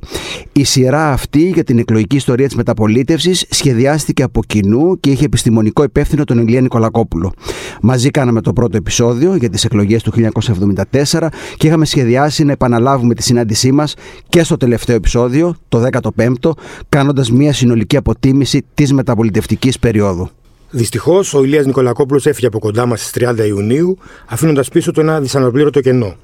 Η 0.52 0.64
σειρά 0.64 1.12
αυτή 1.12 1.50
για 1.50 1.64
την 1.64 1.78
εκλογική 1.78 2.16
ιστορία 2.16 2.46
της 2.46 2.56
μεταπολίτευσης 2.56 3.22
σχεδιάστηκε 3.32 4.24
από 4.24 4.44
κοινού 4.48 5.00
και 5.00 5.10
είχε 5.10 5.26
επιστημονικό 5.26 5.84
υπεύθυνο 5.84 6.24
τον 6.24 6.38
Ηλία 6.38 6.62
Νικολακόπουλο. 6.62 7.34
Μαζί 7.82 8.10
κάναμε 8.10 8.42
το 8.42 8.54
πρώτο 8.54 8.78
επεισόδιο 8.78 9.36
για 9.36 9.50
τις 9.50 9.66
εκλογές 9.66 10.04
του 10.04 10.12
1974 11.12 11.28
και 11.58 11.68
είχαμε 11.68 11.86
σχεδιάσει 11.86 12.44
να 12.44 12.52
επαναλάβουμε 12.52 13.14
τη 13.14 13.24
συνάντησή 13.24 13.72
μας 13.72 13.96
και 14.30 14.44
στο 14.44 14.58
τελευταίο 14.58 14.96
επεισόδιο, 14.96 15.56
το 15.70 15.84
15ο, 16.18 16.52
κάνοντας 16.90 17.32
μια 17.32 17.54
συνολική 17.54 17.98
αποτίμηση 17.98 18.66
της 18.74 18.94
μεταπολιτευτικής 18.94 19.80
περίοδου. 19.80 20.30
Δυστυχώς, 20.76 21.34
ο 21.34 21.44
Ηλίας 21.44 21.66
Νικολακόπουλος 21.66 22.26
έφυγε 22.26 22.48
από 22.48 22.60
κοντά 22.60 22.86
μας 22.86 23.00
στις 23.00 23.12
30 23.12 23.46
Ιουνίου, 23.46 23.98
αφήνοντας 24.28 24.70
πίσω 24.70 24.92
του 24.92 25.00
ένα 25.00 25.20
δυσαναπλήρωτο 25.20 25.82
κενό. 25.82 26.16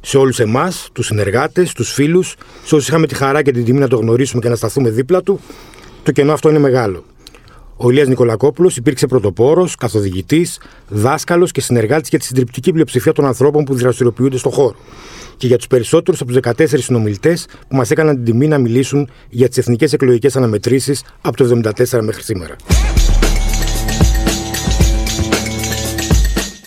Σε 0.00 0.18
όλους 0.18 0.38
εμάς, 0.40 0.88
τους 0.92 1.06
συνεργάτες, 1.06 1.72
τους 1.72 1.92
φίλους, 1.92 2.34
σε 2.64 2.74
όσους 2.74 2.88
είχαμε 2.88 3.06
τη 3.06 3.14
χαρά 3.14 3.42
και 3.42 3.52
την 3.52 3.64
τιμή 3.64 3.78
να 3.78 3.88
το 3.88 3.96
γνωρίσουμε 3.96 4.42
και 4.42 4.48
να 4.48 4.54
σταθούμε 4.54 4.90
δίπλα 4.90 5.22
του, 5.22 5.40
το 6.08 6.14
κενό 6.14 6.32
αυτό 6.32 6.48
είναι 6.48 6.58
μεγάλο. 6.58 7.04
Ο 7.76 7.90
Ηλίας 7.90 8.08
Νικολακόπουλος 8.08 8.76
υπήρξε 8.76 9.06
πρωτοπόρος, 9.06 9.74
καθοδηγητής, 9.74 10.60
δάσκαλος 10.88 11.52
και 11.52 11.60
συνεργάτης 11.60 12.08
για 12.08 12.18
τη 12.18 12.24
συντριπτική 12.24 12.72
πλειοψηφία 12.72 13.12
των 13.12 13.26
ανθρώπων 13.26 13.64
που 13.64 13.74
δραστηριοποιούνται 13.74 14.36
στον 14.36 14.52
χώρο. 14.52 14.76
Και 15.36 15.46
για 15.46 15.56
τους 15.56 15.66
περισσότερους 15.66 16.20
από 16.20 16.32
τους 16.32 16.40
14 16.40 16.82
συνομιλητές 16.82 17.46
που 17.68 17.76
μας 17.76 17.90
έκαναν 17.90 18.14
την 18.14 18.24
τιμή 18.24 18.48
να 18.48 18.58
μιλήσουν 18.58 19.10
για 19.28 19.48
τις 19.48 19.58
εθνικές 19.58 19.92
εκλογικές 19.92 20.36
αναμετρήσεις 20.36 21.04
από 21.20 21.36
το 21.36 21.44
1974 21.44 22.00
μέχρι 22.02 22.22
σήμερα. 22.22 22.56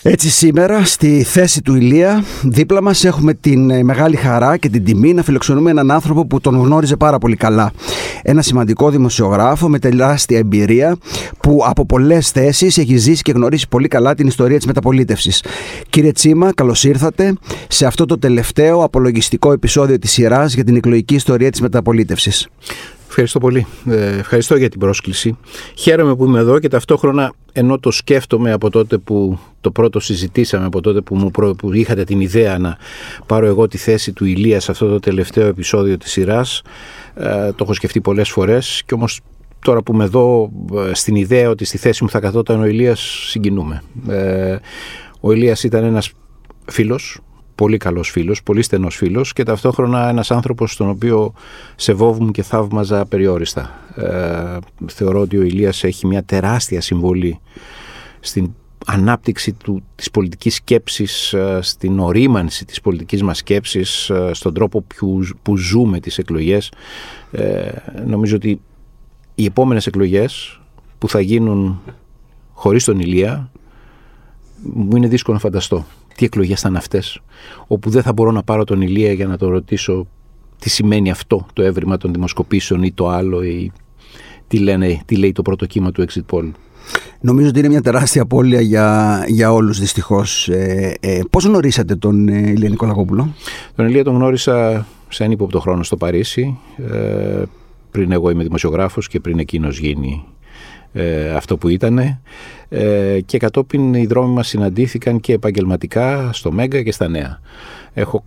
Έτσι 0.04 0.30
σήμερα 0.30 0.84
στη 0.84 1.22
θέση 1.22 1.62
του 1.62 1.74
Ηλία 1.74 2.24
δίπλα 2.42 2.82
μας 2.82 3.04
έχουμε 3.04 3.34
την 3.34 3.70
ε, 3.70 3.82
μεγάλη 3.82 4.16
χαρά 4.16 4.56
και 4.56 4.68
την 4.68 4.84
τιμή 4.84 5.12
να 5.14 5.22
φιλοξενούμε 5.22 5.70
έναν 5.70 5.90
άνθρωπο 5.90 6.26
που 6.26 6.40
τον 6.40 6.56
γνώριζε 6.62 6.96
πάρα 6.96 7.18
πολύ 7.18 7.36
καλά. 7.36 7.72
Ένα 8.22 8.42
σημαντικό 8.42 8.90
δημοσιογράφο 8.90 9.68
με 9.68 9.78
τεράστια 9.78 10.38
εμπειρία 10.38 10.96
που 11.40 11.62
από 11.64 11.86
πολλές 11.86 12.30
θέσεις 12.30 12.78
έχει 12.78 12.96
ζήσει 12.96 13.22
και 13.22 13.32
γνωρίσει 13.32 13.68
πολύ 13.68 13.88
καλά 13.88 14.14
την 14.14 14.26
ιστορία 14.26 14.56
της 14.56 14.66
μεταπολίτευσης. 14.66 15.44
Κύριε 15.88 16.12
Τσίμα, 16.12 16.52
καλώς 16.54 16.84
ήρθατε 16.84 17.34
σε 17.68 17.86
αυτό 17.86 18.06
το 18.06 18.18
τελευταίο 18.18 18.82
απολογιστικό 18.82 19.52
επεισόδιο 19.52 19.98
της 19.98 20.10
σειράς 20.10 20.54
για 20.54 20.64
την 20.64 20.76
εκλογική 20.76 21.14
ιστορία 21.14 21.50
της 21.50 21.60
μεταπολίτευσης. 21.60 22.48
Ευχαριστώ 23.12 23.38
πολύ. 23.38 23.66
Ε, 23.86 24.18
ευχαριστώ 24.18 24.56
για 24.56 24.68
την 24.68 24.80
πρόσκληση. 24.80 25.36
Χαίρομαι 25.74 26.16
που 26.16 26.24
είμαι 26.24 26.38
εδώ 26.38 26.58
και 26.58 26.68
ταυτόχρονα 26.68 27.32
ενώ 27.52 27.78
το 27.78 27.90
σκέφτομαι 27.90 28.52
από 28.52 28.70
τότε 28.70 28.98
που 28.98 29.38
το 29.60 29.70
πρώτο 29.70 30.00
συζητήσαμε, 30.00 30.66
από 30.66 30.80
τότε 30.80 31.00
που, 31.00 31.16
μου 31.16 31.30
που 31.30 31.72
είχατε 31.72 32.04
την 32.04 32.20
ιδέα 32.20 32.58
να 32.58 32.76
πάρω 33.26 33.46
εγώ 33.46 33.68
τη 33.68 33.78
θέση 33.78 34.12
του 34.12 34.24
Ηλίας 34.24 34.64
σε 34.64 34.70
αυτό 34.70 34.88
το 34.88 34.98
τελευταίο 34.98 35.46
επεισόδιο 35.46 35.98
της 35.98 36.10
σειράς, 36.10 36.62
ε, 37.14 37.48
το 37.48 37.56
έχω 37.64 37.72
σκεφτεί 37.72 38.00
πολλές 38.00 38.30
φορές 38.30 38.82
και 38.86 38.94
όμως 38.94 39.20
τώρα 39.58 39.82
που 39.82 39.92
είμαι 39.92 40.04
εδώ 40.04 40.50
ε, 40.74 40.94
στην 40.94 41.14
ιδέα 41.14 41.50
ότι 41.50 41.64
στη 41.64 41.78
θέση 41.78 42.02
μου 42.02 42.10
θα 42.10 42.20
καθόταν 42.20 42.60
ο 42.60 42.66
Ηλίας 42.66 43.26
συγκινούμε. 43.28 43.82
Ε, 44.08 44.56
ο 45.20 45.32
Ηλίας 45.32 45.62
ήταν 45.62 45.84
ένας 45.84 46.12
φίλος, 46.66 47.20
πολύ 47.62 47.76
καλός 47.76 48.10
φίλος, 48.10 48.42
πολύ 48.42 48.62
στενός 48.62 48.96
φίλος 48.96 49.32
και 49.32 49.42
ταυτόχρονα 49.42 50.08
ένας 50.08 50.30
άνθρωπος 50.30 50.72
στον 50.72 50.88
οποίο 50.88 51.32
σεβόβουν 51.76 52.32
και 52.32 52.42
θαύμαζα 52.42 53.06
περιόριστα. 53.06 53.70
Ε, 53.96 54.58
θεωρώ 54.86 55.20
ότι 55.20 55.36
ο 55.38 55.42
Ηλίας 55.42 55.84
έχει 55.84 56.06
μια 56.06 56.22
τεράστια 56.22 56.80
συμβολή 56.80 57.40
στην 58.20 58.50
ανάπτυξη 58.86 59.52
του, 59.52 59.82
της 59.94 60.10
πολιτικής 60.10 60.54
σκέψης, 60.54 61.32
ε, 61.32 61.58
στην 61.62 61.98
ορίμανση 61.98 62.64
της 62.64 62.80
πολιτικής 62.80 63.22
μας 63.22 63.38
σκέψης, 63.38 64.10
ε, 64.10 64.30
στον 64.32 64.54
τρόπο 64.54 64.82
που, 64.82 65.26
που 65.42 65.56
ζούμε 65.56 66.00
τις 66.00 66.18
εκλογές. 66.18 66.72
Ε, 67.30 67.70
νομίζω 68.06 68.36
ότι 68.36 68.60
οι 69.34 69.44
επόμενες 69.44 69.86
εκλογές 69.86 70.60
που 70.98 71.08
θα 71.08 71.20
γίνουν 71.20 71.80
χωρίς 72.52 72.84
τον 72.84 73.00
Ηλία 73.00 73.50
μου 74.62 74.96
είναι 74.96 75.08
δύσκολο 75.08 75.36
να 75.36 75.42
φανταστώ 75.42 75.84
τι 76.14 76.24
εκλογές 76.24 76.60
θα 76.60 76.68
είναι 76.68 76.78
αυτές 76.78 77.20
όπου 77.66 77.90
δεν 77.90 78.02
θα 78.02 78.12
μπορώ 78.12 78.30
να 78.30 78.42
πάρω 78.42 78.64
τον 78.64 78.80
Ηλία 78.80 79.12
για 79.12 79.26
να 79.26 79.36
τον 79.36 79.50
ρωτήσω 79.50 80.06
τι 80.58 80.70
σημαίνει 80.70 81.10
αυτό 81.10 81.46
το 81.52 81.62
έβριμα 81.62 81.96
των 81.96 82.12
δημοσκοπήσεων 82.12 82.82
ή 82.82 82.92
το 82.92 83.08
άλλο 83.08 83.42
ή 83.42 83.72
τι, 84.48 84.58
λένε, 84.58 85.00
τι 85.04 85.16
λέει 85.16 85.32
το 85.32 85.42
πρώτο 85.42 85.66
κύμα 85.66 85.92
του 85.92 86.04
exit 86.08 86.36
poll. 86.36 86.50
Νομίζω 87.20 87.48
ότι 87.48 87.58
είναι 87.58 87.68
μια 87.68 87.80
τεράστια 87.80 88.22
απώλεια 88.22 88.60
για, 88.60 89.24
για 89.28 89.52
όλους 89.52 89.78
δυστυχώς. 89.78 90.48
Ε, 90.48 90.94
ε, 91.00 91.20
πώς 91.30 91.44
γνωρίσατε 91.44 91.96
τον 91.96 92.28
ε, 92.28 92.38
Ηλία 92.38 92.68
Νικολακόπουλο; 92.68 93.34
Τον 93.74 93.86
Ηλία 93.86 94.04
τον 94.04 94.14
γνώρισα 94.14 94.86
σε 95.08 95.24
ένα 95.24 95.32
ύποπτο 95.32 95.60
χρόνο 95.60 95.82
στο 95.82 95.96
Παρίσι. 95.96 96.58
Ε, 96.76 97.42
πριν 97.90 98.12
εγώ 98.12 98.30
είμαι 98.30 98.42
δημοσιογράφος 98.42 99.08
και 99.08 99.20
πριν 99.20 99.38
εκείνος 99.38 99.78
γίνει 99.78 100.24
ε, 100.92 101.30
αυτό 101.30 101.56
που 101.56 101.68
ήταν 101.68 102.18
ε, 102.68 103.20
και 103.26 103.38
κατόπιν 103.38 103.94
οι 103.94 104.06
δρόμοι 104.06 104.34
μας 104.34 104.48
συναντήθηκαν 104.48 105.20
και 105.20 105.32
επαγγελματικά 105.32 106.30
στο 106.32 106.52
Μέγκα 106.52 106.82
και 106.82 106.92
στα 106.92 107.08
Νέα. 107.08 107.40
Έχω 107.94 108.24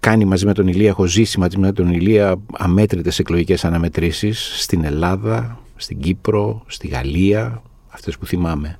κάνει 0.00 0.24
μαζί 0.24 0.46
με 0.46 0.52
τον 0.52 0.68
Ηλία, 0.68 0.88
έχω 0.88 1.06
ζήσει 1.06 1.38
μαζί 1.38 1.58
με 1.58 1.72
τον 1.72 1.92
Ηλία 1.92 2.36
αμέτρητες 2.52 3.18
εκλογικές 3.18 3.64
αναμετρήσεις 3.64 4.62
στην 4.62 4.84
Ελλάδα, 4.84 5.58
στην 5.76 6.00
Κύπρο, 6.00 6.62
στη 6.66 6.88
Γαλλία, 6.88 7.62
αυτές 7.88 8.18
που 8.18 8.26
θυμάμαι. 8.26 8.78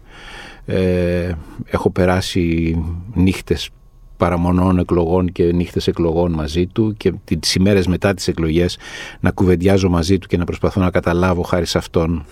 Ε, 0.67 1.33
έχω 1.65 1.91
περάσει 1.91 2.77
νύχτες 3.15 3.71
παραμονών 4.19 4.79
εκλογών 4.79 5.33
και 5.33 5.45
νύχτες 5.53 5.87
εκλογών 5.87 6.33
μαζί 6.33 6.67
του 6.67 6.95
και 6.97 7.13
τις 7.41 7.55
ημέρες 7.55 7.87
μετά 7.87 8.15
τις 8.15 8.29
εκλογές 8.29 8.79
να 9.21 9.31
κουβεντιάζω 9.31 9.89
μαζί 9.89 10.19
του 10.19 10.27
και 10.27 10.37
να 10.37 10.45
προσπαθώ 10.45 10.81
να 10.81 10.91
καταλάβω 10.91 11.43
χάρη 11.43 11.67
σε 11.67 11.79
αυτόν 11.79 12.25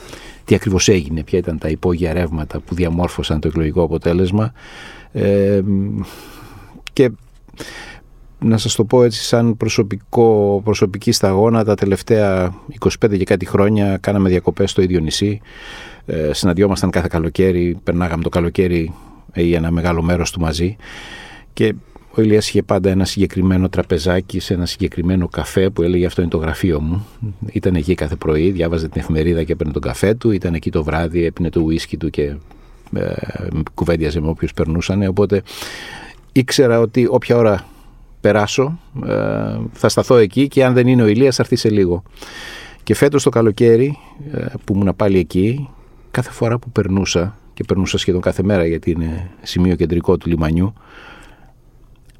τι 0.44 0.54
ακριβώς 0.54 0.88
έγινε, 0.88 1.22
ποια 1.22 1.38
ήταν 1.38 1.58
τα 1.58 1.68
υπόγεια 1.68 2.12
ρεύματα 2.12 2.60
που 2.60 2.74
διαμόρφωσαν 2.74 3.40
το 3.40 3.48
εκλογικό 3.48 3.82
αποτέλεσμα. 3.82 4.52
Ε, 5.12 5.60
και 6.92 7.10
να 8.38 8.58
σας 8.58 8.74
το 8.74 8.84
πω 8.84 9.02
έτσι 9.02 9.22
σαν 9.22 9.56
προσωπικό, 9.56 10.60
προσωπική 10.64 11.12
σταγόνα 11.12 11.64
τα 11.64 11.74
τελευταία 11.74 12.54
25 13.04 13.16
και 13.18 13.24
κάτι 13.24 13.46
χρόνια 13.46 13.96
κάναμε 13.96 14.28
διακοπές 14.28 14.70
στο 14.70 14.82
ίδιο 14.82 15.00
νησί. 15.00 15.40
Ε, 16.06 16.32
συναντιόμασταν 16.32 16.90
κάθε 16.90 17.06
καλοκαίρι 17.10 17.78
περνάγαμε 17.82 18.22
το 18.22 18.28
καλοκαίρι 18.28 18.92
ή 19.34 19.54
ένα 19.54 19.70
μεγάλο 19.70 20.02
μέρος 20.02 20.30
του 20.30 20.40
μαζί 20.40 20.76
και 21.56 21.74
ο 22.10 22.22
Ηλίας 22.22 22.48
είχε 22.48 22.62
πάντα 22.62 22.90
ένα 22.90 23.04
συγκεκριμένο 23.04 23.68
τραπεζάκι 23.68 24.40
σε 24.40 24.54
ένα 24.54 24.66
συγκεκριμένο 24.66 25.28
καφέ 25.28 25.70
που 25.70 25.82
έλεγε 25.82 26.06
αυτό 26.06 26.20
είναι 26.20 26.30
το 26.30 26.36
γραφείο 26.36 26.80
μου. 26.80 27.06
Ήταν 27.52 27.74
εκεί 27.74 27.94
κάθε 27.94 28.16
πρωί, 28.16 28.50
διάβαζε 28.50 28.88
την 28.88 29.00
εφημερίδα 29.00 29.44
και 29.44 29.52
έπαιρνε 29.52 29.72
τον 29.72 29.82
καφέ 29.82 30.14
του. 30.14 30.30
Ήταν 30.30 30.54
εκεί 30.54 30.70
το 30.70 30.84
βράδυ, 30.84 31.24
έπινε 31.24 31.50
το 31.50 31.60
ουίσκι 31.60 31.96
του 31.96 32.10
και 32.10 32.22
ε, 32.94 33.12
κουβέντιαζε 33.74 34.20
με 34.20 34.28
όποιους 34.28 34.52
περνούσαν. 34.52 35.02
Οπότε 35.02 35.42
ήξερα 36.32 36.80
ότι 36.80 37.06
όποια 37.10 37.36
ώρα 37.36 37.66
περάσω 38.20 38.78
ε, 39.06 39.12
θα 39.72 39.88
σταθώ 39.88 40.16
εκεί 40.16 40.48
και 40.48 40.64
αν 40.64 40.74
δεν 40.74 40.86
είναι 40.86 41.02
ο 41.02 41.06
Ηλίας 41.06 41.36
θα 41.36 41.42
έρθει 41.42 41.56
σε 41.56 41.70
λίγο. 41.70 42.02
Και 42.82 42.94
φέτος 42.94 43.22
το 43.22 43.30
καλοκαίρι 43.30 43.98
ε, 44.32 44.44
που 44.64 44.74
ήμουν 44.74 44.92
πάλι 44.96 45.18
εκεί, 45.18 45.68
κάθε 46.10 46.30
φορά 46.30 46.58
που 46.58 46.70
περνούσα 46.70 47.36
και 47.54 47.64
περνούσα 47.64 47.98
σχεδόν 47.98 48.20
κάθε 48.20 48.42
μέρα 48.42 48.66
γιατί 48.66 48.90
είναι 48.90 49.30
σημείο 49.42 49.74
κεντρικό 49.74 50.16
του 50.16 50.28
λιμανιού 50.28 50.74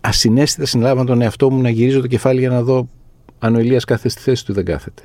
ασυναίσθητα 0.07 0.67
συνέλαβα 0.67 1.05
τον 1.05 1.23
εαυτό 1.23 1.51
μου 1.51 1.61
να 1.61 1.69
γυρίζω 1.69 2.01
το 2.01 2.07
κεφάλι 2.07 2.41
για 2.41 2.49
να 2.49 2.63
δω 2.63 2.89
αν 3.39 3.55
ο 3.55 3.59
Ηλίας 3.59 3.85
κάθεται 3.85 4.09
στη 4.09 4.21
θέση 4.21 4.45
του 4.45 4.53
δεν 4.53 4.65
κάθεται. 4.65 5.03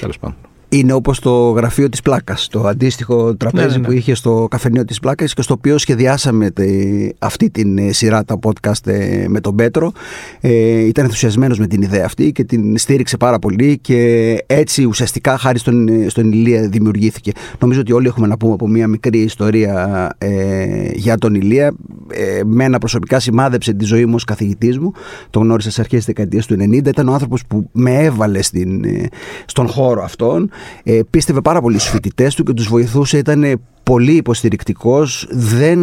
Τέλος 0.00 0.18
πάντων. 0.18 0.49
Είναι 0.72 0.92
όπως 0.92 1.18
το 1.20 1.50
γραφείο 1.50 1.88
της 1.88 2.02
Πλάκας, 2.02 2.48
το 2.50 2.66
αντίστοιχο 2.66 3.34
τραπέζι 3.36 3.66
Ναι, 3.66 3.72
ναι, 3.72 3.78
ναι. 3.78 3.86
που 3.86 3.92
είχε 3.92 4.14
στο 4.14 4.46
καφενείο 4.50 4.84
της 4.84 5.00
Πλάκας 5.00 5.34
και 5.34 5.42
στο 5.42 5.54
οποίο 5.54 5.78
σχεδιάσαμε 5.78 6.50
τε- 6.50 7.14
αυτή 7.18 7.50
την 7.50 7.78
ε, 7.78 7.92
σειρά 7.92 8.24
τα 8.24 8.38
podcast 8.42 8.86
ε, 8.86 9.24
με 9.28 9.40
τον 9.40 9.54
Πέτρο. 9.54 9.92
Ε, 10.40 10.50
ήταν 10.86 11.04
ενθουσιασμένος 11.04 11.58
με 11.58 11.66
την 11.66 11.82
ιδέα 11.82 12.04
αυτή 12.04 12.32
και 12.32 12.44
την 12.44 12.78
στήριξε 12.78 13.16
πάρα 13.16 13.38
πολύ 13.38 13.78
και 13.78 14.36
έτσι 14.46 14.84
ουσιαστικά 14.84 15.38
χάρη 15.38 15.58
στον, 15.58 15.88
ε, 15.88 16.08
στον 16.08 16.32
Ηλία 16.32 16.68
δημιουργήθηκε. 16.68 17.32
Νομίζω 17.58 17.80
ότι 17.80 17.92
όλοι 17.92 18.06
έχουμε 18.06 18.26
να 18.26 18.36
πούμε 18.36 18.52
από 18.52 18.68
μια 18.68 18.86
μικρή 18.88 19.18
ιστορία 19.18 20.10
ε, 20.18 20.88
για 20.94 21.18
τον 21.18 21.34
Ηλία. 21.34 21.72
Ε, 22.08 22.40
μένα 22.44 22.78
προσωπικά 22.78 23.20
σημάδεψε 23.20 23.72
τη 23.72 23.84
ζωή 23.84 24.04
μου 24.06 24.14
ως 24.14 24.24
καθηγητής 24.24 24.78
μου. 24.78 24.92
Τον 25.30 25.42
γνώρισα 25.42 25.70
στις 25.70 25.80
αρχές 25.82 25.96
της 25.98 26.06
δεκαετίας 26.06 26.46
του 26.46 26.54
90. 26.54 26.72
Ήταν 26.88 27.08
ο 27.08 27.12
άνθρωπος 27.12 27.46
που 27.46 27.68
με 27.72 27.94
έβαλε 28.04 28.42
στην, 28.42 28.84
ε, 28.84 29.06
στον 29.46 29.66
χώρο 29.68 30.02
αυτόν. 30.02 30.50
Ε, 30.82 31.00
πίστευε 31.10 31.40
πάρα 31.40 31.60
πολύ 31.60 31.78
στους 31.78 31.90
φοιτητές 31.90 32.34
του 32.34 32.42
και 32.44 32.52
τους 32.52 32.68
βοηθούσε. 32.68 33.18
Ήταν 33.18 33.44
ε, 33.44 33.54
πολύ 33.90 34.12
υποστηρικτικός, 34.12 35.26
δεν, 35.30 35.78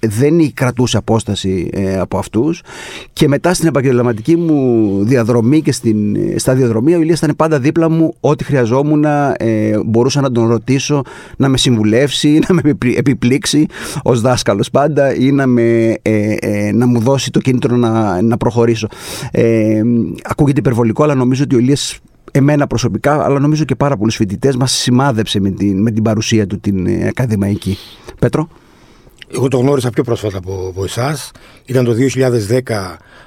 δεν 0.00 0.52
κρατούσε 0.54 0.96
απόσταση 0.96 1.70
ε, 1.72 1.98
από 1.98 2.18
αυτούς 2.18 2.62
και 3.12 3.28
μετά 3.28 3.54
στην 3.54 3.68
επαγγελματική 3.68 4.36
μου 4.36 5.04
διαδρομή 5.04 5.62
και 5.62 5.72
στην 5.72 6.16
ε, 6.16 6.38
σταδιοδρομία 6.38 6.96
ο 6.96 7.00
Ηλίας 7.00 7.18
ήταν 7.18 7.36
πάντα 7.36 7.58
δίπλα 7.58 7.90
μου 7.90 8.14
ό,τι 8.20 8.44
χρειαζόμουν 8.44 9.04
ε, 9.04 9.78
μπορούσα 9.84 10.20
να 10.20 10.32
τον 10.32 10.48
ρωτήσω 10.48 11.02
να 11.36 11.48
με 11.48 11.56
συμβουλεύσει, 11.56 12.38
να 12.48 12.54
με 12.54 12.60
επι- 12.64 12.98
επιπλήξει 12.98 13.66
ως 14.02 14.20
δάσκαλος 14.20 14.70
πάντα 14.70 15.14
ή 15.14 15.32
να, 15.32 15.46
με, 15.46 15.94
ε, 16.02 16.34
ε, 16.38 16.72
να 16.72 16.86
μου 16.86 17.00
δώσει 17.00 17.30
το 17.30 17.40
κίνητρο 17.40 17.76
να, 17.76 18.22
να 18.22 18.36
προχωρήσω. 18.36 18.88
Ε, 19.30 19.82
ακούγεται 20.22 20.60
υπερβολικό 20.60 21.02
αλλά 21.02 21.14
νομίζω 21.14 21.42
ότι 21.42 21.54
ο 21.54 21.58
Ηλίας 21.58 22.00
εμένα 22.36 22.66
προσωπικά, 22.66 23.24
αλλά 23.24 23.38
νομίζω 23.38 23.64
και 23.64 23.74
πάρα 23.74 23.96
πολλούς 23.96 24.16
φοιτητές 24.16 24.56
μας 24.56 24.72
σημάδεψε 24.72 25.40
με 25.40 25.50
την, 25.50 25.82
με 25.82 25.90
την 25.90 26.02
παρουσία 26.02 26.46
του 26.46 26.60
την 26.60 26.86
ε, 26.86 27.06
ακαδημαϊκή. 27.08 27.78
Πέτρο; 28.18 28.48
Εγώ 29.34 29.48
το 29.48 29.58
γνώρισα 29.58 29.90
πιο 29.90 30.02
πρόσφατα 30.02 30.38
από, 30.38 30.66
από 30.68 30.84
εσάς. 30.84 31.30
Ήταν 31.64 31.84
το 31.84 31.94
2010 32.48 32.60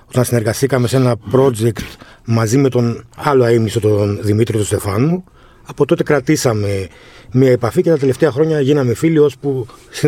όταν 0.05 0.23
συνεργαστήκαμε 0.23 0.87
σε 0.87 0.95
ένα 0.95 1.15
project 1.31 1.81
μαζί 2.25 2.57
με 2.57 2.69
τον 2.69 3.05
άλλο 3.15 3.43
αείμνηστο, 3.43 3.79
τον 3.79 4.19
Δημήτρη 4.21 4.57
του 4.57 4.65
Στεφάνου. 4.65 5.23
Από 5.65 5.85
τότε 5.85 6.03
κρατήσαμε 6.03 6.87
μια 7.31 7.51
επαφή 7.51 7.81
και 7.81 7.89
τα 7.89 7.97
τελευταία 7.97 8.31
χρόνια 8.31 8.59
γίναμε 8.59 8.93
φίλοι 8.93 9.19
ώσπου 9.19 9.65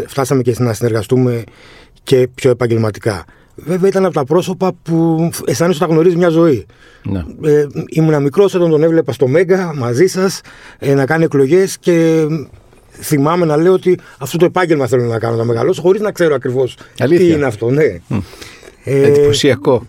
φτάσαμε 0.08 0.42
και 0.42 0.56
να 0.58 0.74
συνεργαστούμε 0.74 1.44
και 2.04 2.28
πιο 2.36 2.50
επαγγελματικά. 2.50 3.26
Βέβαια 3.56 3.90
ήταν 3.90 4.06
από 4.06 4.14
τα 4.14 4.24
πρόσωπα 4.26 4.72
που 4.84 5.30
αισθάνεσαι 5.46 5.78
ότι 5.78 5.88
τα 5.88 5.94
γνωρίζεις 5.94 6.18
μια 6.18 6.30
ζωή. 6.30 6.66
Ναι. 7.04 7.24
Ε, 7.44 7.68
ήμουνα 7.90 8.20
μικρός 8.20 8.54
όταν 8.54 8.70
τον 8.70 8.84
έβλεπα 8.84 9.12
στο 9.12 9.28
Μέγκα 9.28 9.74
μαζί 9.76 10.08
σας 10.08 10.42
ε, 10.80 10.94
να 10.94 11.06
κάνει 11.06 11.24
εκλογές 11.24 11.78
και 11.80 12.26
θυμάμαι 12.92 13.46
να 13.46 13.58
λέω 13.58 13.74
ότι 13.74 14.00
αυτό 14.18 14.38
το 14.38 14.46
επάγγελμα 14.46 14.88
θέλω 14.88 15.04
να 15.04 15.20
κάνω 15.20 15.36
να 15.36 15.44
μεγαλώσω 15.44 15.82
χωρίς 15.82 16.02
να 16.02 16.12
ξέρω 16.12 16.36
ακριβώς 16.36 16.76
τι 16.76 17.04
Αλήθεια. 17.04 17.36
είναι 17.36 17.46
αυτό. 17.46 17.70
Ναι. 17.70 17.84
Ε, 18.84 19.02
Εντυπωσιακό. 19.08 19.86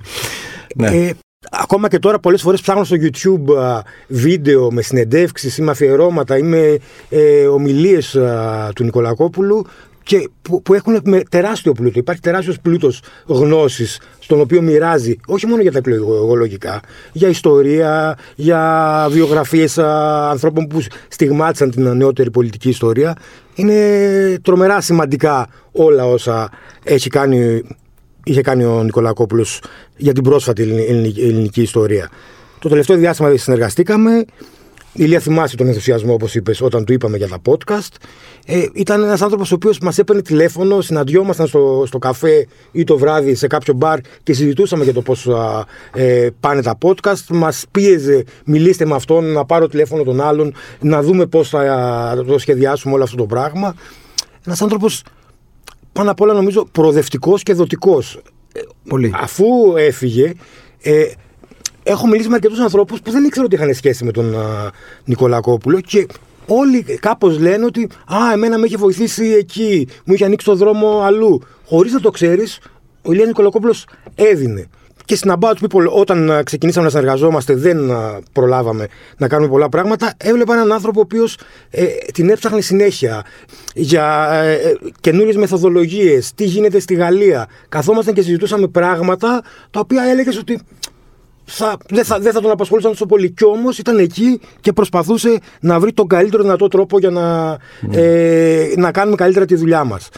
ναι. 0.77 0.87
ε, 0.87 1.13
ακόμα 1.51 1.89
και 1.89 1.99
τώρα 1.99 2.19
πολλές 2.19 2.43
φορές 2.43 2.61
ψάχνω 2.61 2.85
στο 2.85 2.97
YouTube 3.01 3.57
α, 3.59 3.81
βίντεο 4.09 4.71
με 4.73 4.83
συνεντεύξεις 4.83 5.59
ή 5.59 5.63
με 5.63 5.71
αφιερώματα 5.71 6.39
ή 6.39 6.43
με 6.43 6.79
ε, 7.09 7.47
ομιλίες 7.47 8.15
α, 8.15 8.71
του 8.75 8.85
Νικολακόπουλου 8.85 9.67
και 10.03 10.29
που, 10.43 10.63
που 10.63 10.75
έχουν 10.75 11.01
με 11.05 11.23
τεράστιο 11.31 11.73
πλούτο. 11.73 11.99
Υπάρχει 11.99 12.21
τεράστιος 12.21 12.61
πλούτος 12.61 13.01
γνώσης 13.27 14.01
στον 14.19 14.41
οποίο 14.41 14.63
μοιράζει 14.63 15.17
όχι 15.27 15.47
μόνο 15.47 15.63
για 15.63 15.73
τα 15.73 15.79
εκλογολογικά, 15.79 16.81
για 17.13 17.29
ιστορία, 17.29 18.19
για 18.35 19.07
βιογραφίες 19.11 19.79
α, 19.79 20.29
ανθρώπων 20.31 20.67
που 20.67 20.83
στιγμάτισαν 21.09 21.71
την 21.71 21.97
νεότερη 21.97 22.31
πολιτική 22.31 22.69
ιστορία. 22.69 23.17
Είναι 23.55 23.77
τρομερά 24.43 24.81
σημαντικά 24.81 25.49
όλα 25.73 26.07
όσα 26.07 26.51
έχει 26.85 27.09
κάνει 27.09 27.63
είχε 28.25 28.41
κάνει 28.41 28.65
ο 28.65 28.83
Νικολακόπουλος 28.83 29.61
για 29.97 30.13
την 30.13 30.23
πρόσφατη 30.23 30.63
ελληνι- 30.63 30.89
ελληνική, 30.89 31.21
ελληνική 31.21 31.63
ιστορία. 31.63 32.11
Το 32.59 32.69
τελευταίο 32.69 32.97
διάστημα 32.97 33.37
συνεργαστήκαμε. 33.37 34.25
Η 34.95 35.01
Ηλία 35.05 35.21
θυμάσαι 35.21 35.57
τον 35.57 35.67
ενθουσιασμό, 35.67 36.13
όπως 36.13 36.35
είπες, 36.35 36.61
όταν 36.61 36.85
του 36.85 36.93
είπαμε 36.93 37.17
για 37.17 37.29
τα 37.29 37.39
podcast. 37.45 37.95
Ε, 38.47 38.67
ήταν 38.75 39.03
ένας 39.03 39.23
άνθρωπος 39.23 39.53
ο 39.53 39.55
οποίος 39.55 39.79
μας 39.79 39.99
έπαιρνε 39.99 40.23
τηλέφωνο, 40.23 40.81
συναντιόμασταν 40.81 41.47
στο, 41.47 41.85
στο 41.87 41.99
καφέ 41.99 42.47
ή 42.73 42.85
το 42.85 42.99
βράδυ 42.99 43.35
σε 43.35 43.47
κάποιο 43.47 43.75
μπαρ 43.75 43.99
και 44.23 44.33
συζητούσαμε 44.33 44.85
για 44.85 44.93
το 44.93 45.03
πώς 45.03 45.29
ε, 45.95 46.29
πάνε 46.41 46.63
τα 46.63 46.79
podcast. 46.83 47.27
Μας 47.29 47.65
πίεζε, 47.71 48.25
μιλήστε 48.45 48.85
με 48.85 48.95
αυτόν, 48.95 49.25
να 49.25 49.45
πάρω 49.45 49.67
τηλέφωνο 49.67 50.03
τον 50.03 50.21
άλλον, 50.21 50.55
να 50.81 51.03
δούμε 51.03 51.27
πώς 51.27 51.49
θα 51.49 51.61
α, 51.61 52.25
το 52.25 52.39
σχεδιάσουμε 52.39 52.95
όλο 52.95 53.03
αυτό 53.03 53.17
το 53.17 53.27
πράγμα. 53.27 53.75
Ένας 54.47 54.63
άνθρωπος 54.63 55.03
πάνω 55.93 56.11
απ' 56.11 56.21
όλα 56.21 56.33
νομίζω 56.33 56.67
προοδευτικός 56.73 57.43
και 57.43 57.53
δοτικός. 57.55 58.21
Πολύ. 58.89 59.13
Αφού 59.15 59.45
έφυγε, 59.77 60.33
ε, 60.83 61.05
έχω 61.83 62.07
μιλήσει 62.07 62.29
με 62.29 62.35
αρκετούς 62.35 62.59
ανθρώπους 62.59 63.01
που 63.01 63.11
δεν 63.11 63.25
ήξερα 63.25 63.45
ότι 63.45 63.55
είχαν 63.55 63.75
σχέση 63.75 64.05
με 64.05 64.11
τον 64.11 64.39
α, 64.39 64.71
Νικολακόπουλο 65.05 65.81
και 65.81 66.07
όλοι 66.47 66.83
κάπως 66.83 67.39
λένε 67.39 67.65
ότι 67.65 67.89
«Α, 68.07 68.33
εμένα 68.33 68.59
με 68.59 68.67
είχε 68.67 68.77
βοηθήσει 68.77 69.25
εκεί, 69.25 69.89
μου 70.05 70.15
είχε 70.15 70.25
ανοίξει 70.25 70.47
το 70.47 70.55
δρόμο 70.55 71.01
αλλού». 71.01 71.43
Χωρίς 71.67 71.93
να 71.93 72.01
το 72.01 72.11
ξέρεις, 72.11 72.59
ο 73.03 73.13
Ηλίας 73.13 73.27
Νικολακόπουλος 73.27 73.87
έδινε. 74.15 74.67
Και 75.05 75.17
στην 75.17 75.33
About 75.41 75.53
People, 75.53 75.87
όταν 75.91 76.31
α, 76.31 76.43
ξεκινήσαμε 76.43 76.85
να 76.85 76.91
συνεργαζόμαστε, 76.91 77.55
δεν 77.55 77.91
α, 77.91 78.21
προλάβαμε 78.33 78.87
να 79.17 79.29
κάνουμε 79.29 79.51
πολλά 79.51 79.69
πράγματα. 79.69 80.15
Έβλεπα 80.17 80.55
έναν 80.55 80.73
άνθρωπο 80.73 80.99
ο 80.99 81.03
οποίος 81.03 81.39
την 82.13 82.31
έψαχνε 82.31 82.61
συνέχεια 82.61 83.25
για 83.75 84.31
ε, 84.33 84.53
ε, 84.53 84.77
καινούριες 85.01 85.37
μεθοδολογίες, 85.37 86.33
τι 86.35 86.45
γίνεται 86.45 86.79
στη 86.79 86.95
Γαλλία. 86.95 87.49
Καθόμασταν 87.69 88.15
και 88.15 88.23
συζητούσαμε 88.23 88.67
πράγματα 88.67 89.43
τα 89.71 89.81
οποία 89.81 90.03
έλεγες 90.03 90.39
ότι 90.39 90.61
θα, 91.55 91.77
δεν, 91.89 92.05
θα, 92.05 92.19
δεν 92.19 92.33
θα 92.33 92.41
τον 92.41 92.51
απασχολούσαν 92.51 92.91
τόσο 92.91 93.07
πολύ. 93.07 93.31
Κι 93.31 93.45
όμως 93.45 93.79
ήταν 93.79 93.99
εκεί 93.99 94.41
και 94.61 94.73
προσπαθούσε 94.73 95.39
να 95.61 95.81
βρει 95.81 95.93
τον 95.93 96.07
καλύτερο 96.07 96.43
δυνατό 96.43 96.69
τρόπο 96.69 96.99
για 96.99 97.11
να, 97.11 97.57
ε, 97.91 98.73
να 98.77 98.91
κάνουμε 98.91 99.17
καλύτερα 99.17 99.45
τη 99.45 99.55
δουλειά 99.55 99.85
μας. 99.85 100.09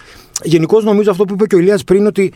Γενικώς 0.43 0.85
νομίζω 0.85 1.11
αυτό 1.11 1.25
που 1.25 1.35
είπε 1.35 1.47
και 1.47 1.55
ο 1.55 1.59
Ηλίας 1.59 1.85
πριν 1.85 2.07
ότι 2.07 2.33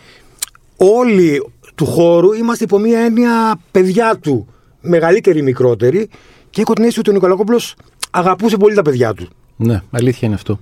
όλοι 0.77 1.47
του 1.75 1.87
χώρου 1.87 2.33
είμαστε 2.33 2.65
υπό 2.65 2.79
μία 2.79 3.00
έννοια 3.00 3.61
παιδιά 3.71 4.19
του, 4.23 4.47
μεγαλύτεροι 4.81 5.39
ή 5.39 5.43
μικρότεροι, 5.43 6.09
και 6.50 6.61
έχω 6.61 6.73
την 6.73 6.83
αίσθηση 6.83 7.00
ότι 7.00 7.11
ο 7.11 7.12
Νικολακόπουλος 7.12 7.75
αγαπούσε 8.11 8.56
πολύ 8.56 8.75
τα 8.75 8.83
παιδιά 8.83 9.15
του. 9.15 9.29
Ναι, 9.56 9.83
αλήθεια 9.91 10.29
είναι 10.29 10.35
αυτό. 10.35 10.61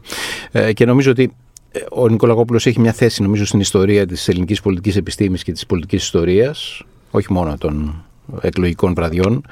Ε, 0.52 0.72
και 0.72 0.84
νομίζω 0.84 1.10
ότι 1.10 1.32
ε, 1.72 1.78
ο 1.90 2.08
Νικολακόπουλος 2.08 2.66
έχει 2.66 2.80
μια 2.80 2.92
θέση 2.92 3.22
νομίζω 3.22 3.44
στην 3.46 3.60
ιστορία 3.60 4.06
της 4.06 4.28
ελληνικής 4.28 4.60
πολιτικής 4.60 4.96
επιστήμης 4.96 5.42
και 5.42 5.52
της 5.52 5.66
πολιτικής 5.66 6.02
ιστορίας, 6.02 6.82
όχι 7.10 7.32
μόνο 7.32 7.56
των 7.58 8.04
εκλογικών 8.40 8.94
βραδιών. 8.94 9.42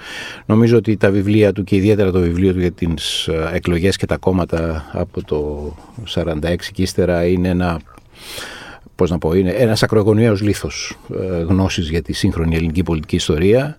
Νομίζω 0.47 0.77
ότι 0.77 0.97
τα 0.97 1.11
βιβλία 1.11 1.53
του 1.53 1.65
και 1.65 1.77
ιδιαίτερα 1.77 2.11
το 2.11 2.21
βιβλίο 2.21 2.53
του 2.53 2.61
για 2.61 2.73
τις 2.73 3.27
ε, 3.27 3.51
εκλογές 3.53 3.97
και 3.97 4.07
τα 4.07 4.17
κόμματα 4.17 4.91
από 4.93 5.25
το 5.25 5.73
46 6.15 6.57
και 6.73 6.83
ύστερα 6.83 7.27
είναι 7.27 7.49
ένα 7.49 7.81
πώς 8.95 9.11
να 9.11 9.19
πω, 9.19 9.35
είναι 9.35 9.51
ένας 9.51 9.83
ακρογωνιαίος 9.83 10.41
λίθος 10.41 10.99
ε, 11.21 11.43
γνώσης 11.43 11.91
για 11.91 12.03
τη 12.03 12.13
σύγχρονη 12.13 12.57
ελληνική 12.57 12.83
πολιτική 12.83 13.17
ιστορία 13.17 13.79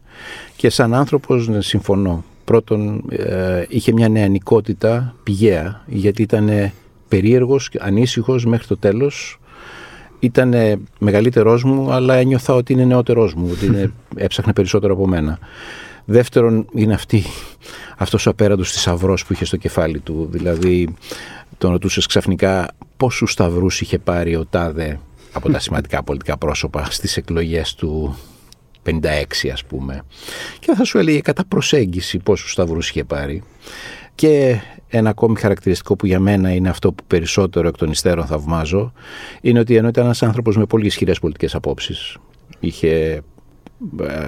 και 0.56 0.70
σαν 0.70 0.94
άνθρωπος 0.94 1.48
ναι, 1.48 1.62
συμφωνώ. 1.62 2.24
Πρώτον, 2.44 3.04
ε, 3.10 3.64
είχε 3.68 3.92
μια 3.92 4.10
νεανικότητα 4.10 5.16
πηγαία 5.24 5.84
γιατί 5.86 6.22
ήταν 6.22 6.72
περίεργος, 7.08 7.70
ανήσυχος 7.80 8.46
μέχρι 8.46 8.68
το 8.68 8.78
τέλος. 8.78 9.40
Ήταν 10.20 10.54
μεγαλύτερός 11.00 11.64
μου, 11.64 11.92
αλλά 11.92 12.16
ένιωθα 12.16 12.54
ότι 12.54 12.74
είναι 12.74 12.86
νεότερός 12.86 13.34
μου, 13.34 13.50
ότι 13.52 13.66
είναι, 13.66 13.92
έψαχνε 14.16 14.54
περισσότερο 14.54 14.94
από 14.94 15.08
μένα. 15.08 15.40
Δεύτερον, 16.06 16.68
είναι 16.74 16.94
αυτή, 16.94 17.24
αυτός 17.98 18.26
ο 18.26 18.30
απέραντος 18.30 18.72
θησαυρός 18.72 19.26
που 19.26 19.34
είχε 19.34 19.46
στο 19.46 19.58
κεφάλι 19.58 20.00
του. 20.00 20.28
Δηλαδή, 20.32 20.96
τον 21.58 21.72
ρωτούσες 21.72 22.06
ξαφνικά 22.06 22.68
πόσους 22.98 23.32
σταυρούς 23.32 23.82
είχε 23.82 23.98
πάρει 23.98 24.36
ο 24.36 24.46
Τάδε 24.46 25.00
από 25.34 25.52
τα 25.52 25.60
σημαντικά 25.60 26.04
πολιτικά 26.04 26.38
πρόσωπα 26.38 26.86
στις 26.90 27.18
εκλογές 27.18 27.76
του 27.76 28.18
56 28.86 29.50
ας 29.54 29.65
πούμε. 29.65 30.04
Και 30.60 30.74
θα 30.74 30.84
σου 30.84 30.98
έλεγε 30.98 31.20
κατά 31.20 31.46
προσέγγιση 31.46 32.18
πόσους 32.18 32.51
σταυρούς 32.51 32.89
είχε 32.89 33.04
πάρει. 33.04 33.44
Και 34.15 34.60
ένα 34.88 35.10
ακόμη 35.10 35.39
χαρακτηριστικό 35.39 35.96
που 35.96 36.06
για 36.06 36.20
μένα 36.20 36.54
είναι 36.54 36.70
αυτό 36.70 36.94
που 36.94 37.04
περισσότερο 37.08 37.68
εκ 37.68 37.77
των 37.77 37.92
υστέρων 37.92 38.25
θαυμάζω 38.25 38.94
είναι 39.42 39.60
ότι 39.60 39.75
ενώ 39.75 39.88
ήταν 39.88 40.04
ένας 40.04 40.24
άνθρωπος 40.24 40.58
με 40.58 40.65
πολύ 40.65 40.86
ισχυρές 40.86 41.20
πολιτικές 41.20 41.56
απόψεις 41.56 42.18
είχε, 42.60 43.22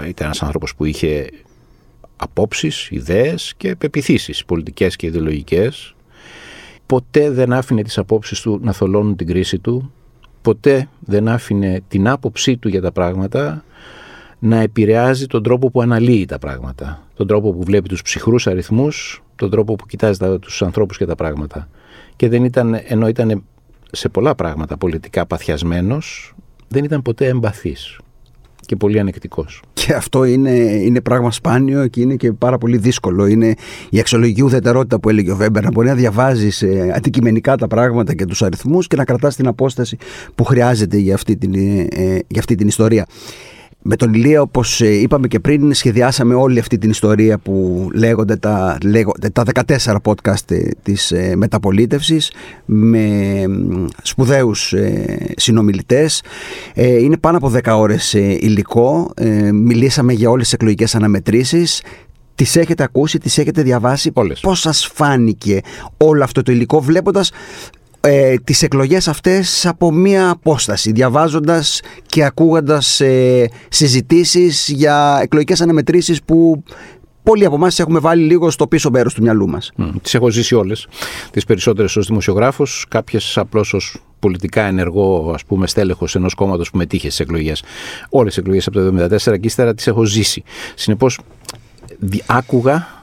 ήταν 0.08 0.26
ένας 0.26 0.44
άνθρωπος 0.44 0.76
που 0.76 0.86
είχε 0.86 1.30
απόψεις, 2.16 2.90
ιδέες 2.92 3.54
και 3.58 3.76
πεπιθήσεις 3.76 4.46
πολιτικές 4.46 4.96
και 4.96 5.06
ιδεολογικές. 5.06 5.96
Ποτέ 6.86 7.32
δεν 7.32 7.54
άφηνε 7.54 7.82
τις 7.82 7.98
απόψεις 7.98 8.42
του 8.42 8.60
να 8.64 8.72
θολώνουν 8.72 9.16
την 9.16 9.28
κρίση 9.28 9.60
του. 9.60 9.92
Ποτέ 10.42 10.90
δεν 11.00 11.28
άφηνε 11.28 11.82
την 11.88 12.08
άποψή 12.08 12.58
του 12.58 12.70
για 12.70 12.82
τα 12.82 12.92
πράγματα 12.92 13.64
να 14.40 14.60
επηρεάζει 14.62 15.26
τον 15.26 15.44
τρόπο 15.44 15.72
που 15.72 15.82
αναλύει 15.82 16.26
τα 16.26 16.40
πράγματα. 16.40 17.04
Τον 17.14 17.28
τρόπο 17.28 17.54
που 17.54 17.64
βλέπει 17.64 17.88
τους 17.88 18.02
ψυχρούς 18.02 18.48
αριθμούς, 18.48 19.24
τον 19.36 19.50
τρόπο 19.50 19.76
που 19.76 19.86
κοιτάζει 19.86 20.20
τους 20.40 20.62
ανθρώπους 20.62 20.98
και 20.98 21.06
τα 21.06 21.16
πράγματα. 21.16 21.70
Και 22.16 22.30
δεν 22.30 22.44
ήταν, 22.44 22.80
ενώ 22.88 23.08
ήταν 23.08 23.44
σε 23.92 24.10
πολλά 24.10 24.36
πράγματα 24.36 24.78
πολιτικά 24.78 25.26
παθιασμένος, 25.26 26.36
δεν 26.68 26.84
ήταν 26.84 27.02
ποτέ 27.02 27.26
εμπαθής 27.26 28.00
και 28.68 28.76
πολύ 28.76 29.00
ανεκτικός. 29.00 29.62
Και 29.74 29.94
αυτό 29.94 30.24
είναι, 30.24 30.50
είναι 30.60 31.02
πράγμα 31.02 31.32
σπάνιο 31.32 31.88
και 31.88 32.02
είναι 32.02 32.16
και 32.16 32.32
πάρα 32.32 32.58
πολύ 32.58 32.78
δύσκολο. 32.78 33.26
Είναι 33.26 33.54
η 33.90 34.00
αξιολογική 34.00 34.42
ουδετερότητα 34.42 35.00
που 35.00 35.10
έλεγε 35.10 35.32
ο 35.32 35.36
Βέμπερ, 35.36 35.64
να 35.64 35.72
μπορεί 35.72 35.88
να 35.88 35.96
διαβάζεις 35.96 36.62
ε, 36.62 36.92
αντικειμενικά 36.96 37.56
τα 37.56 37.68
πράγματα 37.68 38.16
και 38.16 38.26
τους 38.26 38.42
αριθμούς 38.42 38.88
και 38.88 38.96
να 38.96 39.04
κρατάς 39.04 39.36
την 39.36 39.48
απόσταση 39.48 39.98
που 40.36 40.44
χρειάζεται 40.44 40.98
για 40.98 41.14
αυτή 41.14 41.38
την, 41.38 41.54
ε, 41.54 41.88
ε, 41.90 42.20
για 42.28 42.40
αυτή 42.40 42.56
την 42.56 42.68
ιστορία. 42.68 43.06
Με 43.82 43.96
τον 43.96 44.14
Ηλία, 44.14 44.42
όπως 44.42 44.82
ε, 44.82 45.00
είπαμε 45.00 45.28
και 45.28 45.40
πριν, 45.40 45.74
σχεδιάσαμε 45.74 46.34
όλη 46.34 46.60
αυτή 46.60 46.78
την 46.78 46.90
ιστορία 46.90 47.38
που 47.38 47.88
λέγονται 47.94 48.36
τα, 48.36 48.78
λέγονται, 48.84 49.30
τα 49.30 49.44
14 49.68 49.96
podcast 50.04 50.52
ε, 50.52 50.70
της 50.84 51.12
ε, 51.12 51.36
μεταπολίτευσης 51.36 52.32
με 52.66 53.44
σπουδαίους 54.04 54.74
συνομιλητές. 55.36 56.24
Είναι 56.76 57.18
πάνω 57.18 57.38
από 57.38 57.52
10 57.64 57.78
ώρες 57.78 58.14
υλικό. 58.14 59.14
Μιλήσαμε 59.54 60.14
για 60.14 60.30
όλες 60.30 60.44
τις 60.44 60.54
εκλογικές 60.54 60.96
αναμετρήσεις. 60.96 61.82
Τις 62.36 62.56
έχετε 62.56 62.84
ακούσει, 62.84 63.18
τις 63.18 63.38
έχετε 63.38 63.62
διαβάσει. 63.62 64.12
Όλες. 64.14 64.40
Πώς 64.40 64.60
σας 64.60 64.92
φάνηκε 64.94 65.62
όλο 65.98 66.24
αυτό 66.24 66.42
το 66.42 66.52
υλικό 66.52 66.82
βλέποντας 66.82 67.32
ε, 68.08 68.36
τις 68.44 68.64
εκλογές 68.64 69.08
αυτές 69.08 69.66
από 69.66 69.92
μία 69.92 70.30
απόσταση 70.30 70.92
διαβάζοντας 70.92 71.82
και 72.06 72.24
ακούγοντας 72.24 73.02
ε, 73.02 73.50
συζητήσεις 73.70 74.68
για 74.68 75.20
εκλογικές 75.22 75.62
αναμετρήσεις 75.62 76.24
που 76.24 76.64
πολλοί 77.24 77.46
από 77.46 77.56
εμάς 77.56 77.80
έχουμε 77.80 78.00
βάλει 78.00 78.24
λίγο 78.24 78.50
στο 78.50 78.68
πίσω 78.68 78.90
μέρος 78.90 79.14
του 79.14 79.22
μυαλού 79.22 79.48
μας. 79.48 79.72
Mm, 79.78 79.90
τις 80.02 80.14
έχω 80.14 80.30
ζήσει 80.30 80.56
όλες. 80.56 80.88
Τις 81.32 81.46
περισσότερες 81.46 81.96
ως 81.96 82.08
δημοσιογράφος, 82.08 82.86
κάποιες 82.90 83.38
απλώς 83.38 83.74
ως 83.74 83.98
πολιτικά 84.20 84.64
ενεργό, 84.64 85.32
ας 85.34 85.46
πούμε, 85.46 85.68
στέλεχος 85.68 86.16
ενός 86.16 86.34
κόμματος 86.34 86.70
που 86.70 86.78
μετήχε 86.78 87.08
στις 87.08 87.20
εκλογές. 87.20 87.64
Όλες 88.10 88.34
τι 88.34 88.40
εκλογές 88.40 88.68
από 88.68 88.80
το 88.80 88.82
1974 88.82 89.38
και 89.40 89.48
ύστερα 89.48 89.74
τις 89.74 89.88
έχω 89.88 90.04
ζήσει. 90.04 90.44
Συνεπώς, 90.76 91.20
άκουγα 92.26 92.97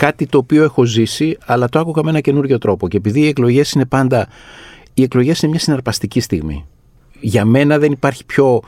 κάτι 0.00 0.26
το 0.26 0.38
οποίο 0.38 0.62
έχω 0.62 0.84
ζήσει, 0.84 1.38
αλλά 1.46 1.68
το 1.68 1.78
άκουγα 1.78 2.02
με 2.02 2.10
ένα 2.10 2.20
καινούριο 2.20 2.58
τρόπο. 2.58 2.88
Και 2.88 2.96
επειδή 2.96 3.20
οι 3.20 3.26
εκλογές 3.26 3.72
είναι 3.72 3.84
πάντα. 3.84 4.28
Οι 4.94 5.02
εκλογές 5.02 5.40
είναι 5.40 5.50
μια 5.50 5.60
συναρπαστική 5.60 6.20
στιγμή. 6.20 6.66
Για 7.20 7.44
μένα 7.44 7.78
δεν 7.78 7.92
υπάρχει 7.92 8.24
πιο 8.24 8.60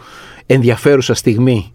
ενδιαφέρουσα 0.46 1.14
στιγμή 1.14 1.72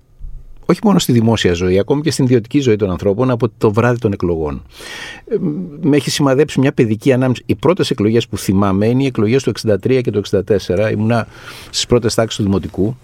όχι 0.69 0.79
μόνο 0.83 0.99
στη 0.99 1.11
δημόσια 1.11 1.53
ζωή, 1.53 1.79
ακόμη 1.79 2.01
και 2.01 2.11
στην 2.11 2.25
ιδιωτική 2.25 2.59
ζωή 2.59 2.75
των 2.75 2.89
ανθρώπων 2.89 3.29
από 3.29 3.49
το 3.57 3.71
βράδυ 3.71 3.99
των 3.99 4.13
εκλογών. 4.13 4.63
Ε, 5.27 5.35
με 5.81 5.95
έχει 5.95 6.09
σημαδέψει 6.09 6.59
μια 6.59 6.73
παιδική 6.73 7.13
ανάμειξη. 7.13 7.43
Οι 7.45 7.55
πρώτες 7.55 7.89
εκλογές 7.89 8.27
που 8.27 8.37
θυμάμαι 8.37 8.87
είναι 8.87 9.03
οι 9.03 9.05
εκλογές 9.05 9.43
του 9.43 9.51
63 9.65 10.01
και 10.01 10.11
του 10.11 10.21
64. 10.31 10.91
Ήμουνα 10.91 11.27
στις 11.65 11.85
πρώτες 11.85 12.15
τάξεις 12.15 12.37
του 12.37 12.43
Δημοτικού. 12.43 12.97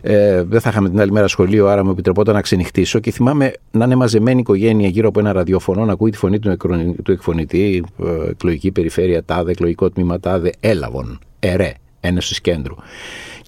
Ε, 0.00 0.42
δεν 0.42 0.60
θα 0.60 0.70
είχαμε 0.70 0.88
την 0.88 1.00
άλλη 1.00 1.12
μέρα 1.12 1.28
σχολείο, 1.28 1.66
άρα 1.66 1.84
μου 1.84 1.90
επιτρεπόταν 1.90 2.34
να 2.34 2.40
ξενυχτήσω. 2.40 2.98
Και 2.98 3.10
θυμάμαι 3.10 3.52
να 3.70 3.84
είναι 3.84 3.94
μαζεμένη 3.94 4.36
η 4.36 4.40
οικογένεια 4.40 4.88
γύρω 4.88 5.08
από 5.08 5.20
ένα 5.20 5.32
ραδιοφωνό, 5.32 5.84
να 5.84 5.92
ακούει 5.92 6.10
τη 6.10 6.16
φωνή 6.16 6.38
του, 6.38 6.56
του 7.02 7.12
εκφωνητή, 7.12 7.84
ε, 8.04 8.28
εκλογική 8.30 8.70
περιφέρεια, 8.70 9.24
τάδε, 9.24 9.50
εκλογικό 9.50 9.90
τμήμα, 9.90 10.20
τάδε, 10.20 10.52
έλαβον, 10.60 11.18
ερέ, 11.38 11.72
ένωση 12.00 12.40
κέντρου. 12.40 12.74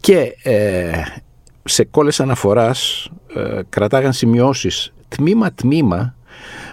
Και 0.00 0.37
ε, 0.43 0.90
σε 1.64 1.85
κόλλες 1.85 2.21
αναφοράς 2.21 3.11
ε, 3.35 3.61
κρατάγαν 3.69 4.12
σημειώσεις 4.12 4.93
τμήμα-τμήμα 5.09 6.14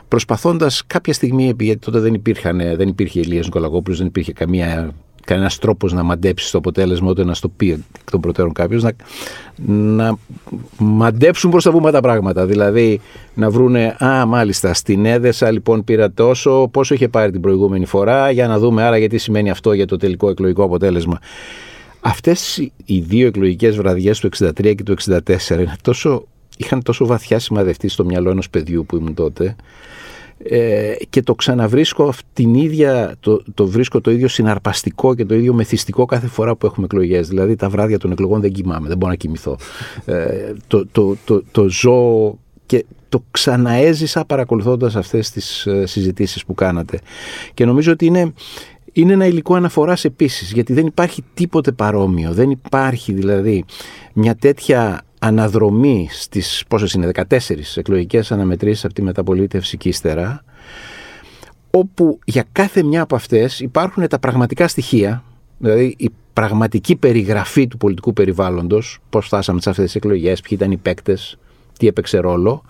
προσπαθώντας 0.07 0.83
κάποια 0.87 1.13
στιγμή, 1.13 1.53
γιατί 1.59 1.79
τότε 1.79 1.99
δεν, 1.99 2.13
υπήρχαν, 2.13 2.57
δεν 2.57 2.87
υπήρχε 2.87 3.19
Ηλίας 3.19 3.45
Νικολακόπουλος, 3.45 3.97
δεν 3.97 4.07
υπήρχε 4.07 4.33
καμία 4.33 4.93
κανένας 5.27 5.57
τρόπος 5.57 5.93
να 5.93 6.03
μαντέψει 6.03 6.51
το 6.51 6.57
αποτέλεσμα, 6.57 7.09
ούτε 7.09 7.23
να 7.23 7.33
στο 7.33 7.49
πει 7.49 7.71
εκ 7.71 8.11
των 8.11 8.21
προτέρων 8.21 8.53
κάποιος, 8.53 8.83
να, 8.83 8.91
να 9.95 10.17
μαντέψουν 10.77 11.51
προς 11.51 11.63
τα 11.63 11.71
πούμε 11.71 11.91
τα 11.91 12.01
πράγματα. 12.01 12.45
Δηλαδή 12.45 13.01
να 13.33 13.49
βρούνε, 13.49 13.95
Α, 14.03 14.25
μάλιστα, 14.25 14.73
στην 14.73 15.05
έδεσα 15.05 15.51
λοιπόν 15.51 15.83
πήρα 15.83 16.11
τόσο, 16.11 16.67
πόσο 16.71 16.93
είχε 16.93 17.07
πάρει 17.07 17.31
την 17.31 17.41
προηγούμενη 17.41 17.85
φορά, 17.85 18.31
για 18.31 18.47
να 18.47 18.59
δούμε 18.59 18.83
άρα 18.83 18.97
γιατί 18.97 19.17
σημαίνει 19.17 19.49
αυτό 19.49 19.73
για 19.73 19.85
το 19.85 19.97
τελικό 19.97 20.29
εκλογικό 20.29 20.63
αποτέλεσμα. 20.63 21.19
Αυτές 22.01 22.57
οι 22.85 22.99
δύο 22.99 23.27
εκλογικές 23.27 23.75
βραδιές 23.75 24.19
του 24.19 24.29
63 24.37 24.75
και 24.75 24.83
του 24.83 24.95
64 25.01 25.19
τόσο, 25.81 26.27
είχαν 26.57 26.83
τόσο 26.83 27.05
βαθιά 27.05 27.39
σημαδευτεί 27.39 27.87
στο 27.87 28.05
μυαλό 28.05 28.29
ενός 28.29 28.49
παιδιού 28.49 28.85
που 28.85 28.95
ήμουν 28.95 29.13
τότε 29.13 29.55
ε, 30.43 30.93
και 31.09 31.21
το 31.21 31.35
ξαναβρίσκω 31.35 32.13
την 32.33 32.53
ίδια, 32.53 33.15
το, 33.19 33.43
το 33.53 33.67
βρίσκω 33.67 34.01
το 34.01 34.11
ίδιο 34.11 34.27
συναρπαστικό 34.27 35.15
και 35.15 35.25
το 35.25 35.35
ίδιο 35.35 35.53
μεθυστικό 35.53 36.05
κάθε 36.05 36.27
φορά 36.27 36.55
που 36.55 36.65
έχουμε 36.65 36.85
εκλογές. 36.85 37.27
Δηλαδή 37.27 37.55
τα 37.55 37.69
βράδια 37.69 37.97
των 37.99 38.11
εκλογών 38.11 38.41
δεν 38.41 38.51
κοιμάμαι, 38.51 38.87
δεν 38.87 38.97
μπορώ 38.97 39.11
να 39.11 39.17
κοιμηθώ. 39.17 39.57
Ε, 40.05 40.53
το, 40.67 40.87
το, 40.91 41.15
το, 41.25 41.43
το 41.51 41.69
ζω 41.69 42.37
και 42.65 42.85
το 43.09 43.23
ξαναέζησα 43.31 44.25
παρακολουθώντας 44.25 44.95
αυτές 44.95 45.31
τις 45.31 45.65
ε, 45.65 45.85
συζητήσεις 45.85 46.45
που 46.45 46.53
κάνατε. 46.53 46.99
Και 47.53 47.65
νομίζω 47.65 47.91
ότι 47.91 48.05
είναι 48.05 48.33
είναι 49.01 49.13
ένα 49.13 49.25
υλικό 49.25 49.55
αναφοράς 49.55 50.05
επίσης, 50.05 50.51
γιατί 50.51 50.73
δεν 50.73 50.85
υπάρχει 50.85 51.23
τίποτε 51.33 51.71
παρόμοιο. 51.71 52.33
Δεν 52.33 52.49
υπάρχει 52.49 53.13
δηλαδή 53.13 53.65
μια 54.13 54.35
τέτοια 54.35 55.01
αναδρομή 55.19 56.07
στις 56.11 56.63
πόσες 56.67 56.93
είναι, 56.93 57.11
14 57.13 57.23
εκλογικές 57.75 58.31
αναμετρήσεις 58.31 58.85
από 58.85 58.93
τη 58.93 59.01
μεταπολίτευση 59.01 59.77
και 59.77 59.89
ύστερα, 59.89 60.43
όπου 61.71 62.19
για 62.25 62.45
κάθε 62.51 62.83
μια 62.83 63.01
από 63.01 63.15
αυτές 63.15 63.59
υπάρχουν 63.59 64.07
τα 64.07 64.19
πραγματικά 64.19 64.67
στοιχεία, 64.67 65.23
δηλαδή 65.57 65.95
η 65.97 66.09
πραγματική 66.33 66.95
περιγραφή 66.95 67.67
του 67.67 67.77
πολιτικού 67.77 68.13
περιβάλλοντος, 68.13 68.99
πώς 69.09 69.25
φτάσαμε 69.25 69.61
σε 69.61 69.69
αυτές 69.69 69.85
τις 69.85 69.95
εκλογές, 69.95 70.41
ποιοι 70.41 70.57
ήταν 70.61 70.71
οι 70.71 70.77
παίκτες, 70.77 71.37
τι 71.79 71.87
έπαιξε 71.87 72.17
ρόλο, 72.17 72.63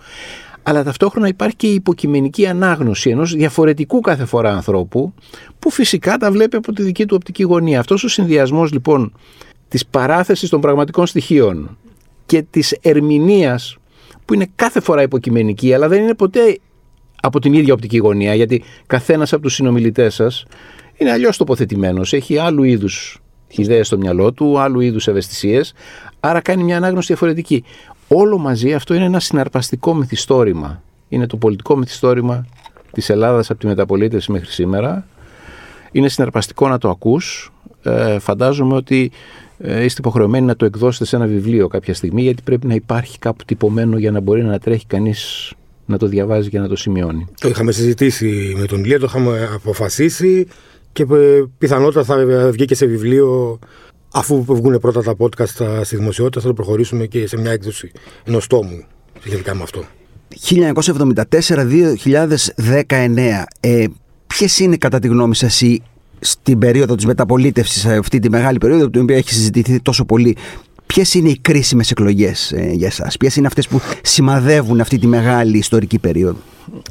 αλλά 0.70 0.84
ταυτόχρονα 0.84 1.28
υπάρχει 1.28 1.56
και 1.56 1.68
η 1.68 1.74
υποκειμενική 1.74 2.48
ανάγνωση 2.48 3.10
ενός 3.10 3.34
διαφορετικού 3.34 4.00
κάθε 4.00 4.26
φορά 4.26 4.54
ανθρώπου 4.54 5.14
που 5.60 5.70
φυσικά 5.70 6.18
τα 6.18 6.32
βλέπει 6.32 6.56
από 6.56 6.74
τη 6.74 6.84
δική 6.84 7.06
του 7.06 7.16
οπτική 7.16 7.44
γωνία. 7.44 7.80
Αυτός 7.80 8.04
ο 8.04 8.08
συνδυασμός 8.08 8.72
λοιπόν 8.72 9.14
της 9.68 9.86
παράθεσης 9.86 10.50
των 10.50 10.62
πραγματικών 10.62 11.06
στοιχείων 11.06 11.78
και 12.26 12.42
της 12.50 12.78
ερμηνείας 12.82 13.78
που 14.26 14.34
είναι 14.34 14.48
κάθε 14.56 14.80
φορά 14.80 15.02
υποκειμενική 15.02 15.74
αλλά 15.74 15.88
δεν 15.88 16.02
είναι 16.02 16.14
ποτέ 16.14 16.60
από 17.22 17.40
την 17.40 17.54
ίδια 17.54 17.74
οπτική 17.74 17.98
γωνία 17.98 18.36
γιατί 18.36 18.64
καθένας 18.88 19.34
από 19.34 19.42
τους 19.42 19.54
συνομιλητές 19.54 20.14
σας 20.14 20.46
είναι 20.98 21.12
αλλιώς 21.12 21.38
τοποθετημένος, 21.38 22.14
έχει 22.14 22.38
άλλου 22.38 22.64
είδους 22.64 23.22
ιδέες 23.48 23.88
στο 23.88 23.98
μυαλό 23.98 24.34
του, 24.34 24.60
άλλου 24.60 24.80
είδους 24.80 25.08
ευαισθησίες, 25.08 25.74
άρα 26.20 26.42
κάνει 26.42 26.64
μια 26.64 26.78
ανάγνωση 26.78 27.08
διαφορετική. 27.08 27.64
Όλο 28.08 28.38
μαζί 28.38 28.74
αυτό 28.74 28.94
είναι 28.94 29.06
ένα 29.06 29.20
συναρπαστικό 29.20 29.94
μυθιστόρημα. 29.94 30.82
Είναι 31.10 31.28
το 31.28 31.38
πολιτικό 31.38 31.76
μυθιστόρημα 31.76 32.46
της 32.92 33.10
Ελλάδας 33.10 33.50
από 33.50 33.60
τη 33.60 33.68
μεταπολίτευση 33.68 34.32
μέχρι 34.32 34.50
σήμερα. 34.50 35.08
Είναι 35.92 36.10
συναρπαστικό 36.10 36.68
να 36.68 36.78
το 36.78 36.90
ακούς. 36.90 37.52
Ε, 37.84 38.20
φαντάζομαι 38.20 38.76
ότι 38.76 39.12
ε, 39.58 39.84
είστε 39.84 40.02
υποχρεωμένοι 40.02 40.46
να 40.46 40.56
το 40.56 40.66
εκδώσετε 40.66 41.06
σε 41.06 41.16
ένα 41.16 41.26
βιβλίο 41.26 41.68
κάποια 41.68 41.94
στιγμή 41.94 42.22
γιατί 42.22 42.42
πρέπει 42.42 42.68
να 42.68 42.74
υπάρχει 42.74 43.20
κάπου 43.20 43.44
τυπωμένο 43.46 43.98
για 43.98 44.12
να 44.12 44.20
μπορεί 44.20 44.44
να 44.44 44.60
τρέχει 44.60 44.86
κανείς 44.86 45.52
να 45.86 45.98
το 45.98 46.08
διαβάζει 46.08 46.50
και 46.50 46.60
να 46.60 46.68
το 46.68 46.76
σημειώνει. 46.76 47.28
Το 47.40 47.48
είχαμε 47.48 47.72
συζητήσει 47.72 48.56
με 48.60 48.66
τον 48.66 48.84
Ηλία, 48.84 49.00
το 49.00 49.06
είχαμε 49.10 49.50
αποφασίσει 49.54 50.48
και 50.94 51.04
ε, 51.04 51.44
πιθανότατα 51.58 52.04
θα 52.04 52.50
βγει 52.52 52.66
και 52.66 52.76
σε 52.76 52.86
βιβλίο 52.86 53.60
αφού 54.12 54.44
βγουν 54.44 54.80
πρώτα 54.80 55.04
τα 55.04 55.16
podcast 55.20 55.84
στη 55.84 55.96
δημοσιότητα, 55.96 56.42
θα 56.42 56.48
το 56.48 56.54
προχωρήσουμε 56.54 57.06
και 57.06 57.28
σε 57.28 57.38
μια 57.38 57.52
έκδοση 57.52 57.92
ενός 58.24 58.48
τόμου 58.48 58.84
σχετικά 59.20 59.56
με 59.56 59.64
αυτό. 59.64 59.84
1974-2019. 60.50 63.44
Ε, 63.60 63.86
Ποιες 64.28 64.60
είναι 64.60 64.78
κατά 64.78 65.00
τη 65.00 65.08
γνώμη 65.08 65.36
σας 65.36 65.62
οι 65.62 65.82
στην 66.20 66.60
περίοδο 66.60 66.96
της 66.96 67.06
μεταπολίτευσης, 67.06 67.86
αυτή 67.86 68.20
τη 68.20 68.30
μεγάλη 68.30 68.58
περίοδο 68.58 68.90
την 68.90 69.02
οποία 69.02 69.16
έχει 69.16 69.34
συζητηθεί 69.34 69.80
τόσο 69.80 70.06
πολύ, 70.06 70.38
ποιες 70.86 71.14
είναι 71.14 71.30
οι 71.30 71.38
κρίσιμες 71.42 71.92
εκλογές 71.92 72.52
ε, 72.52 72.72
για 72.74 72.88
εσά, 72.88 73.12
ποιες 73.20 73.36
είναι 73.36 73.48
αυτές 73.48 73.68
που 73.68 73.82
σημαδεύουν 74.02 74.82
αυτή 74.82 74.98
τη 74.98 75.08
μεγάλη 75.08 75.58
ιστορική 75.58 76.00
περίοδο; 76.00 76.40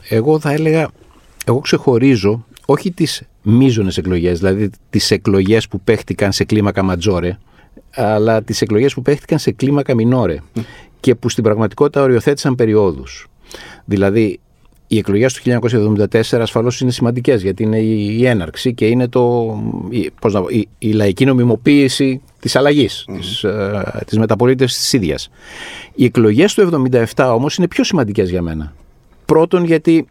Εγώ 0.08 0.40
θα 0.40 0.52
έλεγα, 0.52 0.88
εγώ 1.44 1.58
ξεχωρίζω 1.58 2.44
όχι 2.66 2.92
τις 2.92 3.22
μείζονες 3.48 3.96
εκλογές, 3.96 4.38
δηλαδή 4.38 4.70
τις 4.90 5.10
εκλογές 5.10 5.68
που 5.68 5.80
παίχτηκαν 5.80 6.32
σε 6.32 6.44
κλίμακα 6.44 6.82
ματζόρε, 6.82 7.38
αλλά 7.94 8.42
τις 8.42 8.62
εκλογές 8.62 8.94
που 8.94 9.02
παίχτηκαν 9.02 9.38
σε 9.38 9.50
κλίμακα 9.50 9.94
μινόρε 9.94 10.38
και 11.00 11.14
που 11.14 11.28
στην 11.28 11.44
πραγματικότητα 11.44 12.02
οριοθέτησαν 12.02 12.54
περιόδους. 12.54 13.26
Δηλαδή 13.84 14.40
οι 14.86 14.98
εκλογές 14.98 15.34
του 15.34 15.60
1974 16.04 16.20
ασφαλώς 16.32 16.80
είναι 16.80 16.90
σημαντικές 16.90 17.42
γιατί 17.42 17.62
είναι 17.62 17.78
η, 17.78 18.26
έναρξη 18.26 18.74
και 18.74 18.86
είναι 18.86 19.08
το, 19.08 19.54
η, 19.90 20.10
πώς 20.20 20.32
να, 20.32 20.42
η, 20.48 20.68
η 20.78 20.92
λαϊκή 20.92 21.24
νομιμοποίηση 21.24 22.20
της 22.40 22.56
αλλαγής, 22.56 23.04
mm. 23.08 23.16
της, 23.18 23.44
ε, 23.44 24.02
της 24.06 24.18
μεταπολίτευσης 24.18 24.80
της 24.80 24.92
ίδιας. 24.92 25.30
Οι 25.94 26.04
εκλογές 26.04 26.54
του 26.54 26.88
1977 27.14 27.30
όμως 27.34 27.56
είναι 27.56 27.68
πιο 27.68 27.84
σημαντικές 27.84 28.30
για 28.30 28.42
μένα. 28.42 28.74
Πρώτον 29.24 29.64
γιατί 29.64 30.06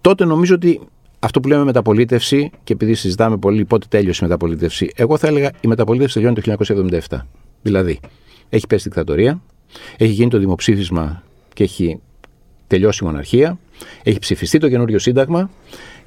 τότε 0.00 0.24
νομίζω 0.24 0.54
ότι 0.54 0.80
αυτό 1.24 1.40
που 1.40 1.48
λέμε 1.48 1.64
μεταπολίτευση 1.64 2.50
και 2.64 2.72
επειδή 2.72 2.94
συζητάμε 2.94 3.36
πολύ 3.36 3.64
πότε 3.64 3.86
τέλειωσε 3.88 4.24
η 4.24 4.28
μεταπολίτευση, 4.28 4.90
εγώ 4.96 5.16
θα 5.16 5.26
έλεγα 5.26 5.50
η 5.60 5.68
μεταπολίτευση 5.68 6.14
τελειώνει 6.14 6.40
το 6.40 6.56
1977. 7.08 7.18
Δηλαδή, 7.62 8.00
έχει 8.48 8.66
πέσει 8.66 8.88
η 8.88 8.90
δικτατορία, 8.90 9.42
έχει 9.96 10.12
γίνει 10.12 10.30
το 10.30 10.38
δημοψήφισμα 10.38 11.22
και 11.54 11.62
έχει 11.64 12.00
τελειώσει 12.66 13.04
η 13.04 13.06
μοναρχία, 13.06 13.58
έχει 14.02 14.18
ψηφιστεί 14.18 14.58
το 14.58 14.68
καινούριο 14.68 14.98
σύνταγμα 14.98 15.50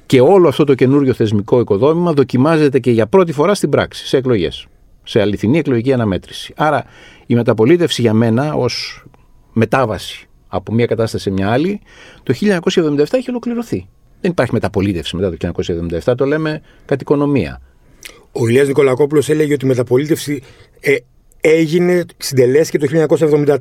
και 0.06 0.20
όλο 0.20 0.48
αυτό 0.48 0.64
το 0.64 0.74
καινούριο 0.74 1.12
θεσμικό 1.12 1.60
οικοδόμημα 1.60 2.12
δοκιμάζεται 2.12 2.78
και 2.78 2.90
για 2.90 3.06
πρώτη 3.06 3.32
φορά 3.32 3.54
στην 3.54 3.70
πράξη, 3.70 4.06
σε 4.06 4.16
εκλογές. 4.16 4.66
Σε 5.02 5.20
αληθινή 5.20 5.58
εκλογική 5.58 5.92
αναμέτρηση. 5.92 6.52
Άρα 6.56 6.84
η 7.26 7.34
μεταπολίτευση 7.34 8.00
για 8.00 8.12
μένα 8.12 8.54
ως 8.54 9.04
μετάβαση 9.52 10.26
από 10.48 10.72
μια 10.72 10.86
κατάσταση 10.86 11.22
σε 11.22 11.30
μια 11.30 11.50
άλλη, 11.50 11.80
το 12.22 12.34
1977 12.34 13.04
έχει 13.10 13.30
ολοκληρωθεί. 13.30 13.88
Δεν 14.26 14.34
υπάρχει 14.34 14.54
μεταπολίτευση 14.54 15.16
μετά 15.16 15.30
το 15.30 15.52
1977, 16.04 16.14
το 16.16 16.24
λέμε 16.24 16.62
κατ' 16.84 17.00
οικονομία. 17.00 17.60
Ο 18.32 18.48
Ηλίας 18.48 18.66
Νικολακόπουλος 18.66 19.28
έλεγε 19.28 19.52
ότι 19.52 19.64
η 19.64 19.68
μεταπολίτευση 19.68 20.42
ε, 20.80 20.96
έγινε, 21.48 22.04
συντελέστηκε 22.16 22.78
το 22.86 23.06
1974. 23.20 23.56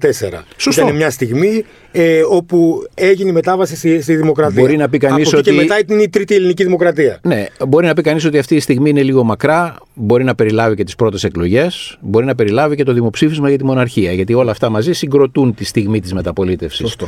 Σωστό. 0.58 0.82
Ήταν 0.82 0.96
μια 0.96 1.10
στιγμή 1.10 1.64
ε, 1.92 2.22
όπου 2.30 2.84
έγινε 2.94 3.30
η 3.30 3.34
μετάβαση 3.34 3.76
στη, 3.76 4.02
στη 4.02 4.16
δημοκρατία. 4.16 4.62
Μπορεί 4.62 4.78
να 4.78 4.90
πει 4.90 4.98
κανείς 4.98 5.28
Από 5.28 5.38
εκεί 5.38 5.50
ότι- 5.50 5.58
και 5.58 5.64
μετά 5.66 5.80
ήταν 5.80 6.00
η 6.00 6.10
τρίτη 6.10 6.36
ελληνική 6.36 6.64
δημοκρατία. 6.64 7.20
Ναι, 7.24 7.46
μπορεί 7.68 7.86
να 7.86 7.94
πει 7.94 8.02
κανείς 8.02 8.26
ότι 8.26 8.38
αυτή 8.38 8.56
η 8.56 8.60
στιγμή 8.60 8.90
είναι 8.90 9.02
λίγο 9.04 9.24
μακρά, 9.24 9.76
μπορεί 9.94 10.24
να 10.24 10.36
περιλάβει 10.36 10.76
και 10.76 10.84
τις 10.84 10.96
πρώτες 10.96 11.24
εκλογές, 11.24 11.98
μπορεί 12.02 12.26
να 12.26 12.36
περιλάβει 12.36 12.76
και 12.76 12.84
το 12.84 12.94
δημοψήφισμα 12.94 13.50
για 13.50 13.58
τη 13.58 13.64
μοναρχία. 13.66 14.12
Γιατί 14.12 14.34
όλα 14.34 14.52
αυτά 14.52 14.70
μαζί 14.70 14.94
συγκροτούν 14.94 15.54
τη 15.56 15.66
στιγμή 15.66 16.00
της 16.02 16.14
μεταπολίτευσης. 16.14 16.80
Σωστό. 16.80 17.08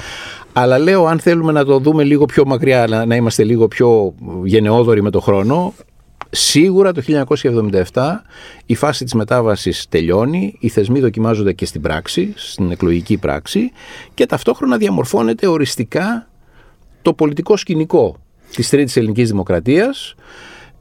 Αλλά 0.54 0.78
λέω, 0.80 1.06
αν 1.06 1.20
θέλουμε 1.20 1.52
να 1.52 1.66
το 1.66 1.80
δούμε 1.80 2.04
λίγο 2.04 2.26
πιο 2.26 2.46
μακριά, 2.46 2.86
να- 2.90 3.06
να 3.06 3.16
είμαστε 3.16 3.44
λίγο 3.44 3.68
πιο 3.68 4.14
γενναιόδοροι 4.44 5.02
με 5.02 5.10
το 5.10 5.20
χρόνο, 5.20 5.74
σίγουρα 6.38 6.92
το 6.92 7.02
1977 7.94 8.12
η 8.66 8.76
φάση 8.76 9.04
της 9.04 9.14
μετάβασης 9.14 9.86
τελειώνει, 9.90 10.58
οι 10.60 10.68
θεσμοί 10.70 11.00
δοκιμάζονται 11.00 11.54
και 11.54 11.66
στην 11.66 11.82
πράξη, 11.82 12.34
στην 12.36 12.72
εκλογική 12.72 13.18
πράξη 13.18 13.72
και 14.14 14.26
ταυτόχρονα 14.26 14.78
διαμορφώνεται 14.78 15.48
οριστικά 15.48 16.28
το 17.02 17.14
πολιτικό 17.14 17.58
σκηνικό 17.58 18.16
της 18.56 18.70
Τρίτης 18.70 18.98
Ελληνικής 18.98 19.30
Δημοκρατίας. 19.30 20.16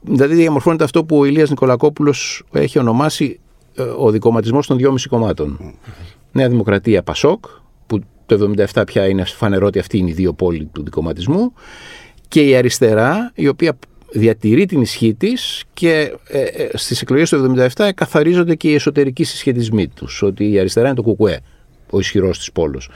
Δηλαδή 0.01 0.35
διαμορφώνεται 0.35 0.83
αυτό 0.83 1.05
που 1.05 1.17
ο 1.17 1.25
Ηλίας 1.25 1.49
Νικολακόπουλος 1.49 2.43
έχει 2.51 2.79
ονομάσει 2.79 3.39
ε, 3.75 3.81
ο 3.81 4.11
δικοματισμός 4.11 4.67
των 4.67 4.77
δυόμιση 4.77 5.07
κομμάτων. 5.07 5.73
Νέα 6.31 6.49
Δημοκρατία 6.49 7.03
Πασόκ, 7.03 7.45
που 7.87 7.99
το 8.25 8.53
1977 8.73 8.83
πια 8.85 9.07
είναι 9.07 9.23
φανερό 9.23 9.65
ότι 9.65 9.79
αυτή 9.79 9.97
είναι 9.97 10.09
οι 10.09 10.13
δύο 10.13 10.33
πόλοι 10.33 10.69
του 10.73 10.83
δικοματισμού, 10.83 11.53
και 12.27 12.41
η 12.41 12.55
αριστερά, 12.55 13.31
η 13.35 13.47
οποία 13.47 13.77
διατηρεί 14.11 14.65
την 14.65 14.81
ισχύ 14.81 15.13
της 15.13 15.63
και 15.73 16.13
ε, 16.27 16.41
ε, 16.41 16.69
στις 16.73 17.01
εκλογές 17.01 17.29
του 17.29 17.55
1977 17.75 17.89
καθαρίζονται 17.95 18.55
και 18.55 18.69
οι 18.69 18.73
εσωτερικοί 18.73 19.23
συσχετισμοί 19.23 19.87
τους, 19.87 20.21
ότι 20.21 20.51
η 20.51 20.59
αριστερά 20.59 20.87
είναι 20.87 20.95
το 20.95 21.01
κουκουέ, 21.01 21.39
ο 21.89 21.99
ισχυρός 21.99 22.37
της 22.37 22.51
πόλος. 22.51 22.89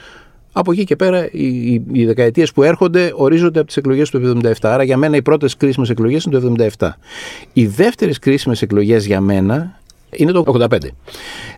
Από 0.52 0.72
εκεί 0.72 0.84
και 0.84 0.96
πέρα 0.96 1.28
οι, 1.32 1.46
οι, 1.46 1.84
οι 1.92 2.04
δεκαετίες 2.04 2.52
που 2.52 2.62
έρχονται 2.62 3.12
ορίζονται 3.14 3.58
από 3.58 3.66
τις 3.66 3.76
εκλογές 3.76 4.10
του 4.10 4.40
1977. 4.42 4.52
Άρα 4.62 4.82
για 4.82 4.96
μένα 4.96 5.16
οι 5.16 5.22
πρώτες 5.22 5.56
κρίσιμες 5.56 5.90
εκλογές 5.90 6.24
είναι 6.24 6.38
το 6.38 6.54
1977. 6.78 6.88
Οι 7.52 7.66
δεύτερες 7.66 8.18
κρίσιμες 8.18 8.62
εκλογές 8.62 9.06
για 9.06 9.20
μένα 9.20 9.80
είναι 10.10 10.32
το 10.32 10.44
1985. 10.46 10.78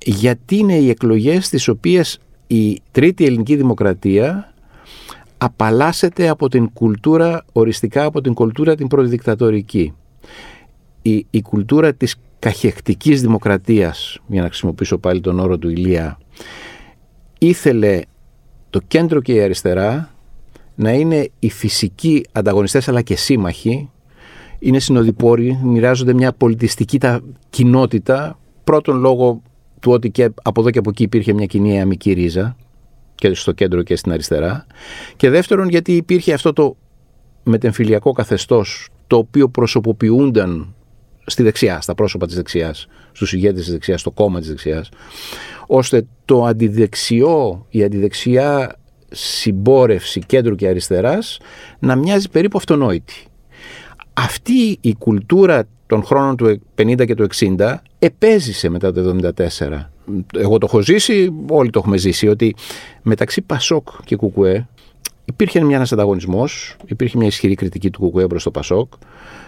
Γιατί 0.05 0.57
είναι 0.57 0.75
οι 0.75 0.89
εκλογές 0.89 1.49
τις 1.49 1.69
οποίες 1.69 2.19
η 2.47 2.81
τρίτη 2.91 3.25
ελληνική 3.25 3.57
δημοκρατία 3.57 4.54
απαλλάσσεται 5.45 6.29
από 6.29 6.49
την 6.49 6.73
κουλτούρα, 6.73 7.45
οριστικά 7.53 8.05
από 8.05 8.21
την 8.21 8.35
κουλτούρα 8.35 8.75
την 8.75 8.87
προδικτατορική. 8.87 9.95
Η, 11.03 11.27
η 11.31 11.43
κουλτούρα 11.43 11.95
της 11.95 12.17
καχεκτικής 12.39 13.21
δημοκρατίας, 13.21 14.19
για 14.27 14.41
να 14.43 14.47
χρησιμοποιήσω 14.47 14.99
πάλι 14.99 15.21
τον 15.21 15.39
όρο 15.39 15.59
του 15.59 15.69
Ηλία, 15.69 16.19
ήθελε 17.39 18.01
το 18.71 18.81
κέντρο 18.87 19.21
και 19.21 19.33
η 19.33 19.43
αριστερά 19.43 20.11
να 20.75 20.93
είναι 20.93 21.31
οι 21.39 21.51
φυσικοί 21.51 22.25
ανταγωνιστές 22.33 22.89
αλλά 22.89 23.03
και 23.03 23.17
σύμμαχοι, 23.17 23.91
είναι 24.59 24.79
συνοδοιπόροι, 24.79 25.59
μοιράζονται 25.63 26.13
μια 26.13 26.33
πολιτιστική 26.33 26.99
τα 26.99 27.21
κοινότητα, 27.51 28.39
πρώτον 28.65 28.99
λόγω 28.99 29.43
του 29.81 29.93
ότι 29.93 30.11
και 30.11 30.31
από 30.43 30.61
εδώ 30.61 30.71
και 30.71 30.79
από 30.79 30.91
εκεί 30.91 31.03
υπήρχε 31.03 31.33
μια 31.33 31.47
κοινή 31.47 31.81
αμική 31.81 32.13
ρίζα, 32.13 32.57
και 33.15 33.35
στο 33.35 33.53
κέντρο 33.53 33.83
και 33.83 33.97
στην 33.97 34.13
αριστερά. 34.13 34.67
Και 35.17 35.31
δεύτερον, 35.31 35.69
γιατί 35.69 35.97
υπήρχε 35.97 36.33
αυτό 36.33 36.53
το 36.53 36.77
μετεμφυλιακό 37.43 38.13
καθεστώς 38.13 38.89
το 39.07 39.17
οποίο 39.17 39.49
προσωποποιούνταν 39.49 40.75
στη 41.27 41.43
δεξιά, 41.43 41.81
στα 41.81 41.95
πρόσωπα 41.95 42.27
της 42.27 42.35
δεξιάς, 42.35 42.87
στους 43.13 43.33
ηγέτες 43.33 43.63
της 43.63 43.73
δεξιάς, 43.73 44.01
στο 44.01 44.11
κόμμα 44.11 44.39
της 44.39 44.49
δεξιάς, 44.49 44.89
ώστε 45.67 46.07
το 46.25 46.45
αντιδεξιό, 46.45 47.67
η 47.71 47.85
αντιδεξιά 47.85 48.79
συμπόρευση 49.11 50.21
κέντρου 50.21 50.55
και 50.55 50.69
αριστεράς 50.69 51.39
να 51.79 51.97
μοιάζει 51.97 52.29
περίπου 52.29 52.59
αυτονόητη. 52.59 53.27
Αυτή 54.13 54.79
η 54.81 54.95
κουλτούρα 54.95 55.65
των 55.87 56.05
χρόνων 56.05 56.37
του 56.37 56.63
50 56.75 57.07
και 57.07 57.15
του 57.15 57.27
60 57.35 57.75
επέζησε 57.99 58.69
μετά 58.69 58.93
το 58.93 59.17
74 59.23 59.94
εγώ 60.37 60.59
το 60.59 60.67
έχω 60.69 60.81
ζήσει, 60.81 61.33
όλοι 61.49 61.71
το 61.71 61.79
έχουμε 61.79 61.97
ζήσει, 61.97 62.29
ότι 62.29 62.55
μεταξύ 63.03 63.43
Πασόκ 63.43 63.89
και 64.05 64.17
Κουκουέ 64.17 64.67
υπήρχε 65.25 65.65
μια 65.65 65.77
ένας 65.77 65.93
ανταγωνισμός, 65.93 66.77
υπήρχε 66.87 67.17
μια 67.19 67.27
ισχυρή 67.27 67.55
κριτική 67.55 67.91
του 67.91 68.01
Κουκουέ 68.01 68.27
προς 68.27 68.43
το 68.43 68.51
Πασόκ, 68.51 68.93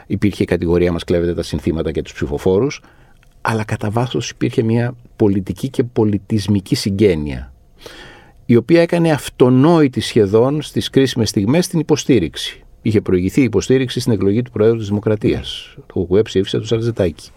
υπήρχε 0.07 0.43
η 0.43 0.47
κατηγορία 0.47 0.93
μας 0.93 1.05
κλέβεται 1.05 1.35
τα 1.35 1.43
συνθήματα 1.43 1.93
και 1.93 2.03
τους 2.03 2.13
ψηφοφόρους, 2.13 2.83
αλλά 3.41 3.65
κατά 3.65 3.91
βάθος 3.91 4.31
υπήρχε 4.31 4.63
μια 4.63 4.95
πολιτική 5.17 5.69
και 5.69 5.85
πολιτισμική 5.85 6.75
συγγένεια, 6.75 7.53
η 8.47 8.57
οποία 8.57 8.83
έκανε 8.83 9.11
αυτονόητη 9.11 10.01
σχεδόν 10.01 10.63
στις 10.63 10.91
κρίσιμες 10.91 11.29
στιγμές 11.29 11.69
την 11.69 11.81
υποστήριξη. 11.81 12.61
Είχε 12.83 13.01
προηγηθεί 13.01 13.41
η 13.41 13.45
υποστήριξη 13.45 14.01
στην 14.01 14.13
εκλογή 14.13 14.43
του 14.43 14.51
Προέδρου 14.51 14.79
της 14.79 14.89
Δημοκρατίας. 14.89 15.75
Το 15.87 15.93
Κουκουέ 15.93 16.23
ψήφισε 16.23 16.59
του 16.59 16.67
Σαρζετάκη. 16.67 17.31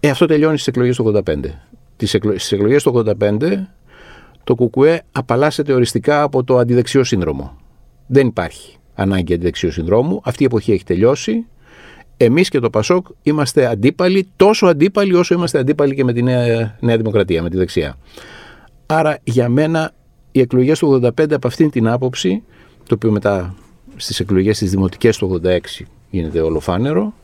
Ε, 0.00 0.08
αυτό 0.08 0.26
τελειώνει 0.26 0.54
στις 0.54 0.66
εκλογές 0.66 0.96
του 0.96 1.02
85 1.04 1.36
στις 2.36 2.52
εκλογές 2.52 2.82
του 2.82 3.04
85 3.20 3.66
το 4.44 4.54
ΚΚΕ 4.54 5.02
απαλλάσσεται 5.12 5.72
οριστικά 5.72 6.22
από 6.22 6.44
το 6.44 6.58
αντιδεξιό 6.58 7.04
σύνδρομο. 7.04 7.56
Δεν 8.06 8.26
υπάρχει 8.26 8.76
ανάγκη 8.94 9.34
αντιδεξιού 9.34 9.70
συνδρόμου. 9.70 10.20
Αυτή 10.24 10.42
η 10.42 10.46
εποχή 10.46 10.72
έχει 10.72 10.84
τελειώσει. 10.84 11.46
Εμείς 12.16 12.48
και 12.48 12.58
το 12.58 12.70
Πασόκ 12.70 13.06
είμαστε 13.22 13.66
αντίπαλοι, 13.66 14.28
τόσο 14.36 14.66
αντίπαλοι 14.66 15.14
όσο 15.14 15.34
είμαστε 15.34 15.58
αντίπαλοι 15.58 15.94
και 15.94 16.04
με 16.04 16.12
τη 16.12 16.22
Νέα, 16.22 16.76
Νέα 16.80 16.96
Δημοκρατία, 16.96 17.42
με 17.42 17.50
τη 17.50 17.56
δεξιά. 17.56 17.96
Άρα 18.86 19.18
για 19.24 19.48
μένα 19.48 19.92
οι 20.32 20.40
εκλογές 20.40 20.78
του 20.78 21.00
85 21.04 21.32
από 21.32 21.46
αυτήν 21.46 21.70
την 21.70 21.88
άποψη, 21.88 22.42
το 22.86 22.94
οποίο 22.94 23.10
μετά 23.10 23.54
στις 23.96 24.20
εκλογές 24.20 24.58
τις 24.58 24.70
δημοτικές 24.70 25.16
του 25.16 25.40
86 25.44 25.58
γίνεται 26.10 26.40
ολοφάνερο 26.40 27.14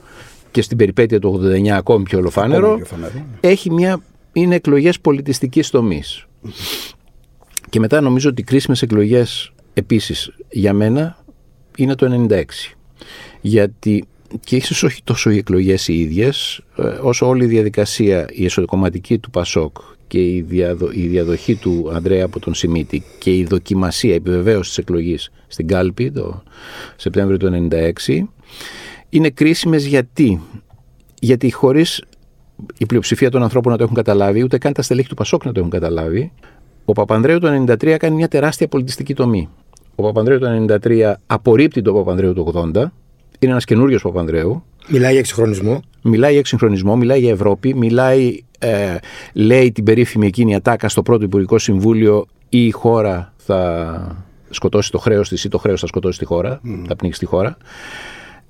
και 0.50 0.62
στην 0.62 0.76
περιπέτεια 0.76 1.18
του 1.18 1.40
89 1.42 1.68
ακόμη 1.68 2.04
πιο 2.04 2.18
ολοφάνερο, 2.18 2.66
Ακόμη 2.66 2.82
πιο 2.82 2.96
φανερό, 2.96 3.12
ναι. 3.14 3.48
έχει 3.48 3.70
μια 3.70 4.00
είναι 4.34 4.54
εκλογές 4.54 5.00
πολιτιστικής 5.00 5.70
τομής. 5.70 6.26
Και 7.70 7.80
μετά 7.80 8.00
νομίζω 8.00 8.28
ότι 8.28 8.40
οι 8.40 8.44
κρίσιμες 8.44 8.82
εκλογές 8.82 9.52
επίσης 9.74 10.30
για 10.50 10.72
μένα 10.72 11.24
είναι 11.76 11.94
το 11.94 12.26
96. 12.28 12.44
Γιατί 13.40 14.04
και 14.40 14.56
ίσως 14.56 14.82
όχι 14.82 15.02
τόσο 15.04 15.30
οι 15.30 15.36
εκλογές 15.36 15.88
οι 15.88 16.00
ίδιες, 16.00 16.60
ε, 16.76 16.82
όσο 16.82 17.28
όλη 17.28 17.44
η 17.44 17.48
διαδικασία, 17.48 18.26
η 18.30 18.44
εσωκομματική 18.44 19.18
του 19.18 19.30
Πασόκ 19.30 19.76
και 20.06 20.18
η, 20.18 20.40
διαδο, 20.40 20.90
η 20.92 21.06
διαδοχή 21.06 21.54
του 21.54 21.90
Ανδρέα 21.94 22.24
από 22.24 22.40
τον 22.40 22.54
Σιμίτη 22.54 23.02
και 23.18 23.36
η 23.36 23.44
δοκιμασία, 23.44 24.12
η 24.12 24.14
επιβεβαίωση 24.14 24.68
της 24.68 24.78
εκλογής 24.78 25.30
στην 25.46 25.66
Κάλπη 25.66 26.10
το 26.10 26.42
Σεπτέμβριο 26.96 27.38
του 27.38 27.68
96 27.70 28.28
είναι 29.08 29.30
κρίσιμες 29.30 29.86
γιατί, 29.86 30.40
γιατί 31.20 31.52
χωρίς 31.52 32.02
η 32.78 32.86
πλειοψηφία 32.86 33.30
των 33.30 33.42
ανθρώπων 33.42 33.72
να 33.72 33.78
το 33.78 33.84
έχουν 33.84 33.96
καταλάβει, 33.96 34.42
ούτε 34.42 34.58
καν 34.58 34.72
τα 34.72 34.82
στελέχη 34.82 35.08
του 35.08 35.14
Πασόκ 35.14 35.44
να 35.44 35.52
το 35.52 35.58
έχουν 35.58 35.70
καταλάβει. 35.70 36.32
Ο 36.84 36.92
Παπανδρέου 36.92 37.38
το 37.38 37.64
1993 37.68 37.96
κάνει 37.98 38.16
μια 38.16 38.28
τεράστια 38.28 38.68
πολιτιστική 38.68 39.14
τομή. 39.14 39.48
Ο 39.94 40.02
Παπανδρέου 40.02 40.38
το 40.38 40.66
1993 40.82 41.12
απορρίπτει 41.26 41.82
τον 41.82 41.94
Παπανδρέου 41.94 42.32
το 42.32 42.52
80. 42.54 42.62
Είναι 43.38 43.52
ένας 43.52 43.64
καινούριος 43.64 44.02
Παπανδρέου. 44.02 44.64
Μιλάει 44.88 45.10
για 45.10 45.20
εξυγχρονισμό. 45.20 45.82
Μιλάει 46.02 46.30
για 46.30 46.40
εξυγχρονισμό, 46.40 46.96
μιλάει 46.96 47.20
για 47.20 47.30
Ευρώπη, 47.30 47.74
μιλάει, 47.74 48.44
ε, 48.58 48.96
λέει 49.32 49.72
την 49.72 49.84
περίφημη 49.84 50.26
εκείνη 50.26 50.54
ατάκα 50.54 50.88
στο 50.88 51.02
πρώτο 51.02 51.24
Υπουργικό 51.24 51.58
Συμβούλιο 51.58 52.26
ή 52.48 52.66
η 52.66 52.70
χώρα 52.70 53.32
θα 53.36 54.24
σκοτώσει 54.50 54.90
το 54.90 54.98
χρέος 54.98 55.28
της 55.28 55.44
ή 55.44 55.48
το 55.48 55.58
χρέος 55.58 55.80
θα 55.80 55.86
σκοτώσει 55.86 56.18
τη 56.18 56.24
χώρα, 56.24 56.60
θα 56.86 56.96
πνίξει 56.96 57.18
τη 57.18 57.26
χώρα. 57.26 57.56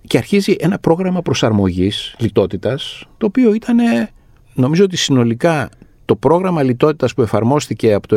Και 0.06 0.18
αρχίζει 0.18 0.56
ένα 0.58 0.78
πρόγραμμα 0.78 1.22
προσαρμογής 1.22 2.14
λιτότητας, 2.18 3.04
το 3.18 3.26
οποίο 3.26 3.54
ήταν, 3.54 3.76
νομίζω 4.54 4.84
ότι 4.84 4.96
συνολικά 4.96 5.68
το 6.04 6.16
πρόγραμμα 6.16 6.62
λιτότητας 6.62 7.14
που 7.14 7.22
εφαρμόστηκε 7.22 7.92
από 7.92 8.08
το 8.08 8.16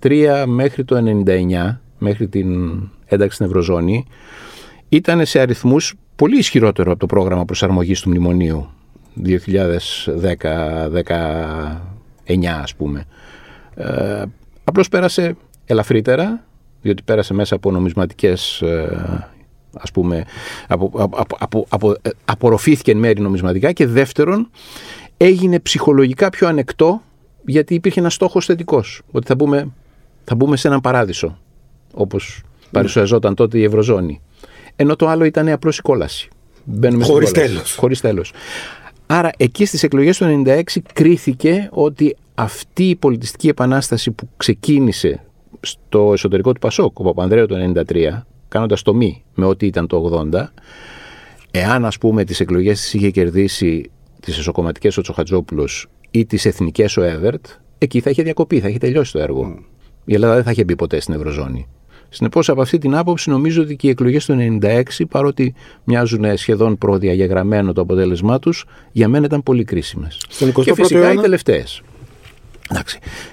1993 0.00 0.44
μέχρι 0.46 0.84
το 0.84 0.96
1999, 0.96 1.80
μέχρι 1.98 2.28
την 2.28 2.80
ένταξη 3.06 3.34
στην 3.34 3.46
Ευρωζώνη, 3.46 4.06
ήταν 4.88 5.26
σε 5.26 5.40
αριθμούς 5.40 5.94
πολύ 6.16 6.38
ισχυρότερο 6.38 6.90
από 6.90 7.00
το 7.00 7.06
πρόγραμμα 7.06 7.44
προσαρμογής 7.44 8.00
του 8.00 8.08
μνημονίου 8.08 8.68
2010-2019 9.24 9.36
ας 12.62 12.74
πούμε. 12.74 13.04
Ε, 13.74 14.22
απλώς 14.64 14.88
πέρασε 14.88 15.36
ελαφρύτερα, 15.64 16.44
διότι 16.82 17.02
πέρασε 17.02 17.34
μέσα 17.34 17.54
από 17.54 17.70
νομισματικές 17.70 18.60
ε, 18.60 19.28
ας 19.76 19.90
πούμε, 19.90 20.24
απο, 20.68 20.90
απο, 20.94 21.36
απο, 21.38 21.66
απο, 21.68 21.90
ε, 22.02 22.10
απορροφήθηκε 22.24 22.90
εν 22.90 22.98
μέρη 22.98 23.20
νομισματικά 23.20 23.72
και 23.72 23.86
δεύτερον 23.86 24.50
έγινε 25.16 25.60
ψυχολογικά 25.60 26.28
πιο 26.30 26.48
ανεκτό 26.48 27.02
γιατί 27.44 27.74
υπήρχε 27.74 28.00
ένας 28.00 28.14
στόχος 28.14 28.44
θετικός, 28.44 29.02
ότι 29.10 29.26
θα 29.26 29.34
μπούμε, 29.34 29.68
θα 30.24 30.34
μπούμε 30.34 30.56
σε 30.56 30.68
έναν 30.68 30.80
παράδεισο, 30.80 31.38
όπως 31.94 32.42
παρουσιαζόταν 32.70 33.34
τότε 33.34 33.58
η 33.58 33.64
Ευρωζώνη. 33.64 34.20
Ενώ 34.76 34.96
το 34.96 35.08
άλλο 35.08 35.24
ήταν 35.24 35.48
απλώς 35.48 35.78
η 35.78 35.82
κόλαση. 35.82 36.28
Χωρίς 37.00 37.30
τέλος. 37.30 37.74
Χωρίς 37.74 38.00
τέλος. 38.00 38.32
Άρα 39.06 39.30
εκεί 39.36 39.64
στις 39.64 39.82
εκλογές 39.82 40.18
του 40.18 40.44
1996 40.46 40.62
κρίθηκε 40.92 41.68
ότι 41.72 42.16
αυτή 42.34 42.88
η 42.88 42.96
πολιτιστική 42.96 43.48
επανάσταση 43.48 44.10
που 44.10 44.28
ξεκίνησε 44.36 45.24
στο 45.60 46.12
εσωτερικό 46.12 46.52
του 46.52 46.60
Πασόκ, 46.60 46.98
ο 46.98 47.02
Παπανδρέου 47.02 47.46
το 47.46 47.56
1993, 47.86 48.26
κάνοντας 48.48 48.82
το 48.82 48.94
μη 48.94 49.22
με 49.34 49.46
ό,τι 49.46 49.66
ήταν 49.66 49.86
το 49.86 50.28
80, 50.32 50.46
εάν 51.50 51.84
ας 51.84 51.98
πούμε 51.98 52.24
τις 52.24 52.40
εκλογές 52.40 52.80
τις 52.80 52.94
είχε 52.94 53.10
κερδίσει 53.10 53.90
τις 54.20 54.38
εσωκομματικές 54.38 54.96
ο 54.96 55.00
Τσοχατζόπουλος 55.00 55.86
ή 56.10 56.26
τις 56.26 56.44
εθνικές 56.44 56.96
ο 56.96 57.02
Εύερτ, 57.02 57.46
εκεί 57.78 58.00
θα 58.00 58.10
είχε 58.10 58.22
διακοπεί, 58.22 58.60
θα 58.60 58.68
είχε 58.68 58.78
τελειώσει 58.78 59.12
το 59.12 59.18
έργο. 59.18 59.58
Η 60.04 60.14
Ελλάδα 60.14 60.34
δεν 60.34 60.44
θα 60.44 60.50
είχε 60.50 60.64
μπει 60.64 60.76
ποτέ 60.76 61.00
στην 61.00 61.14
Ευρωζώνη. 61.14 61.68
Συνεπώς, 62.08 62.48
από 62.48 62.60
αυτή 62.60 62.78
την 62.78 62.94
άποψη, 62.94 63.30
νομίζω 63.30 63.62
ότι 63.62 63.76
και 63.76 63.86
οι 63.86 63.90
εκλογές 63.90 64.24
του 64.24 64.58
1996, 64.62 64.82
παρότι 65.08 65.54
μοιάζουν 65.84 66.36
σχεδόν 66.36 66.78
προδιαγεγραμμένο 66.78 67.72
το 67.72 67.80
αποτέλεσμά 67.80 68.38
τους, 68.38 68.64
για 68.92 69.08
μένα 69.08 69.26
ήταν 69.26 69.42
πολύ 69.42 69.64
κρίσιμες. 69.64 70.24
Και 70.64 70.74
φυσικά 70.74 70.98
αιώνα... 70.98 71.12
οι 71.12 71.16
τελευταίε. 71.16 71.64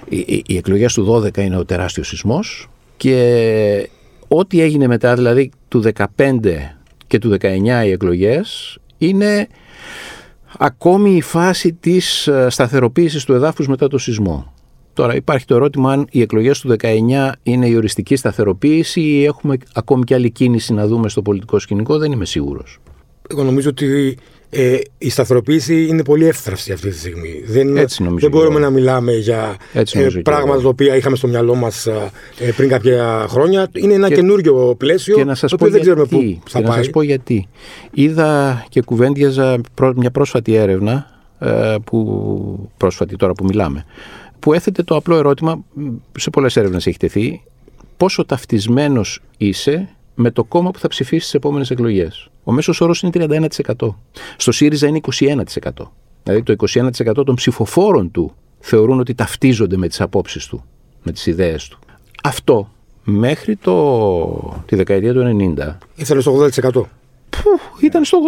Οι, 0.08 0.18
οι, 0.18 0.42
οι 0.46 0.56
εκλογές 0.56 0.94
του 0.94 1.22
12 1.24 1.36
είναι 1.36 1.56
ο 1.56 1.64
τεράστιος 1.64 2.08
σεισμός 2.08 2.68
και 2.96 3.88
ό,τι 4.28 4.60
έγινε 4.60 4.86
μετά, 4.86 5.14
δηλαδή 5.14 5.50
του 5.68 5.82
15 6.16 6.38
και 7.06 7.18
του 7.18 7.36
19 7.40 7.84
οι 7.84 7.90
εκλογές, 7.90 8.78
είναι 8.98 9.48
ακόμη 10.58 11.16
η 11.16 11.20
φάση 11.20 11.72
της 11.72 12.26
ε, 12.26 12.46
σταθεροποίησης 12.50 13.24
του 13.24 13.32
εδάφους 13.32 13.68
μετά 13.68 13.88
το 13.88 13.98
σεισμό. 13.98 14.52
Τώρα 14.92 15.14
υπάρχει 15.14 15.46
το 15.46 15.54
ερώτημα 15.54 15.92
αν 15.92 16.06
οι 16.10 16.20
εκλογές 16.20 16.60
του 16.60 16.76
19 16.80 17.30
είναι 17.42 17.68
η 17.68 17.74
οριστική 17.74 18.16
σταθεροποίηση 18.16 19.00
ή 19.00 19.24
έχουμε 19.24 19.56
ακόμη 19.74 20.04
και 20.04 20.14
άλλη 20.14 20.30
κίνηση 20.30 20.72
να 20.72 20.86
δούμε 20.86 21.08
στο 21.08 21.22
πολιτικό 21.22 21.58
σκηνικό, 21.58 21.98
δεν 21.98 22.12
είμαι 22.12 22.24
σίγουρος. 22.24 22.78
Εγώ 23.30 23.42
νομίζω 23.42 23.68
ότι 23.68 24.16
ε, 24.50 24.78
η 24.98 25.10
σταθεροποίηση 25.10 25.86
είναι 25.86 26.04
πολύ 26.04 26.26
εύθραυστη 26.26 26.72
αυτή 26.72 26.88
τη 26.88 26.98
στιγμή. 26.98 27.42
Δεν, 27.46 27.76
Έτσι 27.76 28.06
δεν 28.18 28.30
μπορούμε 28.30 28.60
να 28.60 28.70
μιλάμε 28.70 29.12
για 29.12 29.56
ε, 29.72 29.82
πράγματα 30.24 30.60
τα 30.62 30.68
οποία 30.68 30.96
είχαμε 30.96 31.16
στο 31.16 31.28
μυαλό 31.28 31.54
μας 31.54 31.86
ε, 31.86 32.10
πριν 32.56 32.68
κάποια 32.68 33.26
χρόνια. 33.28 33.68
Είναι 33.72 33.94
ένα 33.94 34.08
και, 34.08 34.14
καινούριο 34.14 34.74
πλαίσιο 34.78 35.14
και 35.14 35.24
να 35.24 35.34
σας 35.34 35.50
το 35.50 35.56
οποίο 35.60 35.70
δεν 35.70 35.80
ξέρουμε 35.80 36.06
πού 36.06 36.40
θα 36.48 36.58
και 36.58 36.66
πάει. 36.66 36.76
Να 36.76 36.82
σας 36.82 36.90
πω 36.90 37.02
γιατί. 37.02 37.48
Είδα 37.92 38.64
και 38.68 38.82
κουβέντιαζα 38.82 39.60
μια 39.96 40.10
πρόσφατη 40.10 40.54
έρευνα, 40.54 41.10
ε, 41.38 41.74
που, 41.84 42.70
πρόσφατη 42.76 43.16
τώρα 43.16 43.32
που 43.32 43.44
μιλάμε, 43.44 43.84
που 44.38 44.52
έθετε 44.52 44.82
το 44.82 44.96
απλό 44.96 45.16
ερώτημα, 45.16 45.64
σε 46.18 46.30
πολλές 46.30 46.56
έρευνες 46.56 46.86
έχει 46.86 46.96
τεθεί, 46.96 47.42
πόσο 47.96 48.24
ταυτισμένος 48.24 49.22
είσαι 49.36 49.88
με 50.18 50.30
το 50.30 50.44
κόμμα 50.44 50.70
που 50.70 50.78
θα 50.78 50.88
ψηφίσει 50.88 51.20
στις 51.20 51.34
επόμενες 51.34 51.70
εκλογές. 51.70 52.28
Ο 52.44 52.52
μέσος 52.52 52.80
όρος 52.80 53.02
είναι 53.02 53.12
31%. 53.12 53.94
Στο 54.36 54.52
ΣΥΡΙΖΑ 54.52 54.86
είναι 54.86 55.00
21%. 55.18 55.70
Δηλαδή 56.22 56.42
το 56.42 56.54
21% 57.12 57.24
των 57.24 57.34
ψηφοφόρων 57.34 58.10
του 58.10 58.34
θεωρούν 58.58 59.00
ότι 59.00 59.14
ταυτίζονται 59.14 59.76
με 59.76 59.88
τις 59.88 60.00
απόψεις 60.00 60.46
του, 60.46 60.64
με 61.02 61.12
τις 61.12 61.26
ιδέες 61.26 61.68
του. 61.68 61.78
Αυτό 62.22 62.70
μέχρι 63.04 63.56
το, 63.56 64.62
τη 64.66 64.76
δεκαετία 64.76 65.12
του 65.12 65.54
90. 65.58 65.76
Ήθελε 65.94 66.20
στο 66.20 66.48
80%. 66.62 66.72
Που, 66.72 66.88
ήταν 67.80 68.04
στο 68.04 68.18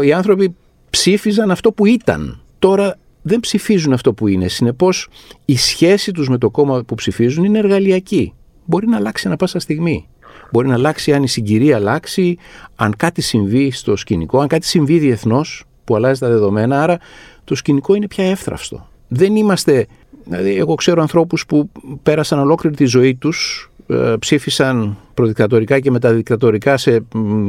80%. 0.00 0.04
Οι 0.04 0.12
άνθρωποι 0.12 0.54
ψήφιζαν 0.90 1.50
αυτό 1.50 1.72
που 1.72 1.86
ήταν. 1.86 2.40
Τώρα 2.58 2.98
δεν 3.22 3.40
ψηφίζουν 3.40 3.92
αυτό 3.92 4.12
που 4.12 4.26
είναι. 4.26 4.48
Συνεπώς, 4.48 5.08
η 5.44 5.56
σχέση 5.56 6.12
τους 6.12 6.28
με 6.28 6.38
το 6.38 6.50
κόμμα 6.50 6.82
που 6.84 6.94
ψηφίζουν 6.94 7.44
είναι 7.44 7.58
εργαλειακή. 7.58 8.34
Μπορεί 8.64 8.86
να 8.86 8.96
αλλάξει 8.96 9.26
ανα 9.26 9.36
πάσα 9.36 9.58
στιγμή. 9.58 10.08
Μπορεί 10.52 10.68
να 10.68 10.74
αλλάξει 10.74 11.12
αν 11.12 11.22
η 11.22 11.28
συγκυρία 11.28 11.76
αλλάξει, 11.76 12.38
αν 12.76 12.94
κάτι 12.96 13.20
συμβεί 13.22 13.70
στο 13.70 13.96
σκηνικό, 13.96 14.40
αν 14.40 14.48
κάτι 14.48 14.66
συμβεί 14.66 14.98
διεθνώς 14.98 15.64
που 15.84 15.96
αλλάζει 15.96 16.20
τα 16.20 16.28
δεδομένα. 16.28 16.82
Άρα 16.82 16.98
το 17.44 17.54
σκηνικό 17.54 17.94
είναι 17.94 18.06
πια 18.06 18.24
εύθραυστο. 18.24 18.88
Δεν 19.08 19.36
είμαστε. 19.36 19.86
Δηλαδή, 20.24 20.56
εγώ 20.56 20.74
ξέρω 20.74 21.00
ανθρώπους 21.00 21.46
που 21.46 21.70
πέρασαν 22.02 22.38
ολόκληρη 22.38 22.76
τη 22.76 22.84
ζωή 22.84 23.14
τους, 23.14 23.70
ε, 23.86 24.14
ψήφισαν 24.18 24.96
προδικτατορικά 25.14 25.80
και 25.80 25.90
μεταδικτατορικά 25.90 26.76
σε 26.76 27.04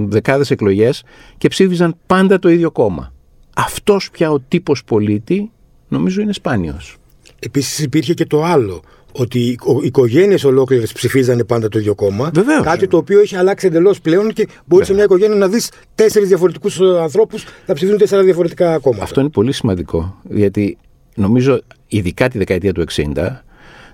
δεκάδες 0.06 0.52
εκλογές 0.52 1.04
και 1.38 1.48
ψήφιζαν 1.48 1.96
πάντα 2.06 2.40
το 2.40 2.50
ίδιο 2.50 2.72
κόμμα. 2.72 3.14
Αυτός 3.56 4.12
πια 4.12 4.32
ο 4.32 4.40
τύπος 4.40 4.84
πολίτη 4.84 5.52
νομίζω 5.88 6.22
είναι 6.22 6.34
σπάνιος. 6.34 6.98
Επίσης 7.40 7.80
υπήρχε 7.80 8.14
και 8.14 8.26
το 8.26 8.44
άλλο 8.44 8.82
ότι 9.14 9.40
οι 9.40 9.58
οικογένειες 9.82 10.44
ολόκληρες 10.44 10.92
ψηφίζανε 10.92 11.44
πάντα 11.44 11.68
το 11.68 11.80
ίδιο 11.80 11.96
κόμμα. 11.96 12.32
Βεβαίως. 12.34 12.64
Κάτι 12.64 12.88
το 12.88 12.98
οποίο 12.98 13.20
έχει 13.20 13.36
αλλάξει 13.36 13.68
εντελώς 13.68 14.02
πλέον 14.02 14.34
και 14.34 14.48
μπορεί 14.66 14.86
σε 14.86 14.94
μια 14.94 15.04
οικογένεια 15.04 15.36
να 15.36 15.48
δεις 15.48 15.72
τέσσερις 15.96 16.28
διαφορετικούς 16.28 16.80
ανθρώπους 16.82 17.46
να 17.66 17.74
ψηφίζουν 17.74 18.00
τέσσερα 18.00 18.24
διαφορετικά 18.24 18.78
κόμματα. 18.78 19.04
Αυτό 19.04 19.20
είναι 19.20 19.30
πολύ 19.30 19.52
σημαντικό. 19.52 20.20
Γιατί 20.30 20.78
νομίζω, 21.16 21.62
ειδικά 21.88 22.30
τη 22.30 22.38
δεκαετία 22.38 22.74
του 22.74 22.84
60, 22.92 23.44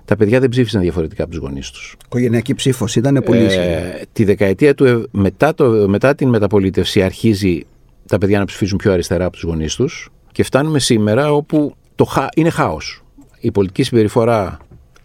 τα 0.04 0.16
παιδιά 0.16 0.40
δεν 0.40 0.48
ψήφισαν 0.48 0.80
διαφορετικά 0.80 1.22
από 1.22 1.32
τους 1.32 1.40
γονείς 1.40 1.70
τους. 1.70 1.96
Οικογενειακή 2.04 2.54
ψήφος 2.54 2.96
ήταν 2.96 3.22
πολύ 3.24 3.44
ισχυρή. 3.44 3.64
Ε, 3.64 4.02
τη 4.12 4.24
δεκαετία 4.24 4.74
του, 4.74 5.08
μετά, 5.10 5.54
το, 5.54 5.88
μετά 5.88 6.14
την 6.14 6.28
μεταπολίτευση, 6.28 7.02
αρχίζει 7.02 7.66
τα 8.06 8.18
παιδιά 8.18 8.38
να 8.38 8.44
ψηφίζουν 8.44 8.78
πιο 8.78 8.92
αριστερά 8.92 9.24
από 9.24 9.32
τους 9.32 9.42
γονείς 9.42 9.74
τους 9.74 10.10
και 10.32 10.42
φτάνουμε 10.42 10.78
σήμερα 10.78 11.32
όπου 11.32 11.74
το 11.94 12.04
χα, 12.04 12.28
είναι 12.36 12.50
χάος. 12.50 13.02
Η 13.40 13.50
πολιτική 13.50 13.82
συμπεριφορά 13.82 14.58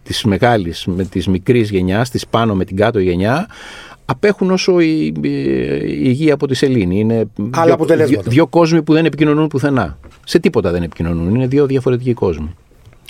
της 0.06 0.24
μεγάλης 0.24 0.86
με 0.86 1.04
της 1.04 1.26
μικρής 1.26 1.70
γενιάς, 1.70 2.10
της 2.10 2.26
πάνω 2.26 2.54
με 2.54 2.64
την 2.64 2.76
κάτω 2.76 2.98
γενιά, 2.98 3.46
απέχουν 4.04 4.50
όσο 4.50 4.80
η, 4.80 5.12
η, 5.22 5.28
η 5.28 6.00
υγεία 6.02 6.34
από 6.34 6.46
τη 6.46 6.54
σελήνη. 6.54 6.98
Είναι 6.98 7.28
Άλλα 7.50 7.76
δύο, 7.76 8.06
δύο, 8.06 8.22
δύο 8.24 8.46
κόσμοι 8.46 8.82
που 8.82 8.92
δεν 8.92 9.04
επικοινωνούν 9.04 9.48
πουθενά. 9.48 9.98
Σε 10.24 10.38
τίποτα 10.38 10.70
δεν 10.70 10.82
επικοινωνούν. 10.82 11.34
Είναι 11.34 11.46
δύο 11.46 11.66
διαφορετικοί 11.66 12.14
κόσμοι. 12.14 12.54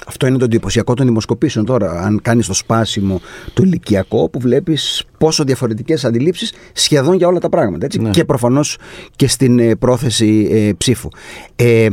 Αυτό 0.07 0.27
είναι 0.27 0.39
το 0.39 0.45
εντυπωσιακό 0.45 0.95
των 0.95 1.07
δημοσκοπήσεων 1.07 1.65
τώρα. 1.65 2.01
Αν 2.01 2.21
κάνεις 2.23 2.47
το 2.47 2.55
σπάσιμο 2.55 3.21
του 3.55 3.63
ηλικιακό, 3.63 4.29
που 4.29 4.39
βλέπεις 4.39 5.05
πόσο 5.19 5.45
διαφορετικές 5.45 6.05
αντιλήψεις 6.05 6.53
σχεδόν 6.73 7.17
για 7.17 7.27
όλα 7.27 7.39
τα 7.39 7.49
πράγματα. 7.49 7.85
Έτσι. 7.85 8.01
Ναι. 8.01 8.11
Και 8.11 8.25
προφανώς 8.25 8.79
και 9.17 9.29
στην 9.29 9.59
ε, 9.59 9.75
πρόθεση 9.75 10.49
ε, 10.51 10.73
ψήφου. 10.77 11.09
Ε, 11.57 11.89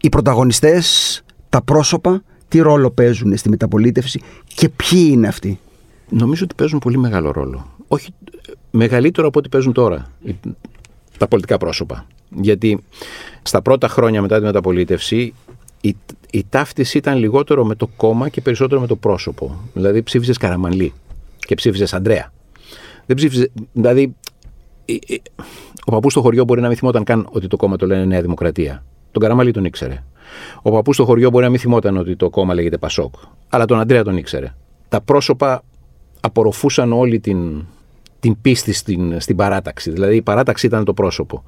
οι 0.00 0.08
πρωταγωνιστές, 0.08 1.22
τα 1.48 1.62
πρόσωπα, 1.62 2.22
τι 2.48 2.58
ρόλο 2.58 2.90
παίζουν 2.90 3.36
στη 3.36 3.48
μεταπολίτευση 3.48 4.20
και 4.54 4.68
ποιοι 4.68 5.08
είναι 5.10 5.28
αυτοί. 5.28 5.60
Νομίζω 6.08 6.44
ότι 6.44 6.54
παίζουν 6.54 6.78
πολύ 6.78 6.98
μεγάλο 6.98 7.30
ρόλο. 7.30 7.76
Όχι 7.88 8.14
μεγαλύτερο 8.70 9.26
από 9.26 9.38
ό,τι 9.38 9.48
παίζουν 9.48 9.72
τώρα 9.72 10.10
τα 11.18 11.28
πολιτικά 11.28 11.56
πρόσωπα. 11.58 12.06
Γιατί 12.40 12.84
στα 13.42 13.62
πρώτα 13.62 13.88
χρόνια 13.88 14.22
μετά 14.22 14.38
τη 14.38 14.44
μεταπολίτευση 14.44 15.34
η, 15.80 15.96
η 16.30 16.44
ταύτιση 16.48 16.98
ήταν 16.98 17.18
λιγότερο 17.18 17.64
με 17.64 17.74
το 17.74 17.86
κόμμα 17.86 18.28
και 18.28 18.40
περισσότερο 18.40 18.80
με 18.80 18.86
το 18.86 18.96
πρόσωπο. 18.96 19.60
Δηλαδή 19.72 20.02
ψήφιζες 20.02 20.36
Καραμανλή 20.36 20.92
και 21.38 21.54
ψήφιζες 21.54 21.94
Αντρέα. 21.94 22.32
Δεν 23.06 23.16
ψήφιζε. 23.16 23.50
Δηλαδή, 23.72 24.14
ο 25.84 25.90
παππούς 25.90 26.12
στο 26.12 26.20
χωριό 26.20 26.44
μπορεί 26.44 26.60
να 26.60 26.68
μην 26.68 26.76
θυμόταν 26.76 27.04
καν 27.04 27.28
ότι 27.30 27.46
το 27.46 27.56
κόμμα 27.56 27.76
το 27.76 27.86
λένε 27.86 28.04
Νέα 28.04 28.20
Δημοκρατία. 28.22 28.84
Τον 29.18 29.26
Καραμαλή 29.26 29.52
τον 29.52 29.64
ήξερε. 29.64 30.02
Ο 30.62 30.70
παππούς 30.70 30.94
στο 30.94 31.04
χωριό 31.04 31.30
μπορεί 31.30 31.44
να 31.44 31.50
μην 31.50 31.58
θυμόταν 31.58 31.96
ότι 31.96 32.16
το 32.16 32.30
κόμμα 32.30 32.54
λέγεται 32.54 32.78
Πασόκ. 32.78 33.14
Αλλά 33.48 33.64
τον 33.64 33.80
Αντρέα 33.80 34.04
τον 34.04 34.16
ήξερε. 34.16 34.54
Τα 34.88 35.00
πρόσωπα 35.00 35.62
απορροφούσαν 36.20 36.92
όλη 36.92 37.20
την, 37.20 37.64
την 38.20 38.40
πίστη 38.40 38.72
στην, 38.72 39.20
στην 39.20 39.36
παράταξη. 39.36 39.90
Δηλαδή 39.90 40.16
η 40.16 40.22
παράταξη 40.22 40.66
ήταν 40.66 40.84
το 40.84 40.94
πρόσωπο. 40.94 41.44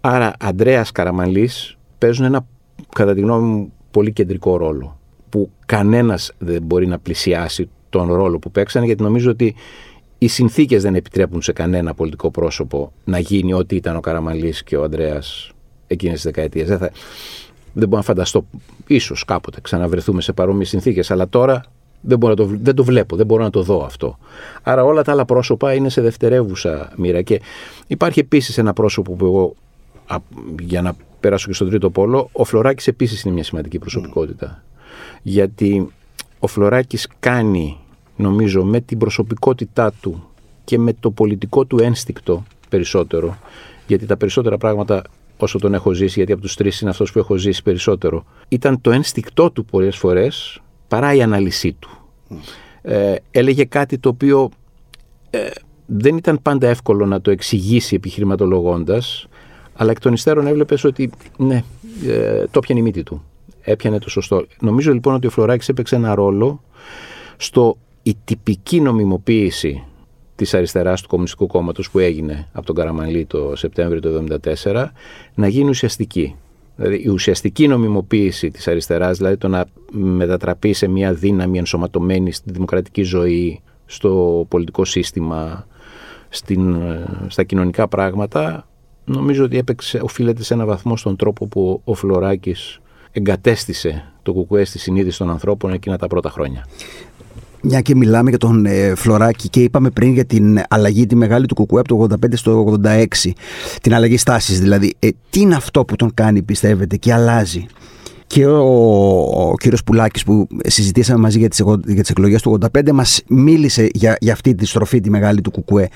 Άρα 0.00 0.32
Αντρέας 0.38 0.92
Καραμαλής 0.92 1.76
παίζουν 1.98 2.24
ένα, 2.24 2.46
κατά 2.94 3.14
τη 3.14 3.20
γνώμη 3.20 3.46
μου, 3.46 3.72
πολύ 3.90 4.12
κεντρικό 4.12 4.56
ρόλο. 4.56 4.98
Που 5.28 5.50
κανένας 5.66 6.32
δεν 6.38 6.62
μπορεί 6.62 6.86
να 6.86 6.98
πλησιάσει 6.98 7.68
τον 7.90 8.12
ρόλο 8.12 8.38
που 8.38 8.50
παίξανε, 8.50 8.86
γιατί 8.86 9.02
νομίζω 9.02 9.30
ότι 9.30 9.54
οι 10.18 10.28
συνθήκες 10.28 10.82
δεν 10.82 10.94
επιτρέπουν 10.94 11.42
σε 11.42 11.52
κανένα 11.52 11.94
πολιτικό 11.94 12.30
πρόσωπο 12.30 12.92
να 13.04 13.18
γίνει 13.18 13.52
ό,τι 13.52 13.76
ήταν 13.76 13.96
ο 13.96 14.00
Καραμαλής 14.00 14.62
και 14.62 14.76
ο 14.76 14.82
Ανδρέα 14.82 15.22
εκείνες 15.88 16.14
τις 16.14 16.24
δεκαετίες. 16.24 16.68
Δεν, 16.68 16.78
θα... 16.78 16.90
δεν 17.72 17.88
μπορώ 17.88 17.96
να 17.96 18.02
φανταστώ, 18.02 18.44
ίσως 18.86 19.24
κάποτε 19.24 19.60
ξαναβρεθούμε 19.60 20.20
σε 20.20 20.32
παρόμοιες 20.32 20.68
συνθήκες, 20.68 21.10
αλλά 21.10 21.28
τώρα 21.28 21.64
δεν, 22.00 22.18
μπορώ 22.18 22.34
να 22.34 22.46
το, 22.46 22.56
δεν 22.62 22.74
το 22.74 22.84
βλέπω, 22.84 23.16
δεν 23.16 23.26
μπορώ 23.26 23.42
να 23.42 23.50
το 23.50 23.62
δω 23.62 23.84
αυτό. 23.84 24.18
Άρα 24.62 24.84
όλα 24.84 25.02
τα 25.02 25.12
άλλα 25.12 25.24
πρόσωπα 25.24 25.74
είναι 25.74 25.88
σε 25.88 26.00
δευτερεύουσα 26.00 26.92
μοίρα. 26.96 27.22
Και 27.22 27.40
υπάρχει 27.86 28.20
επίσης 28.20 28.58
ένα 28.58 28.72
πρόσωπο 28.72 29.12
που 29.12 29.24
εγώ, 29.24 29.54
για 30.60 30.82
να 30.82 30.94
πέρασω 31.20 31.46
και 31.46 31.54
στον 31.54 31.68
τρίτο 31.68 31.90
πόλο, 31.90 32.28
ο 32.32 32.44
Φλωράκης 32.44 32.86
επίσης 32.86 33.22
είναι 33.22 33.34
μια 33.34 33.44
σημαντική 33.44 33.78
προσωπικότητα. 33.78 34.62
Γιατί 35.22 35.92
ο 36.38 36.46
Φλωράκης 36.46 37.08
κάνει, 37.20 37.78
νομίζω, 38.16 38.64
με 38.64 38.80
την 38.80 38.98
προσωπικότητά 38.98 39.92
του 40.00 40.28
και 40.64 40.78
με 40.78 40.92
το 41.00 41.10
πολιτικό 41.10 41.64
του 41.64 41.78
ένστικτο 41.78 42.44
περισσότερο, 42.68 43.38
γιατί 43.86 44.06
τα 44.06 44.16
περισσότερα 44.16 44.58
πράγματα 44.58 45.02
όσο 45.44 45.58
τον 45.58 45.74
έχω 45.74 45.92
ζήσει, 45.92 46.14
γιατί 46.18 46.32
από 46.32 46.40
τους 46.40 46.54
τρεις 46.54 46.80
είναι 46.80 46.90
αυτός 46.90 47.12
που 47.12 47.18
έχω 47.18 47.36
ζήσει 47.36 47.62
περισσότερο, 47.62 48.24
ήταν 48.48 48.80
το 48.80 48.90
ένστικτό 48.90 49.50
του 49.50 49.64
πολλές 49.64 49.96
φορές 49.96 50.60
παρά 50.88 51.14
η 51.14 51.22
ανάλυση 51.22 51.72
του. 51.72 51.90
Ε, 52.82 53.14
έλεγε 53.30 53.64
κάτι 53.64 53.98
το 53.98 54.08
οποίο 54.08 54.50
ε, 55.30 55.48
δεν 55.86 56.16
ήταν 56.16 56.38
πάντα 56.42 56.68
εύκολο 56.68 57.06
να 57.06 57.20
το 57.20 57.30
εξηγήσει 57.30 57.94
επιχειρηματολογώντας, 57.94 59.26
αλλά 59.74 59.90
εκ 59.90 60.00
των 60.00 60.12
υστέρων 60.12 60.46
έβλεπες 60.46 60.84
ότι 60.84 61.10
ναι, 61.36 61.62
ε, 62.06 62.44
το 62.50 62.60
πιανε 62.60 62.80
η 62.80 62.84
μύτη 62.84 63.02
του. 63.02 63.22
Έπιανε 63.62 63.98
το 63.98 64.10
σωστό. 64.10 64.46
Νομίζω 64.60 64.92
λοιπόν 64.92 65.14
ότι 65.14 65.26
ο 65.26 65.30
Φλωράκης 65.30 65.68
έπαιξε 65.68 65.96
ένα 65.96 66.14
ρόλο 66.14 66.62
στο 67.36 67.76
η 68.02 68.16
τυπική 68.24 68.80
νομιμοποίηση 68.80 69.84
της 70.38 70.54
αριστεράς 70.54 71.02
του 71.02 71.08
Κομμουνιστικού 71.08 71.46
Κόμματος 71.46 71.90
που 71.90 71.98
έγινε 71.98 72.48
από 72.52 72.66
τον 72.66 72.74
Καραμαλή 72.74 73.24
το 73.24 73.52
Σεπτέμβριο 73.56 74.00
του 74.00 74.26
1974 74.64 74.86
να 75.34 75.48
γίνει 75.48 75.68
ουσιαστική. 75.68 76.36
Δηλαδή 76.76 77.02
η 77.04 77.08
ουσιαστική 77.08 77.68
νομιμοποίηση 77.68 78.50
της 78.50 78.68
αριστεράς, 78.68 79.16
δηλαδή 79.16 79.36
το 79.36 79.48
να 79.48 79.64
μετατραπεί 79.90 80.72
σε 80.72 80.88
μια 80.88 81.12
δύναμη 81.12 81.58
ενσωματωμένη 81.58 82.32
στη 82.32 82.52
δημοκρατική 82.52 83.02
ζωή, 83.02 83.60
στο 83.86 84.44
πολιτικό 84.48 84.84
σύστημα, 84.84 85.66
στην, 86.28 86.76
στα 87.28 87.42
κοινωνικά 87.42 87.88
πράγματα, 87.88 88.68
νομίζω 89.04 89.44
ότι 89.44 89.58
έπαιξε, 89.58 90.00
οφείλεται 90.02 90.42
σε 90.42 90.54
ένα 90.54 90.64
βαθμό 90.64 90.96
στον 90.96 91.16
τρόπο 91.16 91.46
που 91.46 91.80
ο 91.84 91.94
Φλωράκης 91.94 92.80
εγκατέστησε 93.12 94.12
το 94.22 94.32
κουκουέ 94.32 94.64
στη 94.64 94.78
συνείδηση 94.78 95.18
των 95.18 95.30
ανθρώπων 95.30 95.72
εκείνα 95.72 95.98
τα 95.98 96.06
πρώτα 96.06 96.30
χρόνια. 96.30 96.66
Μια 97.62 97.80
και 97.80 97.94
μιλάμε 97.94 98.28
για 98.28 98.38
τον 98.38 98.66
ε, 98.66 98.94
Φλωράκη 98.94 99.48
και 99.48 99.62
είπαμε 99.62 99.90
πριν 99.90 100.12
για 100.12 100.24
την 100.24 100.60
αλλαγή 100.68 101.06
τη 101.06 101.16
μεγάλη 101.16 101.46
του 101.46 101.54
Κουκουέ 101.54 101.80
από 101.80 102.08
το 102.08 102.16
85 102.22 102.28
στο 102.32 102.78
86, 102.84 103.04
την 103.82 103.94
αλλαγή 103.94 104.16
στάσης 104.16 104.60
δηλαδή. 104.60 104.94
Ε, 104.98 105.08
τι 105.30 105.40
είναι 105.40 105.54
αυτό 105.54 105.84
που 105.84 105.96
τον 105.96 106.14
κάνει 106.14 106.42
πιστεύετε 106.42 106.96
και 106.96 107.12
αλλάζει; 107.12 107.66
Και 108.26 108.46
ο, 108.46 109.50
ο 109.50 109.54
κύριος 109.60 109.84
Πουλάκης 109.84 110.24
που 110.24 110.46
συζητήσαμε 110.66 111.20
μαζί 111.20 111.38
για 111.38 111.48
τις, 111.48 111.62
για 111.86 112.00
τις 112.00 112.10
εκλογές 112.10 112.42
του 112.42 112.58
85 112.74 112.90
μας 112.92 113.22
μίλησε 113.28 113.88
για, 113.92 114.16
για 114.20 114.32
αυτή 114.32 114.54
τη 114.54 114.66
στροφή 114.66 115.00
τη 115.00 115.10
μεγάλη 115.10 115.40
του 115.40 115.50
Κουκουέ. 115.50 115.88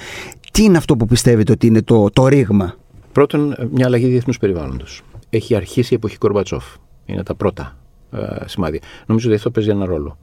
Τι 0.52 0.62
είναι 0.62 0.76
αυτό 0.76 0.96
που 0.96 1.06
πιστεύετε 1.06 1.52
ότι 1.52 1.66
είναι 1.66 1.82
το, 1.82 2.10
το 2.10 2.26
ρήγμα; 2.26 2.76
Πρώτον, 3.12 3.56
μια 3.70 3.86
αλλαγή 3.86 4.06
διεθνούς 4.06 4.38
περιβάλλοντος. 4.38 5.02
Έχει 5.30 5.54
αρχίσει 5.54 5.92
η 5.92 5.96
εποχή 5.96 6.18
Κορμπατσόφ. 6.18 6.64
Είναι 7.04 7.22
τα 7.22 7.34
πρώτα 7.34 7.76
ε, 8.12 8.18
σημάδια. 8.46 8.80
Νομίζω 9.06 9.26
ότι 9.26 9.36
αυτό 9.36 9.50
παίζει 9.50 9.70
ένα 9.70 9.84
ρόλο. 9.84 10.18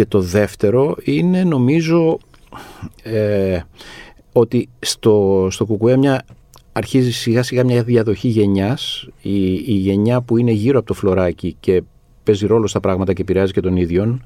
Και 0.00 0.06
το 0.06 0.20
δεύτερο 0.20 0.96
είναι 1.02 1.44
νομίζω 1.44 2.18
ε, 3.02 3.60
ότι 4.32 4.68
στο, 4.78 5.48
στο 5.50 5.64
Κουκουέ 5.64 5.96
μια, 5.96 6.24
αρχίζει 6.72 7.12
σιγά 7.12 7.42
σιγά 7.42 7.64
μια 7.64 7.82
διαδοχή 7.82 8.28
γενιάς. 8.28 9.08
Η, 9.22 9.52
η 9.52 9.72
γενιά 9.72 10.20
που 10.20 10.36
είναι 10.36 10.50
γύρω 10.50 10.78
από 10.78 10.86
το 10.86 10.94
φλωράκι 10.94 11.56
και 11.60 11.82
παίζει 12.22 12.46
ρόλο 12.46 12.66
στα 12.66 12.80
πράγματα 12.80 13.12
και 13.12 13.22
επηρεάζει 13.22 13.52
και 13.52 13.60
τον 13.60 13.76
ίδιον 13.76 14.24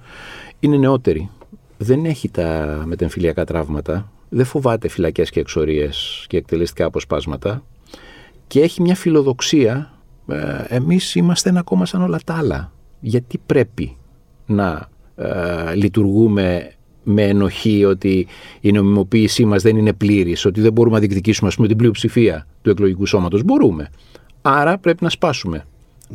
είναι 0.61 0.77
νεότερη. 0.77 1.31
Δεν 1.77 2.05
έχει 2.05 2.29
τα 2.29 2.83
μετεμφυλιακά 2.87 3.45
τραύματα, 3.45 4.13
δεν 4.29 4.45
φοβάται 4.45 4.89
φυλακές 4.89 5.31
και 5.31 5.41
εξορίες 5.41 6.25
και 6.29 6.37
εκτελεστικά 6.37 6.85
αποσπάσματα 6.85 7.63
και 8.47 8.61
έχει 8.61 8.83
μια 8.83 8.95
φιλοδοξία 8.95 9.93
ε, 10.29 10.65
εμείς 10.69 11.15
είμαστε 11.15 11.49
ένα 11.49 11.63
κόμμα 11.63 11.87
σαν 11.87 12.03
όλα 12.03 12.21
τα 12.25 12.35
άλλα. 12.35 12.73
Γιατί 13.01 13.39
πρέπει 13.47 13.97
να 14.47 14.93
ε, 15.17 15.75
λειτουργούμε 15.75 16.73
με 17.05 17.23
ενοχή 17.23 17.85
ότι 17.85 18.27
η 18.61 18.73
νομιμοποίησή 18.73 19.45
μας 19.45 19.63
δεν 19.63 19.77
είναι 19.77 19.93
πλήρης, 19.93 20.45
ότι 20.45 20.61
δεν 20.61 20.73
μπορούμε 20.73 20.95
να 20.95 21.01
διεκδικήσουμε 21.01 21.49
ας 21.49 21.55
πούμε, 21.55 21.69
την 21.69 21.77
πλειοψηφία 21.77 22.47
του 22.63 22.71
εκλογικού 22.71 23.07
σώματος. 23.07 23.43
Μπορούμε. 23.43 23.89
Άρα 24.43 24.79
πρέπει 24.79 25.05
να 25.05 25.11
σπάσουμε. 25.11 25.65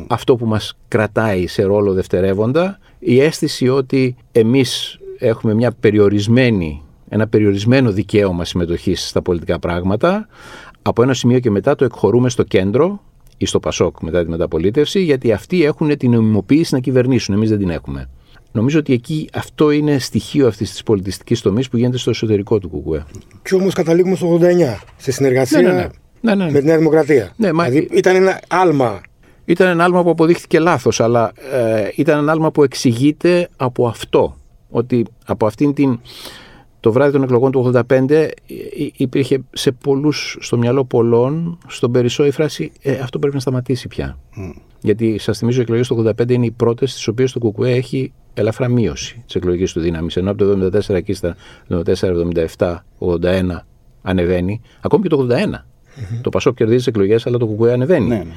Αυτό 0.07 0.35
που 0.35 0.45
μας 0.45 0.77
κρατάει 0.87 1.47
σε 1.47 1.63
ρόλο 1.63 1.93
δευτερεύοντα, 1.93 2.79
η 2.99 3.21
αίσθηση 3.21 3.69
ότι 3.69 4.15
εμείς 4.31 4.99
έχουμε 5.17 5.53
μια 5.53 5.71
περιορισμένη, 5.79 6.81
ένα 7.09 7.27
περιορισμένο 7.27 7.91
δικαίωμα 7.91 8.45
συμμετοχής 8.45 9.07
στα 9.07 9.21
πολιτικά 9.21 9.59
πράγματα, 9.59 10.27
από 10.81 11.03
ένα 11.03 11.13
σημείο 11.13 11.39
και 11.39 11.49
μετά 11.49 11.75
το 11.75 11.85
εκχωρούμε 11.85 12.29
στο 12.29 12.43
κέντρο 12.43 13.01
ή 13.37 13.45
στο 13.45 13.59
Πασόκ 13.59 14.01
μετά 14.01 14.23
τη 14.23 14.29
μεταπολίτευση, 14.29 15.03
γιατί 15.03 15.31
αυτοί 15.31 15.63
έχουν 15.63 15.97
την 15.97 16.11
νομιμοποίηση 16.11 16.73
να 16.73 16.79
κυβερνήσουν. 16.79 17.35
Εμείς 17.35 17.49
δεν 17.49 17.57
την 17.57 17.69
έχουμε. 17.69 18.09
Νομίζω 18.51 18.79
ότι 18.79 18.93
εκεί 18.93 19.29
αυτό 19.33 19.71
είναι 19.71 19.97
στοιχείο 19.97 20.47
αυτής 20.47 20.71
της 20.71 20.83
πολιτιστικής 20.83 21.41
τομής 21.41 21.69
που 21.69 21.77
γίνεται 21.77 21.97
στο 21.97 22.09
εσωτερικό 22.09 22.59
του 22.59 22.69
Κουκουέ. 22.69 23.05
Και 23.43 23.55
όμως 23.55 23.73
καταλήγουμε 23.73 24.15
στο 24.15 24.39
89, 24.41 24.75
σε 24.97 25.11
συνεργασία 25.11 25.61
ναι, 25.61 25.71
ναι, 25.71 25.89
ναι. 26.21 26.45
ναι 26.45 26.51
με 26.51 26.59
τη 26.59 26.65
Νέα 26.65 26.77
Δημοκρατία. 26.77 27.33
Ναι, 27.35 27.51
δηλαδή 27.51 27.87
ήταν 27.91 28.15
ένα 28.15 28.41
άλμα. 28.47 29.01
Ήταν 29.45 29.67
ένα 29.67 29.83
άλμα 29.83 30.03
που 30.03 30.09
αποδείχθηκε 30.09 30.59
λάθος, 30.59 30.99
αλλά 30.99 31.31
ε, 31.51 31.89
ήταν 31.95 32.17
ένα 32.17 32.31
άλμα 32.31 32.51
που 32.51 32.63
εξηγείται 32.63 33.49
από 33.57 33.87
αυτό. 33.87 34.37
Ότι 34.69 35.05
από 35.25 35.45
αυτήν 35.45 35.73
την 35.73 35.99
το 36.79 36.91
βράδυ 36.91 37.11
των 37.11 37.23
εκλογών 37.23 37.51
του 37.51 37.71
85 37.89 38.27
υπήρχε 38.97 39.43
σε 39.51 39.71
πολλούς, 39.71 40.37
στο 40.39 40.57
μυαλό 40.57 40.85
πολλών, 40.85 41.57
στον 41.67 41.91
Περισσό 41.91 42.25
η 42.25 42.31
φράση 42.31 42.71
ε, 42.81 42.91
αυτό 42.91 43.19
πρέπει 43.19 43.33
να 43.35 43.41
σταματήσει 43.41 43.87
πια. 43.87 44.17
Γιατί 44.81 45.17
σας 45.17 45.37
θυμίζω 45.37 45.59
οι 45.59 45.61
εκλογές 45.61 45.87
του 45.87 46.05
85 46.19 46.31
είναι 46.31 46.45
οι 46.45 46.51
πρώτες 46.51 46.91
στις 46.91 47.07
οποίες 47.07 47.31
το 47.31 47.39
ΚΚΕ 47.39 47.69
έχει 47.69 48.13
ελαφρά 48.39 48.67
μείωση 48.67 49.23
της 49.25 49.35
εκλογικής 49.35 49.73
του 49.73 49.79
δύναμης. 49.79 50.17
Ενώ 50.17 50.31
από 50.31 50.45
το 50.45 50.69
74 50.89 50.95
εκεί 50.95 51.13
στα 51.13 51.35
74, 51.69 51.83
77, 52.57 52.83
81 52.99 53.65
ανεβαίνει, 54.01 54.61
ακόμη 54.81 55.03
και 55.03 55.09
το 55.09 55.27
81. 55.29 55.65
Το 56.21 56.29
Πασόκ 56.29 56.55
κερδίζει 56.55 56.77
τις 56.77 56.87
εκλογές, 56.87 57.25
αλλά 57.27 57.37
το 57.37 57.47
ΚΚΕ 57.47 57.71
ανεβαίνει. 57.71 58.07
Ναι, 58.07 58.15
ναι. 58.15 58.33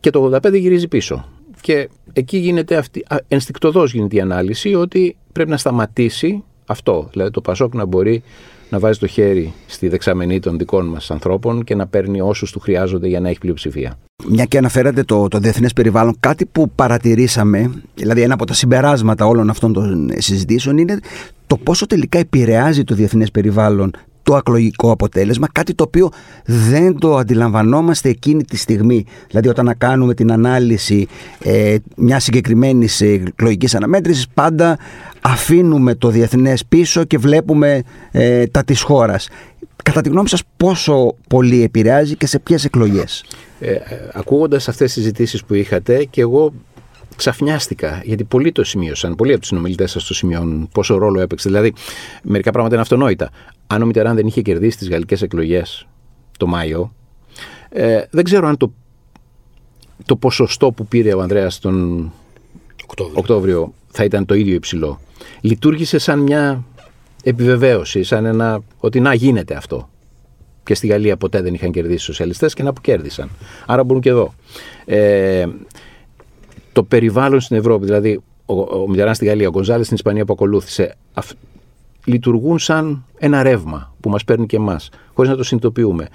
Και 0.00 0.10
το 0.10 0.30
85 0.34 0.58
γυρίζει 0.58 0.88
πίσω. 0.88 1.28
Και 1.60 1.88
εκεί 2.12 2.36
γίνεται 2.38 2.76
αυτή, 2.76 3.04
ενστικτοδός 3.28 3.92
γίνεται 3.92 4.16
η 4.16 4.20
ανάλυση 4.20 4.74
ότι 4.74 5.16
πρέπει 5.32 5.50
να 5.50 5.56
σταματήσει 5.56 6.44
αυτό. 6.66 7.08
Δηλαδή 7.12 7.30
το 7.30 7.40
Πασόκ 7.40 7.74
να 7.74 7.84
μπορεί 7.84 8.22
να 8.70 8.78
βάζει 8.78 8.98
το 8.98 9.06
χέρι 9.06 9.52
στη 9.66 9.88
δεξαμενή 9.88 10.40
των 10.40 10.58
δικών 10.58 10.86
μας 10.86 11.10
ανθρώπων 11.10 11.64
και 11.64 11.74
να 11.74 11.86
παίρνει 11.86 12.20
όσους 12.20 12.52
του 12.52 12.60
χρειάζονται 12.60 13.08
για 13.08 13.20
να 13.20 13.28
έχει 13.28 13.38
πλειοψηφία. 13.38 13.98
Μια 14.28 14.44
και 14.44 14.58
αναφέρατε 14.58 15.02
το, 15.02 15.28
το 15.28 15.38
διεθνές 15.38 15.72
περιβάλλον, 15.72 16.16
κάτι 16.20 16.46
που 16.46 16.70
παρατηρήσαμε, 16.70 17.70
δηλαδή 17.94 18.22
ένα 18.22 18.34
από 18.34 18.46
τα 18.46 18.54
συμπεράσματα 18.54 19.26
όλων 19.26 19.50
αυτών 19.50 19.72
των 19.72 20.10
συζητήσεων, 20.16 20.78
είναι 20.78 20.98
το 21.46 21.56
πόσο 21.56 21.86
τελικά 21.86 22.18
επηρεάζει 22.18 22.84
το 22.84 22.94
διεθνές 22.94 23.30
περιβάλλον 23.30 23.90
το 24.28 24.34
ακλογικό 24.34 24.90
αποτέλεσμα, 24.90 25.48
κάτι 25.52 25.74
το 25.74 25.84
οποίο 25.84 26.10
δεν 26.44 26.98
το 26.98 27.16
αντιλαμβανόμαστε 27.16 28.08
εκείνη 28.08 28.44
τη 28.44 28.56
στιγμή. 28.56 29.04
Δηλαδή 29.28 29.48
όταν 29.48 29.64
να 29.64 29.74
κάνουμε 29.74 30.14
την 30.14 30.32
ανάλυση 30.32 31.08
ε, 31.38 31.76
μια 31.96 32.20
συγκεκριμένη 32.20 32.88
εκλογικής 33.00 33.74
αναμέτρησης, 33.74 34.28
πάντα 34.34 34.78
αφήνουμε 35.20 35.94
το 35.94 36.08
διεθνές 36.08 36.64
πίσω 36.64 37.04
και 37.04 37.18
βλέπουμε 37.18 37.82
ε, 38.10 38.46
τα 38.46 38.64
της 38.64 38.82
χώρας. 38.82 39.28
Κατά 39.82 40.00
τη 40.00 40.08
γνώμη 40.08 40.28
σας 40.28 40.42
πόσο 40.56 41.14
πολύ 41.28 41.62
επηρεάζει 41.62 42.16
και 42.16 42.26
σε 42.26 42.38
ποιες 42.38 42.64
εκλογές; 42.64 43.24
Ε, 43.60 43.70
ε 43.70 43.80
ακούγοντας 44.12 44.68
αυτές 44.68 44.92
τις 44.92 45.02
συζητήσεις 45.02 45.44
που 45.44 45.54
είχατε 45.54 46.04
και 46.04 46.20
εγώ 46.20 46.52
ξαφνιάστηκα, 47.18 48.02
γιατί 48.04 48.24
πολλοί 48.24 48.52
το 48.52 48.64
σημείωσαν, 48.64 49.14
πολλοί 49.14 49.30
από 49.30 49.40
τους 49.40 49.48
συνομιλητές 49.48 49.90
σας 49.90 50.04
το 50.04 50.14
σημειώνουν 50.14 50.68
πόσο 50.72 50.98
ρόλο 50.98 51.20
έπαιξε. 51.20 51.48
Δηλαδή, 51.48 51.72
μερικά 52.22 52.50
πράγματα 52.50 52.74
είναι 52.74 52.82
αυτονόητα. 52.82 53.30
Αν 53.66 53.82
ο 53.82 53.86
Μιτεράν 53.86 54.14
δεν 54.16 54.26
είχε 54.26 54.42
κερδίσει 54.42 54.78
τις 54.78 54.88
γαλλικές 54.88 55.22
εκλογές 55.22 55.86
το 56.38 56.46
Μάιο, 56.46 56.94
ε, 57.68 58.02
δεν 58.10 58.24
ξέρω 58.24 58.46
αν 58.48 58.56
το, 58.56 58.72
το 60.04 60.16
ποσοστό 60.16 60.72
που 60.72 60.86
πήρε 60.86 61.14
ο 61.14 61.20
Ανδρέας 61.20 61.58
τον 61.58 62.12
Οκτώβριο. 63.14 63.72
θα 63.90 64.04
ήταν 64.04 64.24
το 64.24 64.34
ίδιο 64.34 64.54
υψηλό. 64.54 65.00
Λειτουργήσε 65.40 65.98
σαν 65.98 66.18
μια 66.18 66.64
επιβεβαίωση, 67.22 68.02
σαν 68.02 68.24
ένα 68.24 68.62
ότι 68.78 69.00
να 69.00 69.14
γίνεται 69.14 69.54
αυτό. 69.54 69.88
Και 70.64 70.74
στη 70.74 70.86
Γαλλία 70.86 71.16
ποτέ 71.16 71.40
δεν 71.42 71.54
είχαν 71.54 71.72
κερδίσει 71.72 71.94
οι 71.94 71.98
σοσιαλιστές 71.98 72.54
και 72.54 72.62
να 72.62 72.72
που 72.72 72.80
κέρδισαν. 72.80 73.30
Άρα 73.66 73.84
μπορούν 73.84 74.02
και 74.02 74.08
εδώ. 74.08 74.34
Ε, 74.84 75.46
το 76.72 76.82
περιβάλλον 76.82 77.40
στην 77.40 77.56
Ευρώπη, 77.56 77.84
δηλαδή 77.84 78.20
ο, 78.46 78.54
ο 78.54 78.88
Μιτεράν 78.88 79.14
στη 79.14 79.24
Γαλλία, 79.24 79.48
ο 79.48 79.50
Γκονζάλη 79.50 79.84
στην 79.84 79.96
Ισπανία 79.96 80.24
που 80.24 80.32
ακολούθησε, 80.32 80.94
λειτουργούν 82.04 82.58
σαν 82.58 83.04
ένα 83.18 83.42
ρεύμα 83.42 83.94
που 84.00 84.10
μας 84.10 84.24
παίρνει 84.24 84.46
και 84.46 84.56
εμάς, 84.56 84.88
χωρίς 85.14 85.30
να 85.30 85.36
το 85.36 85.42
συνειδητοποιούμε. 85.42 86.08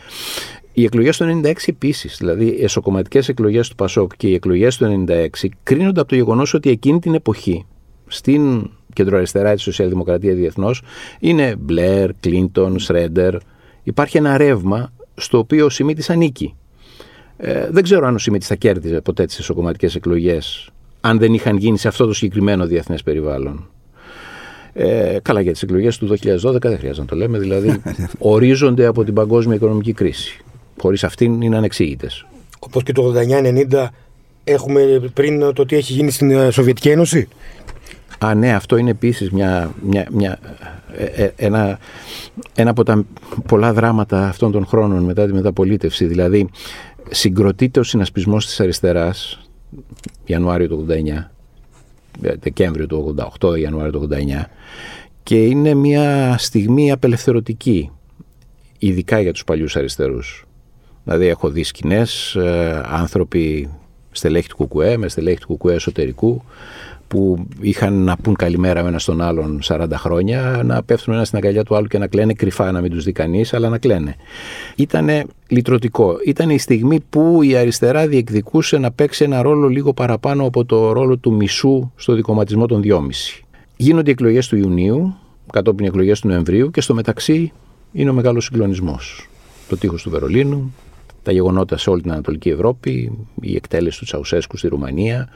Οι 0.73 0.83
εκλογές 0.83 1.17
του 1.17 1.41
96 1.43 1.53
επίσης, 1.65 2.17
δηλαδή 2.17 2.45
οι 2.45 2.63
εσωκομματικές 2.63 3.29
εκλογές 3.29 3.69
του 3.69 3.75
Πασόκ 3.75 4.11
και 4.17 4.27
οι 4.27 4.33
εκλογές 4.33 4.77
του 4.77 5.05
96, 5.07 5.49
κρίνονται 5.63 5.99
από 5.99 6.09
το 6.09 6.15
γεγονός 6.15 6.53
ότι 6.53 6.69
εκείνη 6.69 6.99
την 6.99 7.13
εποχή 7.13 7.65
στην 8.07 8.69
κεντροαριστερά 8.93 9.53
της 9.53 9.63
Σοσιαλδημοκρατία 9.63 10.33
διεθνώς 10.33 10.81
είναι 11.19 11.55
Μπλερ, 11.59 12.13
Κλίντον, 12.13 12.79
Σρέντερ. 12.79 13.35
Υπάρχει 13.83 14.17
ένα 14.17 14.37
ρεύμα 14.37 14.93
στο 15.15 15.37
οποίο 15.37 15.65
ο 15.65 15.69
Σιμίτης 15.69 16.09
ανήκει. 16.09 16.55
Ε, 17.45 17.67
δεν 17.71 17.83
ξέρω 17.83 18.07
αν 18.07 18.15
ο 18.15 18.17
Σιμίτης 18.17 18.47
θα 18.47 18.55
κέρδιζε 18.55 19.01
ποτέ 19.01 19.25
τις 19.25 19.39
εσωκομματικές 19.39 19.95
εκλογές 19.95 20.69
αν 21.01 21.19
δεν 21.19 21.33
είχαν 21.33 21.57
γίνει 21.57 21.77
σε 21.77 21.87
αυτό 21.87 22.05
το 22.05 22.13
συγκεκριμένο 22.13 22.65
διεθνές 22.65 23.03
περιβάλλον. 23.03 23.69
Ε, 24.73 25.17
καλά 25.21 25.41
για 25.41 25.51
τις 25.51 25.61
εκλογές 25.61 25.97
του 25.97 26.07
2012 26.07 26.61
δεν 26.61 26.77
χρειάζεται 26.77 26.99
να 26.99 27.05
το 27.05 27.15
λέμε, 27.15 27.37
δηλαδή 27.37 27.81
ορίζονται 28.33 28.85
από 28.85 29.03
την 29.03 29.13
παγκόσμια 29.13 29.55
οικονομική 29.55 29.93
κρίση. 29.93 30.39
Χωρίς 30.81 31.03
αυτήν 31.03 31.41
είναι 31.41 31.57
ανεξήγητες. 31.57 32.25
Όπως 32.59 32.83
και 32.83 32.91
το 32.91 33.13
89-90 33.71 33.87
έχουμε 34.43 35.11
πριν 35.13 35.53
το 35.53 35.65
τι 35.65 35.75
έχει 35.75 35.93
γίνει 35.93 36.11
στην 36.11 36.31
ε, 36.31 36.51
Σοβιετική 36.51 36.89
Ένωση; 36.89 37.27
Α, 38.25 38.33
ναι, 38.35 38.53
αυτό 38.53 38.77
είναι 38.77 38.89
επίσης 38.89 39.31
μια, 39.31 39.71
μια, 39.81 40.07
μια, 40.11 40.39
ε, 40.97 41.23
ε, 41.23 41.31
ένα, 41.35 41.79
ένα 42.55 42.69
από 42.69 42.83
τα 42.83 43.05
πολλά 43.47 43.73
δράματα 43.73 44.27
αυτών 44.27 44.51
των 44.51 44.65
χρόνων 44.65 45.03
μετά 45.03 45.25
τη 45.25 45.33
μεταπολίτευση. 45.33 46.05
Δηλαδή, 46.05 46.49
συγκροτείται 47.13 47.79
ο 47.79 47.83
συνασπισμός 47.83 48.45
της 48.45 48.59
αριστεράς 48.59 49.39
Ιανουάριο 50.25 50.67
του 50.67 50.85
89, 50.89 51.31
Δεκέμβριο 52.39 52.87
του 52.87 53.15
88, 53.39 53.59
Ιανουάριο 53.59 53.91
του 53.91 54.09
89 54.11 54.45
και 55.23 55.45
είναι 55.45 55.73
μια 55.73 56.35
στιγμή 56.37 56.91
απελευθερωτική, 56.91 57.91
ειδικά 58.77 59.19
για 59.19 59.33
τους 59.33 59.43
παλιούς 59.43 59.75
αριστερούς. 59.75 60.45
Δηλαδή 61.03 61.25
έχω 61.25 61.49
δει 61.49 61.63
σκηνές, 61.63 62.35
ε, 62.35 62.81
άνθρωποι 62.85 63.69
στελέχη 64.11 64.47
του 64.47 64.55
Κουκουέ, 64.55 64.97
με 64.97 65.09
στελέχη 65.09 65.39
του 65.39 65.47
Κουκουέ 65.47 65.73
εσωτερικού, 65.73 66.43
που 67.13 67.45
είχαν 67.61 67.93
να 67.93 68.17
πούν 68.17 68.35
καλημέρα 68.35 68.81
με 68.81 68.87
ένας 68.87 69.01
στον 69.01 69.21
άλλον 69.21 69.59
40 69.63 69.87
χρόνια, 69.93 70.61
να 70.65 70.83
πέφτουν 70.83 71.13
ένα 71.13 71.25
στην 71.25 71.37
αγκαλιά 71.37 71.63
του 71.63 71.75
άλλου 71.75 71.87
και 71.87 71.97
να 71.97 72.07
κλαίνε 72.07 72.33
κρυφά, 72.33 72.71
να 72.71 72.81
μην 72.81 72.91
τους 72.91 73.03
δει 73.03 73.11
κανείς, 73.11 73.53
αλλά 73.53 73.69
να 73.69 73.77
κλαίνε. 73.77 74.15
Ήταν 74.75 75.09
λυτρωτικό. 75.47 76.15
Ήταν 76.25 76.49
η 76.49 76.59
στιγμή 76.59 76.99
που 77.09 77.43
η 77.43 77.55
αριστερά 77.55 78.07
διεκδικούσε 78.07 78.77
να 78.77 78.91
παίξει 78.91 79.23
ένα 79.23 79.41
ρόλο 79.41 79.67
λίγο 79.67 79.93
παραπάνω 79.93 80.45
από 80.45 80.65
το 80.65 80.91
ρόλο 80.91 81.17
του 81.17 81.33
μισού 81.33 81.91
στο 81.95 82.13
δικοματισμό 82.13 82.65
των 82.65 82.81
2,5. 82.83 82.99
Γίνονται 83.75 84.09
οι 84.09 84.13
εκλογές 84.13 84.47
του 84.47 84.57
Ιουνίου, 84.57 85.15
κατόπιν 85.51 85.85
οι 85.85 85.87
εκλογές 85.87 86.19
του 86.19 86.27
Νοεμβρίου 86.27 86.71
και 86.71 86.81
στο 86.81 86.93
μεταξύ 86.93 87.51
είναι 87.91 88.09
ο 88.09 88.13
μεγάλος 88.13 88.43
συγκλονισμός. 88.43 89.29
Το 89.67 89.77
τείχος 89.77 90.01
του 90.01 90.09
Βερολίνου, 90.09 90.73
τα 91.23 91.31
γεγονότα 91.31 91.77
σε 91.77 91.89
όλη 91.89 92.01
την 92.01 92.11
Ανατολική 92.11 92.49
Ευρώπη, 92.49 93.11
η 93.41 93.55
εκτέλεση 93.55 93.99
του 93.99 94.05
Τσαουσέσκου 94.05 94.57
στη 94.57 94.67
Ρουμανία, 94.67 95.29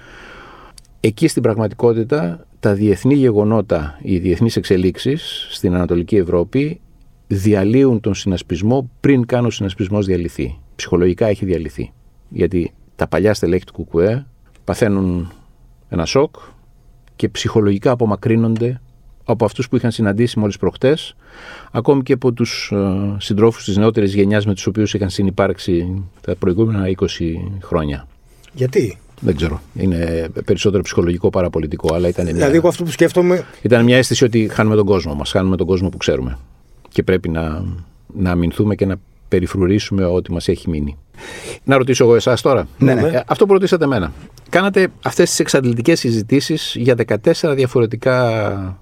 Εκεί 1.00 1.28
στην 1.28 1.42
πραγματικότητα 1.42 2.46
τα 2.60 2.74
διεθνή 2.74 3.14
γεγονότα, 3.14 4.00
οι 4.02 4.18
διεθνείς 4.18 4.56
εξελίξεις 4.56 5.48
στην 5.50 5.76
Ανατολική 5.76 6.16
Ευρώπη 6.16 6.80
διαλύουν 7.28 8.00
τον 8.00 8.14
συνασπισμό 8.14 8.90
πριν 9.00 9.26
καν 9.26 9.46
ο 9.46 9.50
συνασπισμός 9.50 10.06
διαλυθεί. 10.06 10.60
Ψυχολογικά 10.76 11.28
έχει 11.28 11.46
διαλυθεί. 11.46 11.92
Γιατί 12.30 12.74
τα 12.96 13.08
παλιά 13.08 13.34
στελέχη 13.34 13.66
του 13.66 13.74
Κουκουέ 13.74 14.26
παθαίνουν 14.64 15.32
ένα 15.90 16.06
σοκ 16.06 16.36
και 17.16 17.30
ψυχολογικά 17.30 17.92
απομακρύνονται 17.92 18.82
από 19.24 19.46
αυτούς 19.46 19.70
που 19.70 19.76
είχαν 19.76 19.92
συναντήσει 19.92 20.40
μόλις 20.40 20.58
προχτές, 20.58 21.16
ακόμη 21.72 22.04
και 22.04 22.14
από 22.14 22.32
τους 22.32 22.72
ε, 22.74 23.16
συντρόφους 23.20 23.64
της 23.64 23.78
νεότερης 23.78 24.14
γενιάς 24.14 24.46
με 24.46 24.54
τους 24.54 24.68
οποίους 24.68 24.94
είχαν 24.94 25.10
συνεπάρξει 25.10 26.04
τα 26.22 26.36
προηγούμενα 26.36 26.86
20 26.88 27.06
χρόνια. 27.62 28.08
Γιατί; 28.54 28.98
Δεν 29.22 29.36
ξέρω. 29.36 29.62
Είναι 29.76 30.30
περισσότερο 30.46 30.84
ψυχολογικό 30.84 31.30
παρά 31.30 31.50
πολιτικό. 31.50 31.96
Αλλά 31.96 32.08
ήταν 32.08 32.26
μια... 32.26 32.34
Δηλαδή, 32.34 32.56
εγώ 32.56 32.68
αυτό 32.68 32.84
που 32.84 32.92
σκέφτομαι. 32.92 33.46
Ήταν 33.62 33.84
μια 33.84 33.98
αίσθηση 33.98 34.24
ότι 34.24 34.48
χάνουμε 34.48 34.76
τον 34.76 34.86
κόσμο 34.86 35.14
μας. 35.14 35.32
Χάνουμε 35.32 35.56
τον 35.56 35.68
κόσμο 35.68 35.90
που 35.90 35.98
ξέρουμε. 35.98 36.38
Και 36.90 37.04
πρέπει 37.04 37.30
να, 37.30 37.64
να 38.14 38.32
αμυνθούμε 38.32 38.76
και 38.76 38.86
να 38.86 38.96
περιφρουρήσουμε 39.28 40.06
ό,τι 40.06 40.32
μας 40.32 40.48
έχει 40.48 40.70
μείνει. 40.70 40.98
Να 41.64 41.78
ρωτήσω 41.78 42.04
εγώ 42.04 42.16
εσάς 42.16 42.42
τώρα. 42.42 42.68
Ναι, 42.78 42.94
ναι. 42.94 43.08
Ε, 43.08 43.24
αυτό 43.28 43.46
που 43.46 43.54
ρωτήσατε 43.54 43.84
εμένα. 43.84 44.12
Κάνατε 44.50 44.88
αυτές 45.04 45.30
τις 45.30 45.40
εξαντλητικές 45.40 46.00
συζητήσεις 46.00 46.76
για 46.78 46.96
14 47.08 47.54
διαφορετικά 47.56 48.80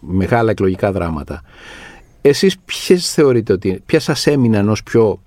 μεγάλα 0.00 0.50
εκλογικά 0.50 0.92
δράματα. 0.92 1.42
Εσείς 2.20 2.58
ποιες 2.58 3.12
θεωρείτε 3.12 3.52
ότι, 3.52 3.82
ποια 3.86 4.00
σας 4.00 4.26
έμειναν 4.26 4.68
ως 4.68 4.82
πιο 4.82 5.22